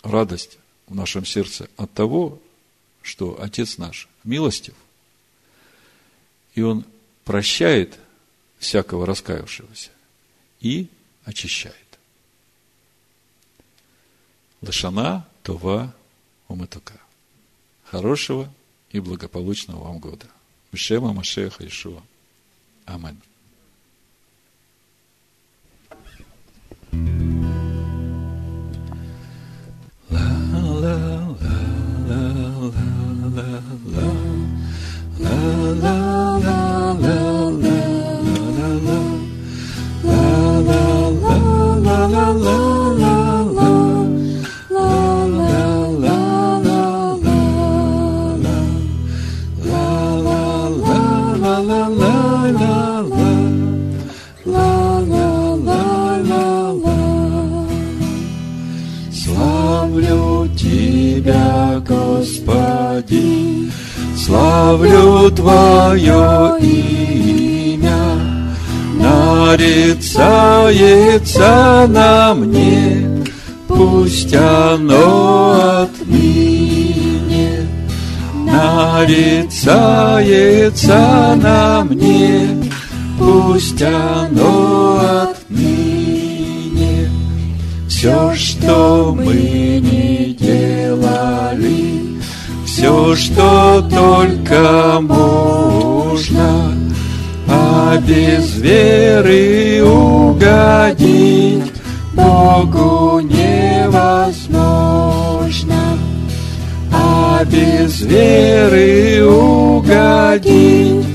радость 0.04 0.60
в 0.92 0.96
нашем 0.96 1.26
сердце 1.26 1.70
от 1.78 1.94
того, 1.94 2.38
что 3.02 3.42
Отец 3.42 3.78
наш 3.78 4.10
милостив, 4.26 4.76
и 6.54 6.62
Он 6.62 6.86
прощает 7.24 7.98
всякого 8.60 9.06
раскаявшегося 9.06 9.90
и 10.60 10.90
очищает. 11.24 11.78
Лошана 14.62 15.26
Това 15.44 15.96
Уматука. 16.50 17.00
Хорошего 17.86 18.54
и 18.92 19.00
благополучного 19.00 19.86
вам 19.86 20.00
года. 20.00 20.28
Бешема 20.74 21.14
Машеха 21.14 21.66
Ишуа. 21.66 22.04
Аминь. 22.86 23.18
Твое 65.42 66.56
имя, 66.60 68.06
нарицается 68.94 70.38
на 71.88 72.36
мне, 72.36 73.26
пусть 73.68 74.36
оно 74.36 75.88
отныне 75.90 76.92
нарицается 78.46 79.80
на 81.42 81.86
мне, 81.86 82.48
пусть 83.18 83.82
оно 83.82 85.00
отныне. 85.24 87.10
Все, 87.90 88.36
что 88.36 89.16
мы 89.18 89.34
не 89.34 90.38
делали, 90.40 91.91
все, 92.82 93.16
что 93.16 93.88
только 93.92 94.98
можно, 95.02 96.74
а 97.48 97.96
без 97.98 98.56
веры 98.56 99.84
угодить 99.86 101.72
Богу 102.16 103.20
невозможно. 103.20 104.40
А 106.92 107.46
без 107.46 108.02
веры 108.02 109.28
угодить 109.28 111.06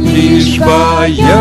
Лишь 0.00 0.58
боящимся 0.58 1.34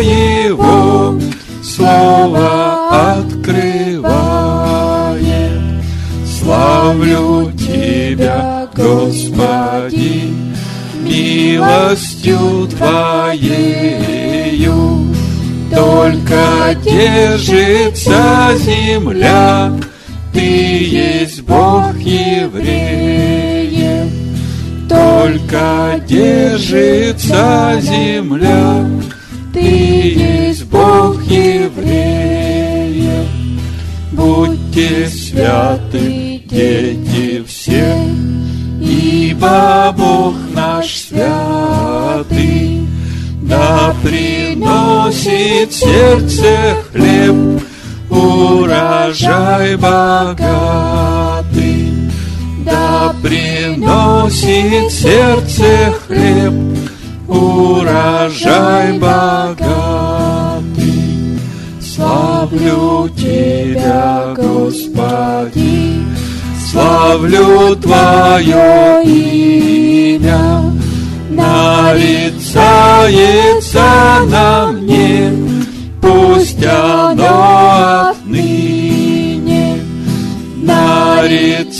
Его 0.00 1.20
Слово 1.62 2.88
открывает. 3.12 4.02
Славлю 6.26 7.52
Тебя, 7.52 8.66
Господи, 8.74 10.11
милостью 11.12 12.68
Твоею 12.68 14.22
только 15.74 16.76
держится 16.84 18.52
земля, 18.58 19.72
Ты 20.32 20.40
есть 20.40 21.42
Бог 21.42 21.96
евреев. 21.98 22.92
Только 24.88 26.00
держится 26.06 27.78
земля, 27.80 28.86
Ты 29.52 29.60
есть 29.60 30.64
Бог 30.66 31.22
евреев. 31.24 31.82
Будьте 34.12 35.08
святы, 35.08 36.42
дети 36.50 37.42
все, 37.46 37.96
Ибо 38.80 39.94
Бог 39.96 40.34
наш 40.54 41.01
святый, 41.12 42.88
да 43.42 43.94
приносит 44.02 45.72
сердце 45.72 46.76
хлеб, 46.92 47.62
урожай 48.10 49.76
богатый. 49.76 50.32
Да 52.64 53.14
приносит 53.22 54.90
сердце 54.90 55.94
хлеб, 56.06 56.54
урожай 57.28 58.98
богатый. 58.98 59.62
Славлю 61.94 63.10
Тебя, 63.16 64.34
Господи, 64.34 66.02
славлю 66.70 67.76
Твое 67.76 69.02
имя, 69.04 70.72
нарицается 71.36 73.10
на 74.26 74.72
мне, 74.72 75.32
пусть 76.00 76.64
оно 76.64 78.10
отныне. 78.10 79.78
Нарицается 80.56 81.70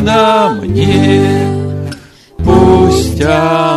на 0.00 0.50
мне, 0.60 1.46
пусть 2.38 3.22
оно 3.22 3.69